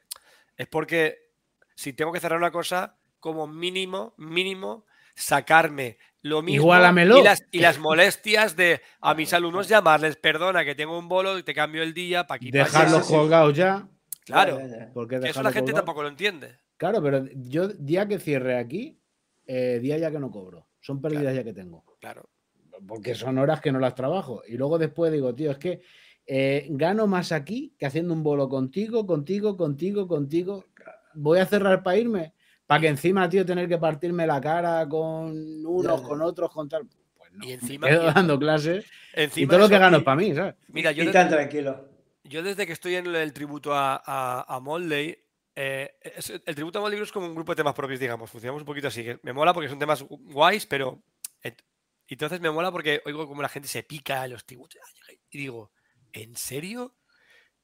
[0.57, 1.31] es porque
[1.75, 4.85] si tengo que cerrar una cosa, como mínimo, mínimo,
[5.15, 10.75] sacarme lo mismo y las, y las, molestias de a mis alumnos llamarles, perdona que
[10.75, 12.65] tengo un bolo y te cambio el día para quitar.
[12.65, 13.87] Dejarlos colgados ya.
[14.25, 14.59] Claro,
[14.93, 16.59] porque eso la gente tampoco lo entiende.
[16.75, 18.99] Claro, pero yo día que cierre aquí,
[19.45, 20.67] eh, día ya que no cobro.
[20.81, 21.83] Son pérdidas ya que tengo.
[21.99, 22.29] Claro.
[22.85, 24.43] Porque son horas que no las trabajo.
[24.47, 25.81] Y luego después digo, tío, es que
[26.29, 30.65] eh, gano más aquí que haciendo un bolo contigo, contigo, contigo, contigo.
[31.13, 32.33] Voy a cerrar para irme.
[32.65, 36.85] Para que encima, tío, tener que partirme la cara con unos, con otros, con tal.
[37.15, 37.45] Pues no.
[37.45, 37.87] Y encima.
[37.87, 38.85] Quedo dando clases.
[39.37, 40.55] y todo lo que gano es para mí, ¿sabes?
[40.67, 41.05] Mira, yo.
[41.05, 41.87] Y tan tranquilo.
[42.25, 45.17] Yo desde que estoy en el tributo a, a, Moldey,
[45.55, 45.95] eh,
[46.45, 48.29] el tributo a Moldey es como un grupo de temas propios, digamos.
[48.29, 49.05] Funcionamos un poquito así.
[49.23, 51.01] me mola porque son temas guays, pero.
[52.05, 54.81] entonces me mola porque oigo como la gente se pica en los tributos.
[55.29, 55.71] Y digo,
[56.23, 56.95] ¿en serio?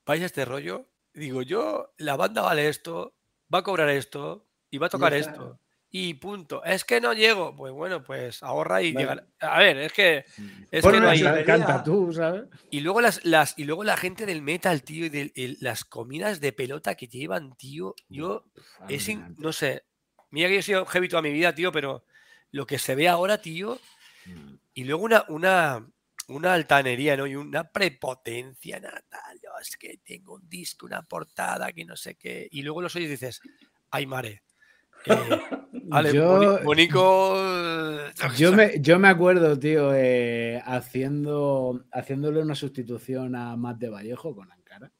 [0.05, 0.89] ¿Vais a este rollo?
[1.13, 3.15] Digo, yo, la banda vale esto,
[3.53, 5.59] va a cobrar esto y va a tocar esto.
[5.95, 6.63] Y punto.
[6.63, 7.55] Es que no llego.
[7.55, 9.27] Pues bueno, pues ahorra y llega.
[9.39, 10.25] A ver, es que.
[10.71, 11.21] Es que no hay...
[11.45, 12.45] canta tú, ¿sabes?
[12.71, 16.41] Y luego las, las, y luego la gente del metal, tío, y de, las comidas
[16.41, 17.93] de pelota que llevan, tío.
[18.09, 18.43] Yo.
[18.89, 19.85] Es no sé.
[20.31, 22.03] Mira que yo he sido heavy toda mi vida, tío, pero
[22.49, 23.79] lo que se ve ahora, tío.
[24.25, 24.55] Mm.
[24.73, 25.87] Y luego una, una,
[26.27, 27.27] una altanería, ¿no?
[27.27, 29.39] Y una prepotencia natal.
[29.41, 32.47] Yo es que tengo un disco, una portada, que no sé qué.
[32.51, 33.41] Y luego los oyes y dices,
[33.91, 34.43] ay, mare.
[35.85, 36.59] vale, yo,
[38.37, 44.35] Yo me, yo me acuerdo, tío, eh, haciendo, haciéndole una sustitución a Matt de Vallejo
[44.35, 44.91] con Ankara.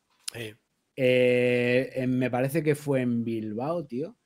[0.96, 4.18] Eh, me parece que fue en Bilbao, tío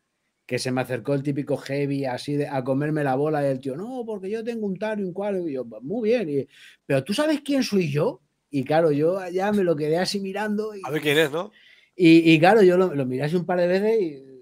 [0.47, 3.59] que se me acercó el típico heavy así de, a comerme la bola y el
[3.59, 6.29] tío, no, porque yo tengo un tal y un cual, y yo, pues, muy bien,
[6.29, 6.47] y,
[6.85, 10.73] pero tú sabes quién soy yo, y claro, yo ya me lo quedé así mirando.
[10.73, 11.51] Y, a ver quién es, ¿no?
[11.95, 14.37] Y, y claro, yo lo, lo, miré así un par de veces y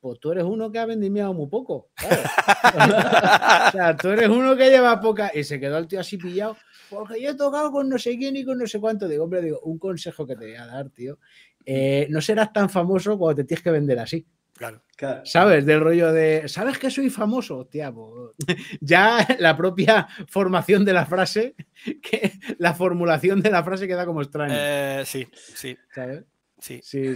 [0.00, 1.90] pues tú eres uno que ha vendimiado muy poco.
[2.00, 5.30] o sea, tú eres uno que lleva poca.
[5.34, 6.56] Y se quedó el tío así pillado.
[6.88, 9.06] Porque yo he tocado con no sé quién y con no sé cuánto.
[9.06, 11.18] Digo, hombre, digo, un consejo que te voy a dar, tío.
[11.66, 14.26] Eh, no serás tan famoso cuando te tienes que vender así.
[14.60, 14.82] Claro.
[15.24, 15.64] ¿Sabes?
[15.64, 17.66] Del rollo de, ¿sabes que soy famoso?
[17.66, 18.34] Tía, pues,
[18.82, 21.54] ya la propia formación de la frase,
[22.02, 24.54] que la formulación de la frase queda como extraña.
[24.54, 25.78] Eh, sí, sí.
[25.94, 26.24] ¿Sabes?
[26.58, 26.78] Sí.
[26.82, 27.14] sí,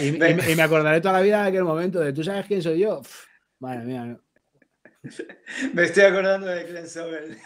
[0.00, 3.02] Y, me acordaré toda la vida de aquel momento de, ¿tú sabes quién soy yo?
[3.58, 4.18] madre mía.
[5.74, 7.36] Me estoy acordando de Glenn Sobel.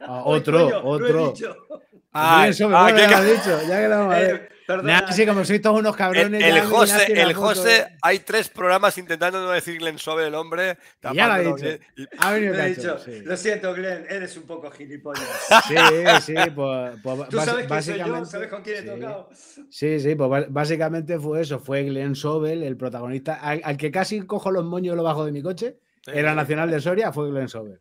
[0.00, 1.34] Ah, otro, otro.
[2.14, 5.12] Ah, ah, ya, lo dicho, ya que lo eh, Perdona.
[5.12, 6.42] Sí, como sois todos unos El, cabrones.
[6.44, 10.76] el José, el José, hay tres programas intentando no decir Glenn Sobel el hombre.
[11.14, 11.54] Ya lo ha dicho.
[11.56, 12.98] bien, y- Ha venido Lo he cacho, dicho.
[12.98, 13.20] sí.
[13.24, 15.24] Lo siento, Glenn, eres un poco gilipollas.
[15.68, 15.74] Sí,
[16.22, 18.30] sí, pues, pues Tú sabes quién soy yo, básicamente.
[18.30, 18.86] sabes con quién he sí.
[18.88, 19.28] tocado.
[19.70, 24.20] Sí, sí, pues básicamente fue eso, fue Glenn Sobel, el protagonista, al, al que casi
[24.22, 25.78] cojo los moños lo bajo de mi coche,
[26.08, 27.80] en la Nacional de Soria, fue Glenn Sobel.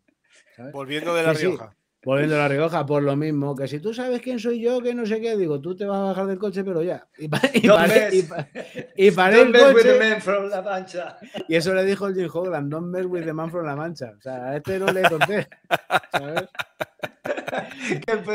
[0.55, 0.71] ¿sabes?
[0.71, 1.47] Volviendo de La Sí, sí.
[1.47, 1.75] Rioja.
[2.05, 4.93] Volviendo a La Rioja, por lo mismo, que si tú sabes quién soy yo, que
[4.93, 7.07] no sé qué, digo, tú te vas a bajar del coche, pero ya.
[7.17, 8.23] Y, pa- y Don't paré, y mess.
[8.29, 8.47] pa-
[8.95, 11.17] y paré el mess with the coche, man from La Mancha.
[11.49, 14.13] y eso le dijo el Jim Hogland, don't mess with the man from La Mancha.
[14.17, 15.47] O sea, a este no le conté,
[16.11, 16.43] ¿sabes?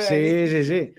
[0.09, 0.95] Sí, sí, sí.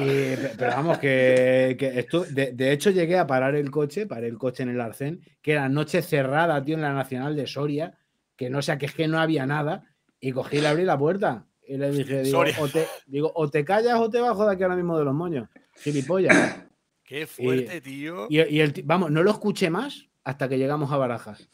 [0.00, 4.28] Y- pero vamos, que, que estu- de, de hecho llegué a parar el coche, paré
[4.28, 7.94] el coche en el Arcén, que era noche cerrada, tío, en la Nacional de Soria,
[8.36, 9.84] que no sé, que es que no había nada,
[10.20, 11.46] y cogí y le abrí la puerta.
[11.66, 14.62] Y le dije, digo o, te, digo, o te callas o te bajo de aquí
[14.62, 15.48] ahora mismo de los moños.
[15.76, 16.60] Gilipollas.
[17.04, 18.26] Qué fuerte, tío.
[18.30, 21.48] Y, y el, vamos, no lo escuché más hasta que llegamos a Barajas.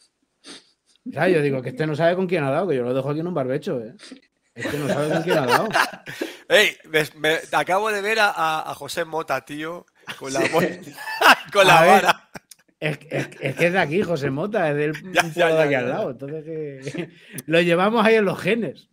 [1.13, 1.35] ¿Sabes?
[1.35, 3.19] Yo digo que este no sabe con quién ha dado, que yo lo dejo aquí
[3.19, 3.95] en un barbecho, ¿eh?
[4.53, 5.67] Este no sabe con quién ha dado.
[6.47, 9.85] Ey, ves- me- acabo de ver a, José Mota, tío,
[10.19, 10.41] con la,
[11.53, 12.29] con la ver, vara.
[12.79, 15.89] Es, es- es que es de aquí, José Mota, es del Ya, de aquí al
[15.89, 16.11] lado.
[16.11, 17.09] Entonces, que-
[17.45, 18.89] lo llevamos ahí en los genes.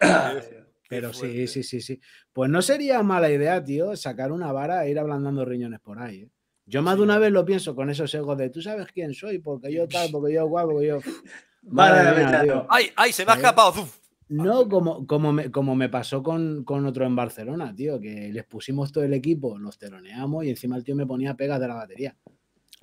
[0.90, 2.00] Pero sí, sí, sí, sí.
[2.32, 6.22] Pues no sería mala idea, tío, sacar una vara e ir ablandando riñones por ahí.
[6.22, 6.30] ¿eh?
[6.66, 9.38] Yo más de una vez lo pienso con esos egos de tú sabes quién soy,
[9.38, 10.98] porque yo tal, porque yo guapo, porque yo.
[11.62, 12.54] Vale, Madre mía, tío.
[12.56, 12.66] no.
[12.68, 13.12] ¡Ay, ay!
[13.12, 13.86] Se me ha escapado.
[14.30, 18.44] No, como, como, me, como me pasó con, con otro en Barcelona, tío, que les
[18.46, 21.74] pusimos todo el equipo, los teloneamos y encima el tío me ponía pegas de la
[21.74, 22.16] batería.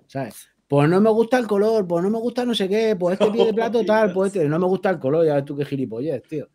[0.08, 0.48] ¿Sabes?
[0.66, 3.32] Pues no me gusta el color, pues no me gusta no sé qué, pues este
[3.32, 5.66] pie de plato tal, pues este, no me gusta el color, ya ves tú qué
[5.66, 6.48] gilipollez, tío.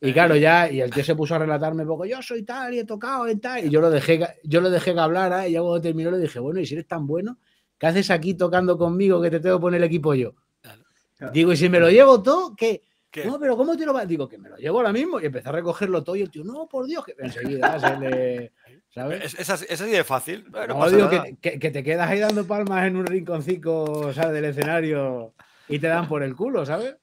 [0.00, 2.78] Y claro, ya, y el tío se puso a relatarme, porque yo soy tal y
[2.78, 5.52] he tocado y tal, y yo lo dejé, que- yo lo dejé que hablara, y
[5.52, 7.38] ya cuando terminó le dije, bueno, y si eres tan bueno,
[7.78, 10.34] ¿qué haces aquí tocando conmigo que te tengo que poner el equipo yo?
[11.16, 11.32] Claro.
[11.34, 12.80] Digo, y si me lo llevo todo, ¿qué?
[13.10, 13.24] ¿Qué?
[13.26, 14.06] No, pero ¿cómo te lo vas?
[14.08, 15.20] Digo, que me lo llevo ahora mismo.
[15.20, 18.52] Y empecé a recogerlo todo y el tío, no, por Dios, que enseguida se le.
[18.94, 19.24] ¿Sabes?
[19.24, 20.46] Es, es así, es así de fácil.
[20.50, 21.24] No, No, pasa digo nada.
[21.24, 24.32] que, que- que te quedas ahí dando palmas en un rinconcito, ¿sabes?
[24.32, 25.34] Del escenario
[25.68, 26.96] y te dan por el culo, ¿sabes?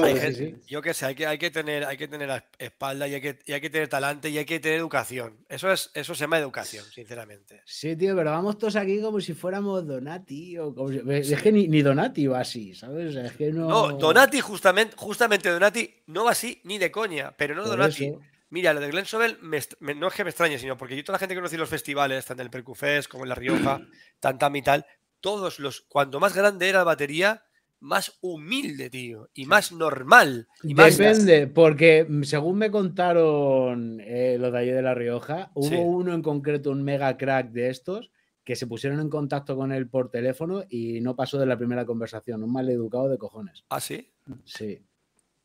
[0.00, 0.62] Hay Sí, gente- sí.
[0.66, 3.20] Yo qué sé, hay que, hay que tener, hay que tener la espalda y hay
[3.20, 5.44] que, y hay que tener talante y hay que tener educación.
[5.48, 7.62] Eso es, eso se llama educación, sinceramente.
[7.64, 11.02] Sí, tío, pero vamos todos aquí como si fuéramos Donati o como si-
[11.32, 13.10] Es que ni, ni Donati va así, ¿sabes?
[13.10, 13.68] O sea, es que no.
[13.68, 18.06] No, Donati, justamente, justamente Donati, no va así ni de coña, pero no Por Donati.
[18.06, 18.20] eso.
[18.50, 20.94] Mira, lo de Glenn Sobel me est- me- no es que me extrañe, sino porque
[20.94, 23.34] yo toda la gente que conocí los festivales, tanto en el Percufest como en La
[23.34, 23.80] Rioja,
[24.20, 24.84] Tantam y tal,
[25.20, 27.44] todos los, cuanto más grande era la batería,
[27.82, 30.46] más humilde, tío, y más normal.
[30.62, 35.50] Y más, Depende, porque mm, según me contaron eh, los de allí de La Rioja,
[35.54, 35.74] hubo Sí.
[35.76, 38.10] uno en concreto, un mega crack de estos,
[38.44, 41.84] que se pusieron en contacto con él por teléfono y no pasó de la primera
[41.84, 42.42] conversación.
[42.42, 43.64] Un mal educado de cojones.
[43.68, 44.10] ¿Ah, sí?
[44.44, 44.80] Sí.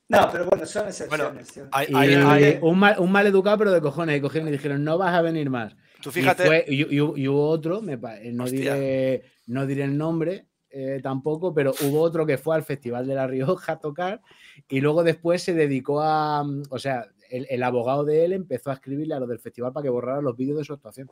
[0.09, 1.47] No, pero bueno, son excepciones.
[1.47, 1.59] ¿sí?
[1.71, 2.15] Hay-
[2.61, 4.17] un, mal, un mal educado, pero de cojones.
[4.17, 5.75] Y cogieron y dijeron, no vas a venir más.
[6.01, 8.75] tú Y, fíjate, fue- y- y- y hubo otro, me eh, no, Hostia.
[8.75, 13.15] diré, no diré el nombre eh, tampoco, pero hubo otro que fue al Festival de
[13.15, 14.21] La Rioja a tocar
[14.67, 18.71] y luego después se dedicó a, mm, o sea, el, el abogado de él empezó
[18.71, 21.09] a escribirle a los del festival para que borraran los vídeos de su actuación,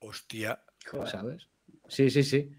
[0.00, 0.62] hostia.
[1.06, 1.48] ¿sabes?
[1.88, 2.50] Sí, sí, sí.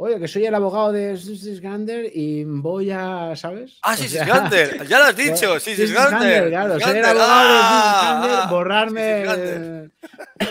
[0.00, 3.78] Oye, que soy el abogado de Sisgander y voy a, ¿sabes?
[3.82, 6.48] Ah, O sí, sí, sea, Gander, ya lo has dicho, Sisgander, Gander.
[6.50, 9.18] claro, soy el abogado de Sisgander, borrarme.
[9.18, 9.90] Sisgander.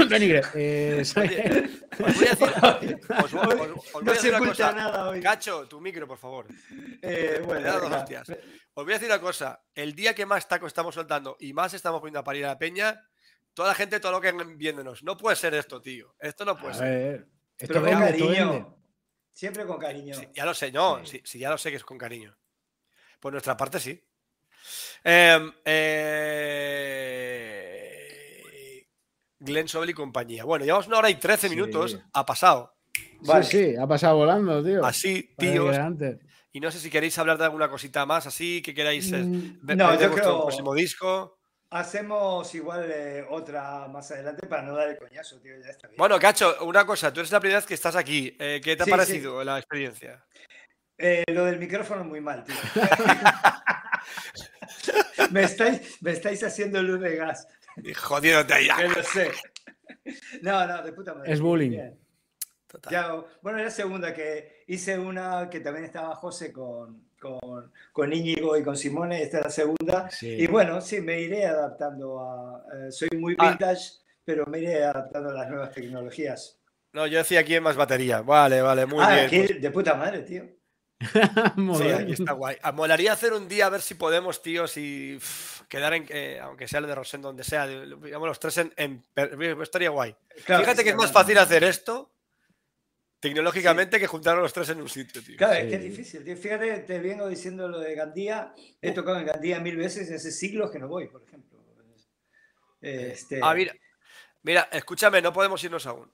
[0.10, 1.02] Benigre, eh,
[1.98, 2.50] Os voy a decir,
[3.24, 3.32] os,
[4.04, 4.72] voy a una cosa.
[4.74, 5.22] nada hoy.
[5.22, 6.48] Cacho, tu micro, por favor.
[7.02, 7.74] Eh, Me bueno.
[8.74, 9.62] Os voy a decir una cosa.
[9.74, 12.60] El día que más taco estamos soltando y más estamos poniendo a parir a la
[12.60, 13.02] peña,
[13.54, 15.04] toda la gente, todo lo que viéndonos.
[15.04, 16.14] No puede ser esto, tío.
[16.20, 17.28] Esto no puede ser.
[17.58, 18.06] esto vende.
[18.06, 18.77] cariño.
[19.38, 20.16] Siempre con cariño.
[20.16, 21.06] Sí, ya lo sé, no.
[21.06, 21.18] Sí.
[21.18, 22.36] Sí, sí, ya lo sé que es con cariño.
[23.20, 24.04] Por nuestra parte, sí.
[25.04, 25.52] Em,
[27.98, 28.88] eh,
[29.40, 30.44] Glenn Sobel y compañía.
[30.44, 31.56] Bueno, llevamos una hora y 13 Sí.
[31.56, 32.00] minutos.
[32.14, 32.74] Ha pasado.
[33.22, 33.44] Vale.
[33.44, 34.84] Sí, sí, ha pasado volando, tío.
[34.84, 35.78] Así, tíos.
[36.52, 39.60] Y no sé si queréis hablar de alguna cosita más así, que queráis eh, Mm,
[39.62, 41.37] ver- no, ver yo creo- próximo disco.
[41.70, 45.54] Hacemos igual eh, otra más adelante para no dar el coñazo, tío.
[45.60, 45.98] Ya está bien.
[45.98, 48.36] Bueno, Cacho, una cosa, tú eres la primera vez que estás aquí.
[48.40, 50.26] Eh, ¿Qué te ha Sí, parecido la experiencia?
[50.98, 52.56] Eh, lo del micrófono muy mal, tío.
[55.32, 57.48] me, estáis, me estáis haciendo luz de gas,
[57.84, 58.70] Y Jodiéndote ahí.
[58.76, 59.32] que lo sé.
[60.42, 61.34] No, no, de puta madre.
[61.34, 61.72] Es bullying.
[61.72, 62.00] Bien.
[62.68, 62.92] Total.
[62.92, 68.56] Ya, bueno, la segunda que hice una que también estaba José con, con, con Íñigo
[68.58, 70.10] y con Simone, esta es la segunda.
[70.10, 70.30] Sí.
[70.30, 72.64] Y bueno, sí, me iré adaptando a...
[72.88, 73.50] eh, soy muy Ah.
[73.50, 76.60] vintage, pero me iré adaptando a las nuevas tecnologías.
[76.94, 78.22] No, yo decía aquí en más batería.
[78.22, 79.26] Vale, vale, muy ah, bien.
[79.28, 80.44] aquí pues- de puta madre, tío.
[81.78, 82.58] Sí, aquí está guay.
[82.64, 85.20] Ah, Molaría hacer un día a ver si podemos, tío, si
[85.70, 89.04] quedar en, eh, aunque sea lo de Rosendo, donde sea, digamos los tres en,
[89.62, 90.16] estaría guay.
[90.46, 92.12] Claro, Fíjate que es más fácil hacer esto
[93.20, 95.38] tecnológicamente que juntar a los tres en un sitio, tío.
[95.38, 95.60] Claro, Sí.
[95.62, 96.24] es que es difícil.
[96.24, 96.38] tío.
[96.38, 98.54] Fíjate, te vengo diciendo lo de Gandía.
[98.82, 101.58] He tocado en Gandía mil veces y hace siglos que no voy, por ejemplo.
[102.80, 103.40] Este...
[103.42, 103.74] Ah, mira,
[104.44, 106.12] mira, escúchame, no podemos irnos aún.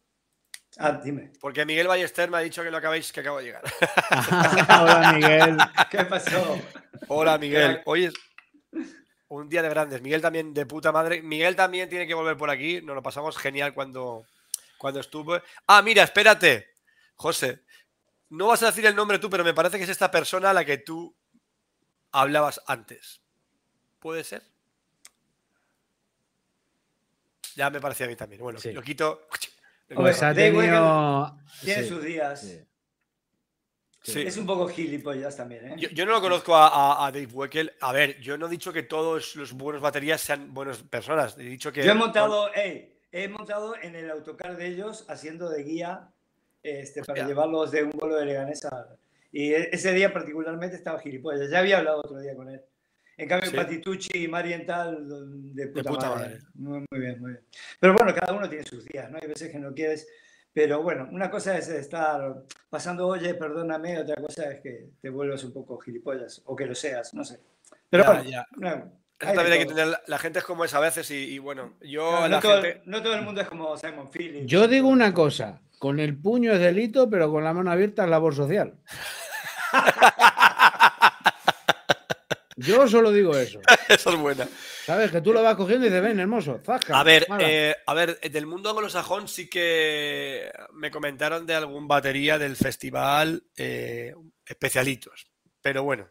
[0.77, 1.31] Ah, dime.
[1.39, 3.63] Porque Miguel Ballester me ha dicho que lo acabáis, que acabo de llegar.
[4.81, 5.57] Hola, Miguel.
[5.91, 6.59] ¿Qué pasó?
[7.09, 7.81] Hola, Miguel.
[7.85, 8.13] Hoy es
[9.27, 10.01] un día de grandes.
[10.01, 11.21] Miguel también de puta madre.
[11.21, 12.81] Miguel también tiene que volver por aquí.
[12.81, 14.25] Nos lo pasamos genial cuando,
[14.79, 15.39] cuando estuvo.
[15.67, 16.72] Ah, mira, espérate.
[17.23, 17.63] José,
[18.31, 20.53] no vas a decir el nombre tú, pero me parece que es esta persona a
[20.53, 21.15] la que tú
[22.11, 23.21] hablabas antes.
[23.99, 24.43] ¿Puede ser?
[27.55, 28.41] Ya me parecía a mí también.
[28.41, 28.73] Bueno, Sí.
[28.73, 29.27] lo quito.
[29.95, 31.37] Pues ha Dave Weigel tenido.
[31.61, 32.41] Tiene sí, sus días.
[32.41, 32.59] sí.
[34.01, 34.21] Sí.
[34.23, 35.75] Es un poco gilipollas también, ¿eh?
[35.77, 37.69] Yo, yo no lo conozco a, a- a Dave Weckl.
[37.79, 41.37] A ver, yo no he dicho que todos los buenos baterías sean buenas personas.
[41.37, 41.85] He dicho que.
[41.85, 46.12] Yo he montado, ey, he montado en el autocar de ellos haciendo de guía
[46.63, 47.27] este, para Hostia.
[47.27, 48.87] llevarlos de un vuelo de Leganés a...
[49.31, 51.49] Y e- ese día particularmente estaba gilipollas.
[51.49, 52.61] Ya había hablado otro día con él.
[53.17, 53.55] En cambio, Sí.
[53.55, 55.05] Patitucci y Mariental,
[55.53, 56.25] de puta, puta madre.
[56.29, 56.39] madre.
[56.55, 57.43] Muy, muy bien, muy bien.
[57.79, 59.19] Pero bueno, cada uno tiene sus días, ¿no?
[59.21, 60.07] Hay veces que no quieres...
[60.51, 65.43] Pero bueno, una cosa es estar pasando, oye, perdóname, otra cosa es que te vuelvas
[65.43, 67.39] un poco gilipollas, o que lo seas, no sé.
[67.89, 68.47] Pero Ya, bueno, ya.
[68.57, 69.87] no, hay de también hay que tener.
[69.87, 72.21] La, la gente es como es a veces y, y bueno, yo.
[72.21, 74.45] La no, todo, gente- no todo el mundo es como Simon Phillips.
[74.45, 78.09] Yo digo una cosa: con el puño es delito, pero con la mano abierta es
[78.09, 78.79] labor social.
[82.55, 83.59] Yo solo digo eso.
[83.89, 84.47] Eso es buena.
[84.85, 85.11] ¿Sabes?
[85.11, 86.97] Que tú lo vas cogiendo y dices, ven, hermoso, zasca.
[86.97, 87.43] A ver, hala".
[87.45, 93.43] eh, a ver, del mundo anglosajón sí que me comentaron de algún batería del festival
[93.57, 94.15] eh,
[94.45, 95.25] especialitos.
[95.61, 96.09] Pero bueno,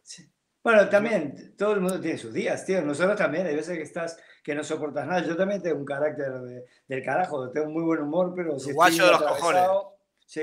[0.62, 2.82] Bueno, también todo el mundo tiene sus días, tío.
[2.82, 5.24] Nosotros también, hay veces que estás que no soportas nada.
[5.26, 9.04] Yo también tengo un carácter de- del carajo, tengo muy buen humor, pero si Guacho
[9.06, 9.88] de los atravesado-
[10.24, 10.40] Sí.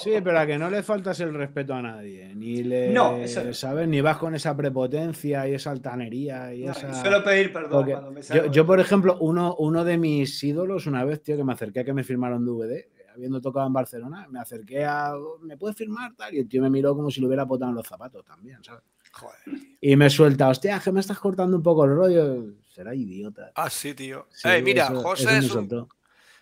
[0.00, 2.32] Sí, pero a que no le faltas el respeto a nadie.
[2.36, 2.90] Ni le.
[2.92, 3.52] No, eso.
[3.52, 3.88] ¿Sabes?
[3.88, 6.94] Ni vas con esa prepotencia y esa altanería y No, esa.
[6.94, 8.46] Suelo pedir perdón Porque cuando me salgo.
[8.46, 11.80] yo, yo, por ejemplo, uno, uno de mis ídolos, una vez, tío, que me acerqué
[11.80, 15.14] a que me firmaron DVD, habiendo tocado en Barcelona, me acerqué a.
[15.40, 16.14] ¿Me puedes firmar?
[16.14, 16.32] Tal?
[16.34, 18.84] Y el tío me miró como si le hubiera botado en los zapatos también, ¿sabes?
[19.12, 19.38] Joder.
[19.80, 22.44] Y me suelta, hostia, que me estás cortando un poco el rollo.
[22.74, 23.52] Será idiota.
[23.54, 24.26] Ah, sí, tío.
[24.30, 25.88] Sí, Eh, mira, eso- José eso es un.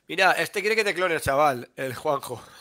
[0.09, 2.43] Mira, este quiere que te clones, chaval, el Juanjo.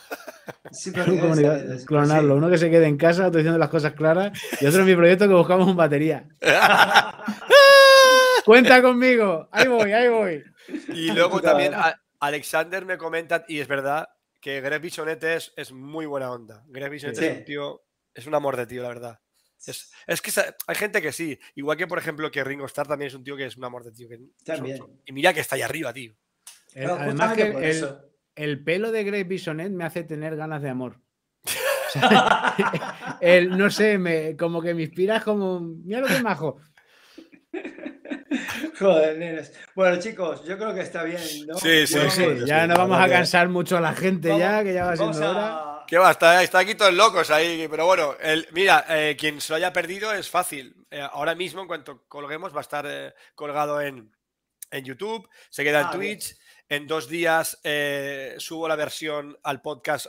[0.72, 2.34] Sí, pero comunidad, sabes, clonarlo.
[2.34, 2.38] sí.
[2.38, 4.96] Uno que se quede en casa, otro diciendo las cosas claras, y otro en mi
[4.96, 6.26] proyecto que buscamos un batería.
[8.44, 9.48] Cuenta conmigo.
[9.52, 10.42] Ahí voy, ahí voy.
[10.88, 14.08] Y luego también a- Alexander me comenta, y es verdad,
[14.40, 16.64] que Greg Bisonet es, es muy buena onda.
[16.66, 17.06] Greg Sí.
[17.06, 17.82] es un tío,
[18.14, 19.20] es un amor de tío, la verdad.
[19.66, 20.30] Es, es que
[20.66, 23.36] hay gente que sí, igual que por ejemplo que Ringo Starr también es un tío
[23.36, 24.08] que es un amor de tío.
[24.08, 24.78] Que También.
[24.78, 26.14] son- y mira que está ahí arriba, tío.
[26.74, 27.96] El- No, además justamente que por el,
[28.36, 30.98] el pelo de Greg Bisonet me hace tener ganas de amor.
[31.44, 32.54] O sea,
[33.20, 36.58] el, no sé, me, como que me inspiras como, mira lo que majo.
[38.78, 39.52] Joder, nenes.
[39.74, 41.54] Bueno, chicos, yo creo que está bien, ¿no?
[41.58, 44.62] Sí, sí, sí, sí, ya sí, no vamos a cansar mucho a la gente ya,
[44.62, 45.69] que ya va siendo a- hora.
[45.90, 46.12] ¿Qué va?
[46.12, 49.72] Está, está aquí todos locos ahí, pero bueno, el, mira, eh, quien se lo haya
[49.72, 50.86] perdido es fácil.
[50.88, 54.14] Eh, ahora mismo, en cuanto colguemos, va a estar eh, colgado en,
[54.70, 56.18] en YouTube, se queda en Ah, bien.
[56.18, 56.36] Twitch.
[56.68, 57.58] En dos días
[58.38, 60.06] subo la versión al podcast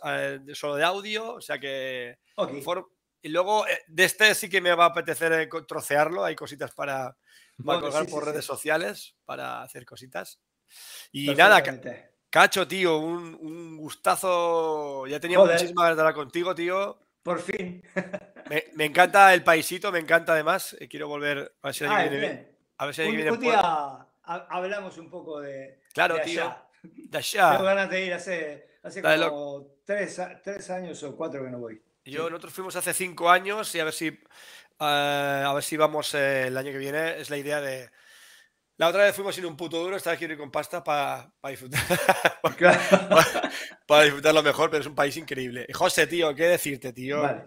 [0.54, 2.20] solo de audio, o sea que...
[2.36, 2.62] Ok.
[2.62, 2.92] for-
[3.24, 7.18] y luego de este sí que me va a apetecer trocearlo, hay cositas para, para
[7.58, 8.48] Bueno, colgar sí, por sí, redes sí.
[8.48, 10.40] sociales, para hacer cositas.
[11.12, 11.64] Y nada.
[12.32, 15.06] Cacho, tío, un, un gustazo.
[15.06, 15.56] Ya tenía Joder.
[15.58, 16.98] muchísimas ganas de hablar contigo, tío.
[17.22, 17.84] Por fin.
[18.50, 20.76] Me, me encanta el paisito, me encanta además.
[20.80, 22.48] Eh, Quiero volver a ver si Ah, viene-.
[22.78, 24.08] A ver si Un, viene un día ha-
[24.50, 26.42] hablamos un poco de, Claro, de tío.
[26.44, 26.64] allá.
[26.84, 27.52] De allá.
[27.52, 31.60] Tengo ganas de ir hace, hace Dale, como tres, tres años o cuatro que no
[31.60, 31.82] voy.
[32.04, 34.20] Yo, nosotros fuimos hace cinco años y a ver si, eh,
[34.80, 37.20] a ver si vamos eh, el año que viene.
[37.22, 37.90] Es la idea de.
[38.82, 41.32] La otra vez fuimos sin un puto duro, esta vez quiero ir con pasta para
[41.50, 41.82] disfrutar.
[42.58, 42.80] Claro.
[43.86, 45.68] para disfrutarlo mejor, pero es un país increíble.
[45.70, 47.22] Y José, tío, ¿qué decirte, tío?
[47.22, 47.44] Vale.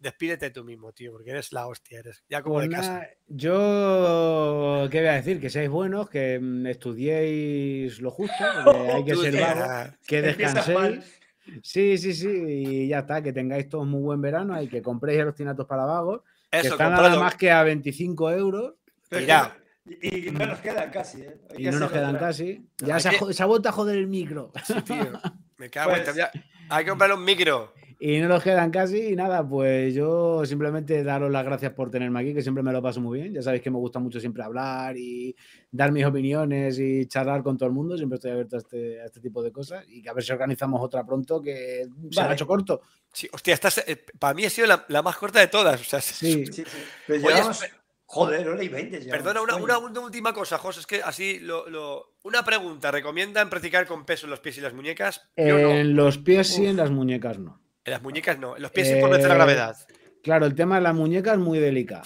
[0.00, 2.92] Despídete tú mismo, tío, porque eres la hostia, eres ya como Pues de casa.
[2.92, 5.40] nada, yo, ¿qué voy a decir?
[5.40, 8.34] Que seáis buenos, que mm, estudiéis lo justo,
[8.64, 11.20] que hay que ser vagos, que descanséis.
[11.62, 15.20] Sí, sí, sí, y ya está, que tengáis todos muy buen verano y que compréis
[15.20, 18.74] alucinatos para vagos, que Eso, están nada más que a 25 euros
[19.12, 19.56] Mira.
[19.86, 21.36] Y, y no nos quedan casi, ¿eh?
[21.50, 22.28] Hay y que no nos quedan otra.
[22.28, 22.66] casi.
[22.78, 24.50] Ya se ha, que- se ha vuelto a joder el micro.
[24.66, 25.12] Sí, tío.
[25.58, 26.30] Me cago en Pues- te-
[26.70, 27.72] Hay que comprarle un micro.
[28.00, 32.20] Y no nos quedan casi y nada, pues yo simplemente daros las gracias por tenerme
[32.20, 33.32] aquí, que siempre me lo paso muy bien.
[33.32, 35.34] Ya sabéis que me gusta mucho siempre hablar y
[35.70, 37.96] dar mis opiniones y charlar con todo el mundo.
[37.96, 40.32] Siempre estoy abierto a este, a este tipo de cosas y que a ver si
[40.32, 42.82] organizamos otra pronto, que se ha hecho corto.
[43.12, 45.80] Sí, hostia, esta es- eh, para mí ha sido la, la más corta de todas.
[45.80, 46.64] O sea, Sí, Sí, sí.
[47.06, 47.64] Pero Oye, llevamos-
[48.06, 49.10] Joder, hora y 20 ya.
[49.10, 49.64] Perdona, una, Coño.
[49.64, 50.80] una- una última cosa, José.
[50.80, 52.90] Es que así, lo, lo- una pregunta.
[52.90, 55.22] ¿Recomiendan practicar con peso en los pies y las muñecas?
[55.36, 55.70] Yo no.
[55.70, 57.60] en los pies sí, en las muñecas no.
[57.84, 58.56] En las muñecas no.
[58.56, 59.76] En los pies sí por vencer la Eh, gravedad.
[60.22, 62.04] Claro, el tema de las muñecas es muy delicado.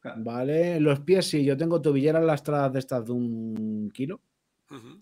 [0.00, 0.16] Claro.
[0.22, 0.76] ¿Vale?
[0.76, 4.20] En los pies sí, yo tengo tobilleras lastradas de estas de un kilo.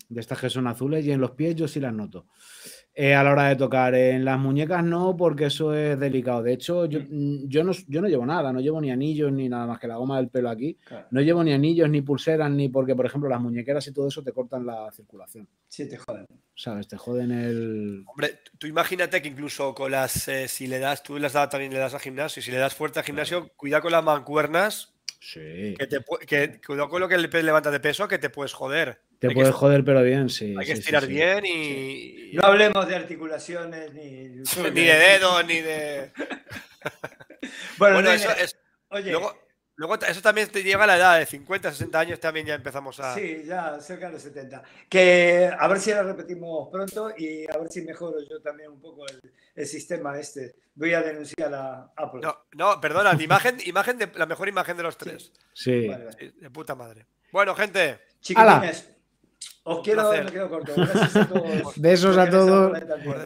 [0.09, 2.25] De estas que son azules y en los pies yo sí las noto.
[2.99, 6.41] Eh, a la hora de tocar, en las muñecas no, porque eso es delicado.
[6.41, 9.47] De hecho, yo, mm, yo, no, yo no llevo nada, no llevo ni anillos ni
[9.47, 10.79] nada más que la goma del pelo aquí.
[10.83, 11.05] Claro.
[11.11, 14.23] No llevo ni anillos, ni pulseras, ni porque, por ejemplo, las muñequeras y todo eso
[14.23, 15.47] te cortan la circulación.
[15.67, 16.25] Sí, te joden.
[16.55, 16.87] ¿Sabes?
[16.87, 18.03] Te joden el.
[18.07, 21.71] Hombre, tú imagínate que incluso con las, eh, si le das, tú les das, también
[21.71, 25.75] le das al gimnasio, si le das fuerte al gimnasio, cuidado con las mancuernas, Sí.
[25.77, 29.01] que te, que, cuidado con lo que le levantas de peso, que te puedes joder.
[29.19, 30.55] Te puedes que, joder, pero bien, sí.
[30.57, 31.09] hay que sí, estirar sí.
[31.09, 32.31] bien y.
[32.33, 34.29] No hablemos de articulaciones ni,
[34.71, 36.11] Ni de dedos, ni de.
[37.77, 38.57] Bueno, eso es.
[38.89, 39.37] Oye, Luego,
[39.75, 42.99] luego eso también te llega a la edad de 50, 60 años, también ya empezamos
[42.99, 43.13] a.
[43.15, 44.63] sí, ya cerca de los 70.
[44.89, 48.81] Que a ver si la repetimos pronto y a ver si mejoro yo también un
[48.81, 49.21] poco el,
[49.55, 50.55] el sistema este.
[50.75, 52.21] Voy a denunciar a Apple.
[52.21, 55.31] No, no, perdona, la imagen, imagen de, la mejor imagen de los tres.
[55.53, 55.87] Sí.
[55.87, 56.17] Vale, vale.
[56.19, 57.07] Sí, de puta madre.
[57.31, 58.89] Bueno, gente, Chiquitines,
[59.63, 60.73] os quiero, me quedo corto.
[60.75, 61.75] Gracias a todos.
[61.81, 62.77] Besos a todos.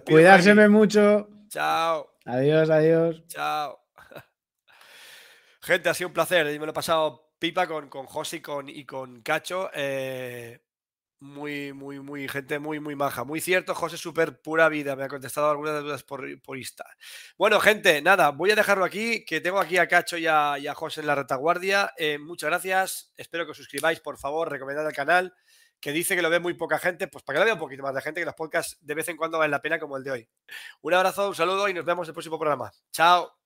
[0.06, 1.28] Cuidárseme mucho.
[1.50, 3.24] chao, Adiós, adiós.
[3.28, 3.80] chao.
[5.62, 6.46] Gente, ha sido un placer.
[6.46, 9.70] Me lo he pasado pipa con, con José y con, y con Cacho.
[9.74, 10.62] eh,
[11.24, 13.24] muy, muy, muy, gente muy, muy maja.
[13.24, 14.96] Muy cierto, José, súper pura vida.
[14.96, 16.84] Me ha contestado algunas dudas por, por Insta.
[17.38, 20.66] Bueno, gente, nada, voy a dejarlo aquí, que tengo aquí a Cacho y a, y
[20.66, 21.94] a José en la retaguardia.
[21.96, 23.14] Eh, muchas gracias.
[23.16, 25.32] Espero que os suscribáis, por favor, recomendad el canal,
[25.82, 27.84] que dice que lo ve muy poca gente, pues para que lo vea un poquito
[27.84, 30.04] más de gente, que los podcasts de vez en cuando valen la pena como el
[30.04, 30.30] de hoy.
[30.82, 32.72] Un abrazo, un saludo y nos vemos en el próximo programa.
[32.92, 33.41] Chao.